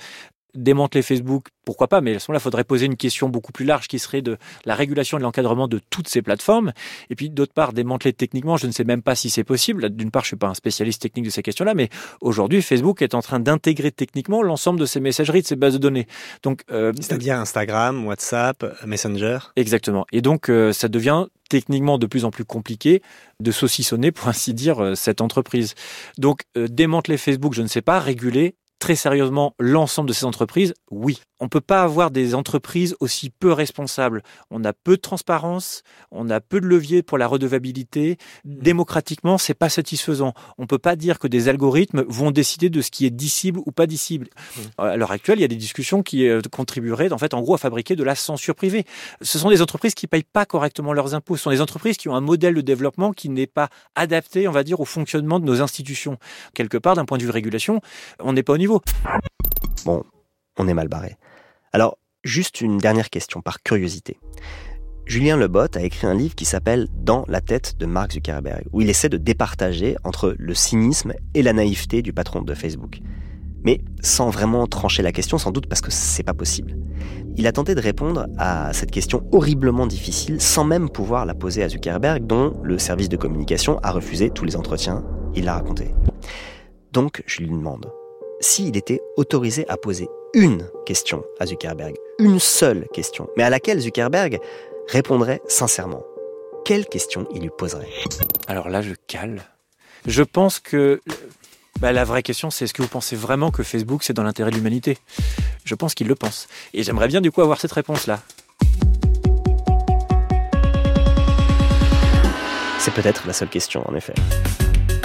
démanteler 0.55 1.01
Facebook, 1.01 1.47
pourquoi 1.65 1.87
pas, 1.87 2.01
mais 2.01 2.15
à 2.15 2.19
ce 2.19 2.29
moment-là, 2.29 2.39
il 2.39 2.43
faudrait 2.43 2.63
poser 2.63 2.85
une 2.85 2.95
question 2.95 3.29
beaucoup 3.29 3.51
plus 3.51 3.65
large 3.65 3.87
qui 3.87 3.99
serait 3.99 4.21
de 4.21 4.37
la 4.65 4.75
régulation 4.75 5.17
et 5.17 5.19
de 5.19 5.23
l'encadrement 5.23 5.67
de 5.67 5.79
toutes 5.89 6.07
ces 6.07 6.21
plateformes. 6.21 6.71
Et 7.09 7.15
puis, 7.15 7.29
d'autre 7.29 7.53
part, 7.53 7.73
démanteler 7.73 8.13
techniquement, 8.13 8.57
je 8.57 8.67
ne 8.67 8.71
sais 8.71 8.83
même 8.83 9.01
pas 9.01 9.15
si 9.15 9.29
c'est 9.29 9.43
possible. 9.43 9.89
D'une 9.89 10.11
part, 10.11 10.23
je 10.23 10.27
suis 10.27 10.35
pas 10.35 10.47
un 10.47 10.53
spécialiste 10.53 11.01
technique 11.01 11.25
de 11.25 11.29
ces 11.29 11.41
questions-là, 11.41 11.73
mais 11.73 11.89
aujourd'hui, 12.21 12.61
Facebook 12.61 13.01
est 13.01 13.15
en 13.15 13.21
train 13.21 13.39
d'intégrer 13.39 13.91
techniquement 13.91 14.41
l'ensemble 14.41 14.79
de 14.79 14.85
ces 14.85 14.99
messageries, 14.99 15.41
de 15.41 15.47
ces 15.47 15.55
bases 15.55 15.73
de 15.73 15.79
données. 15.79 16.07
Donc, 16.43 16.61
euh, 16.71 16.93
c'est-à-dire 16.95 17.39
Instagram, 17.39 18.05
WhatsApp, 18.05 18.65
Messenger. 18.85 19.39
Exactement. 19.55 20.05
Et 20.11 20.21
donc, 20.21 20.49
euh, 20.49 20.71
ça 20.71 20.87
devient 20.87 21.25
techniquement 21.49 21.97
de 21.97 22.07
plus 22.07 22.25
en 22.25 22.31
plus 22.31 22.45
compliqué 22.45 23.01
de 23.39 23.51
saucissonner, 23.51 24.11
pour 24.11 24.27
ainsi 24.27 24.53
dire, 24.53 24.83
euh, 24.83 24.95
cette 24.95 25.21
entreprise. 25.21 25.75
Donc, 26.17 26.41
démanteler 26.55 27.17
Facebook, 27.17 27.53
je 27.53 27.61
ne 27.61 27.67
sais 27.67 27.81
pas, 27.81 27.99
réguler, 27.99 28.55
très 28.79 28.95
sérieusement 28.95 29.53
l'ensemble 29.59 30.09
de 30.09 30.13
ces 30.13 30.25
entreprises 30.25 30.73
Oui. 30.91 31.19
On 31.39 31.45
ne 31.45 31.49
peut 31.49 31.61
pas 31.61 31.83
avoir 31.83 32.11
des 32.11 32.33
entreprises 32.33 32.95
aussi 33.01 33.29
peu 33.29 33.51
responsables. 33.51 34.23
On 34.51 34.63
a 34.63 34.71
peu 34.71 34.95
de 34.95 35.01
transparence, 35.01 35.83
on 36.11 36.29
a 36.29 36.39
peu 36.39 36.61
de 36.61 36.65
levier 36.65 37.03
pour 37.03 37.17
la 37.17 37.27
redevabilité. 37.27 38.17
Mmh. 38.45 38.55
Démocratiquement, 38.61 39.37
c'est 39.37 39.53
pas 39.53 39.67
satisfaisant. 39.67 40.33
On 40.57 40.61
ne 40.61 40.67
peut 40.67 40.77
pas 40.77 40.95
dire 40.95 41.19
que 41.19 41.27
des 41.27 41.49
algorithmes 41.49 42.05
vont 42.07 42.31
décider 42.31 42.69
de 42.69 42.81
ce 42.81 42.89
qui 42.89 43.05
est 43.05 43.09
dissible 43.09 43.59
ou 43.65 43.71
pas 43.73 43.85
dissible. 43.85 44.27
Mmh. 44.27 44.61
À 44.77 44.95
l'heure 44.95 45.11
actuelle, 45.11 45.39
il 45.39 45.41
y 45.41 45.45
a 45.45 45.49
des 45.49 45.57
discussions 45.57 46.03
qui 46.03 46.27
euh, 46.27 46.41
contribueraient, 46.49 47.11
en 47.11 47.17
fait, 47.17 47.33
en 47.33 47.41
gros, 47.41 47.55
à 47.55 47.57
fabriquer 47.57 47.97
de 47.97 48.03
la 48.03 48.15
censure 48.15 48.55
privée. 48.55 48.85
Ce 49.21 49.37
sont 49.37 49.49
des 49.49 49.61
entreprises 49.61 49.93
qui 49.93 50.07
payent 50.07 50.23
pas 50.23 50.45
correctement 50.45 50.93
leurs 50.93 51.15
impôts. 51.15 51.35
Ce 51.35 51.43
sont 51.43 51.49
des 51.49 51.61
entreprises 51.61 51.97
qui 51.97 52.07
ont 52.07 52.15
un 52.15 52.21
modèle 52.21 52.55
de 52.55 52.61
développement 52.61 53.11
qui 53.11 53.27
n'est 53.27 53.45
pas 53.45 53.67
adapté, 53.95 54.47
on 54.47 54.51
va 54.51 54.63
dire, 54.63 54.79
au 54.79 54.85
fonctionnement 54.85 55.41
de 55.41 55.45
nos 55.45 55.61
institutions. 55.61 56.17
Quelque 56.53 56.77
part, 56.77 56.95
d'un 56.95 57.03
point 57.03 57.17
de 57.17 57.23
vue 57.23 57.29
de 57.29 57.33
régulation, 57.33 57.81
on 58.19 58.31
n'est 58.31 58.43
pas 58.43 58.53
au 58.53 58.57
Bon, 59.85 60.03
on 60.57 60.67
est 60.67 60.73
mal 60.73 60.87
barré. 60.87 61.15
Alors, 61.73 61.97
juste 62.23 62.61
une 62.61 62.77
dernière 62.77 63.09
question 63.09 63.41
par 63.41 63.61
curiosité. 63.61 64.19
Julien 65.05 65.37
Lebot 65.37 65.75
a 65.75 65.81
écrit 65.81 66.07
un 66.07 66.15
livre 66.15 66.33
qui 66.33 66.45
s'appelle 66.45 66.87
Dans 66.91 67.25
la 67.27 67.39
tête 67.39 67.77
de 67.77 67.85
Mark 67.85 68.13
Zuckerberg, 68.13 68.63
où 68.73 68.81
il 68.81 68.89
essaie 68.89 69.09
de 69.09 69.17
départager 69.17 69.97
entre 70.03 70.35
le 70.37 70.55
cynisme 70.55 71.13
et 71.35 71.43
la 71.43 71.53
naïveté 71.53 72.01
du 72.01 72.11
patron 72.11 72.41
de 72.41 72.53
Facebook. 72.55 73.01
Mais 73.63 73.81
sans 74.01 74.29
vraiment 74.29 74.65
trancher 74.65 75.03
la 75.03 75.11
question, 75.11 75.37
sans 75.37 75.51
doute 75.51 75.67
parce 75.67 75.81
que 75.81 75.91
c'est 75.91 76.23
pas 76.23 76.33
possible. 76.33 76.75
Il 77.37 77.45
a 77.45 77.51
tenté 77.51 77.75
de 77.75 77.81
répondre 77.81 78.27
à 78.37 78.73
cette 78.73 78.89
question 78.89 79.27
horriblement 79.31 79.85
difficile 79.85 80.41
sans 80.41 80.63
même 80.63 80.89
pouvoir 80.89 81.25
la 81.25 81.35
poser 81.35 81.61
à 81.63 81.69
Zuckerberg, 81.69 82.25
dont 82.25 82.59
le 82.63 82.79
service 82.79 83.09
de 83.09 83.17
communication 83.17 83.79
a 83.83 83.91
refusé 83.91 84.31
tous 84.31 84.45
les 84.45 84.55
entretiens, 84.55 85.03
il 85.35 85.45
l'a 85.45 85.53
raconté. 85.53 85.93
Donc 86.93 87.23
je 87.27 87.41
lui 87.41 87.49
demande, 87.49 87.91
s'il 88.39 88.77
était 88.77 89.01
autorisé 89.17 89.67
à 89.69 89.77
poser 89.77 90.07
une 90.33 90.69
question 90.85 91.23
à 91.39 91.45
Zuckerberg, 91.45 91.95
une 92.19 92.39
seule 92.39 92.87
question, 92.93 93.29
mais 93.37 93.43
à 93.43 93.49
laquelle 93.49 93.79
Zuckerberg 93.79 94.39
répondrait 94.87 95.41
sincèrement, 95.47 96.03
quelle 96.65 96.85
question 96.87 97.27
il 97.33 97.41
lui 97.41 97.51
poserait? 97.55 97.89
Alors 98.47 98.69
là, 98.69 98.81
je 98.81 98.93
cale. 99.07 99.43
Je 100.05 100.23
pense 100.23 100.59
que 100.59 101.01
bah, 101.79 101.91
la 101.91 102.03
vraie 102.03 102.23
question, 102.23 102.49
c'est 102.49 102.65
est-ce 102.65 102.73
que 102.73 102.81
vous 102.81 102.87
pensez 102.87 103.15
vraiment 103.15 103.51
que 103.51 103.63
Facebook, 103.63 104.03
c'est 104.03 104.13
dans 104.13 104.23
l'intérêt 104.23 104.51
de 104.51 104.55
l'humanité? 104.55 104.97
Je 105.63 105.75
pense 105.75 105.93
qu'il 105.93 106.07
le 106.07 106.15
pense. 106.15 106.47
Et 106.73 106.83
j'aimerais 106.83 107.07
bien 107.07 107.21
du 107.21 107.31
coup 107.31 107.41
avoir 107.41 107.59
cette 107.59 107.71
réponse-là. 107.71 108.19
C'est 112.79 112.93
peut-être 112.93 113.25
la 113.25 113.33
seule 113.33 113.49
question, 113.49 113.83
en 113.89 113.95
effet. 113.95 114.13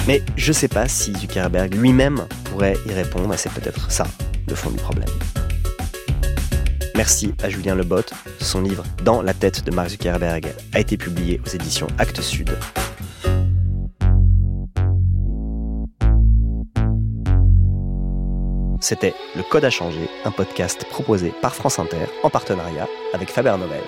Mais 0.07 0.23
je 0.37 0.53
sais 0.53 0.69
pas 0.69 0.89
si 0.89 1.13
Zuckerberg 1.15 1.75
lui-même 1.75 2.27
pourrait 2.45 2.77
y 2.87 2.93
répondre, 2.93 3.33
et 3.35 3.37
c'est 3.37 3.53
peut-être 3.53 3.91
ça 3.91 4.05
le 4.49 4.55
fond 4.55 4.71
du 4.71 4.79
problème. 4.79 5.09
Merci 6.97 7.33
à 7.43 7.49
Julien 7.49 7.75
Lebot. 7.75 8.03
Son 8.41 8.61
livre 8.61 8.85
Dans 9.05 9.23
la 9.23 9.33
tête 9.33 9.65
de 9.65 9.71
Mark 9.71 9.91
Zuckerberg 9.91 10.53
a 10.75 10.81
été 10.81 10.97
publié 10.97 11.41
aux 11.47 11.49
éditions 11.49 11.87
Actes 11.99 12.21
Sud. 12.21 12.51
C'était 18.81 19.15
Le 19.37 19.43
Code 19.43 19.65
a 19.65 19.71
changé, 19.71 20.09
un 20.25 20.31
podcast 20.31 20.85
proposé 20.91 21.33
par 21.43 21.55
France 21.55 21.79
Inter 21.79 22.07
en 22.23 22.31
partenariat 22.31 22.89
avec 23.13 23.31
Faber 23.31 23.57
Novel. 23.59 23.83